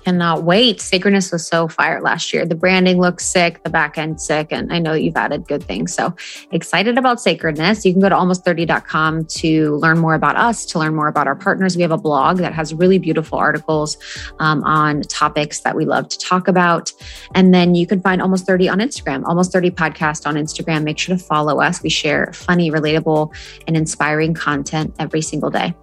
Cannot 0.04 0.44
wait. 0.44 0.80
Sacredness 0.80 1.30
was 1.30 1.46
so 1.46 1.68
fire 1.68 2.00
last 2.00 2.32
year. 2.32 2.46
The 2.46 2.54
branding 2.54 2.98
looks 2.98 3.26
sick, 3.26 3.62
the 3.64 3.70
back 3.70 3.98
end 3.98 4.20
sick, 4.20 4.48
and 4.50 4.72
I 4.72 4.78
know 4.78 4.94
you've 4.94 5.16
added 5.16 5.46
good 5.46 5.62
things. 5.62 5.94
So 5.94 6.14
excited 6.52 6.96
about 6.96 7.20
Sacredness. 7.20 7.84
You 7.84 7.92
can 7.92 8.00
go 8.00 8.08
to 8.08 8.14
almost30.com 8.14 9.26
to 9.26 9.76
learn 9.76 9.98
more 9.98 10.14
about 10.14 10.36
us, 10.36 10.64
to 10.66 10.78
learn 10.78 10.94
more 10.94 11.08
about 11.08 11.26
our 11.26 11.36
partners. 11.36 11.76
We 11.76 11.82
have 11.82 11.90
a 11.90 11.98
blog 11.98 12.38
that 12.38 12.54
has 12.54 12.72
really 12.72 12.98
beautiful 12.98 13.38
articles 13.38 13.98
um, 14.38 14.64
on 14.64 15.02
topics 15.02 15.60
that 15.60 15.76
we 15.76 15.84
love 15.84 16.08
to 16.08 16.18
talk 16.18 16.48
about. 16.48 16.92
And 17.34 17.52
then 17.52 17.74
you 17.74 17.86
can 17.86 18.00
find 18.00 18.22
Almost 18.22 18.46
30 18.46 18.68
on 18.68 18.78
Instagram, 18.78 19.24
Almost 19.24 19.52
30 19.52 19.70
podcast 19.70 20.26
on 20.26 20.36
Instagram. 20.36 20.82
Make 20.82 20.98
sure 20.98 21.16
to 21.16 21.22
follow 21.22 21.60
us. 21.60 21.82
We 21.82 21.90
share 21.90 22.32
funny, 22.32 22.70
relatable, 22.70 23.34
and 23.66 23.76
inspiring 23.76 24.34
content 24.34 24.94
every 24.98 25.22
single 25.22 25.50
day. 25.50 25.74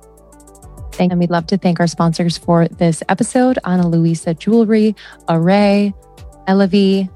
And 0.99 1.19
we'd 1.19 1.29
love 1.29 1.47
to 1.47 1.57
thank 1.57 1.79
our 1.79 1.87
sponsors 1.87 2.37
for 2.37 2.67
this 2.67 3.03
episode 3.09 3.59
Ana 3.63 3.87
Luisa 3.87 4.33
Jewelry, 4.33 4.95
Arrae, 5.27 5.93
Elavi, 6.47 7.09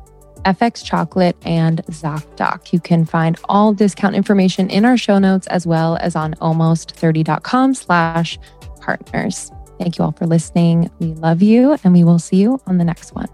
FX 0.43 0.83
Chocolate, 0.83 1.35
and 1.43 1.83
ZocDoc. 1.85 2.73
You 2.73 2.79
can 2.79 3.05
find 3.05 3.37
all 3.45 3.73
discount 3.73 4.15
information 4.15 4.69
in 4.69 4.85
our 4.85 4.97
show 4.97 5.19
notes 5.19 5.47
as 5.47 5.67
well 5.67 5.97
as 5.97 6.15
on 6.15 6.33
almost30.com 6.35 7.73
slash 7.73 8.37
partners. 8.81 9.51
Thank 9.79 9.97
you 9.97 10.05
all 10.05 10.11
for 10.11 10.27
listening. 10.27 10.89
We 10.99 11.13
love 11.13 11.41
you 11.41 11.77
and 11.83 11.93
we 11.93 12.03
will 12.03 12.19
see 12.19 12.37
you 12.37 12.61
on 12.67 12.77
the 12.77 12.83
next 12.83 13.13
one. 13.13 13.27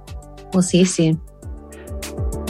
We'll 0.54 0.64
see 0.64 0.80
you 0.80 0.86
soon. 0.86 2.47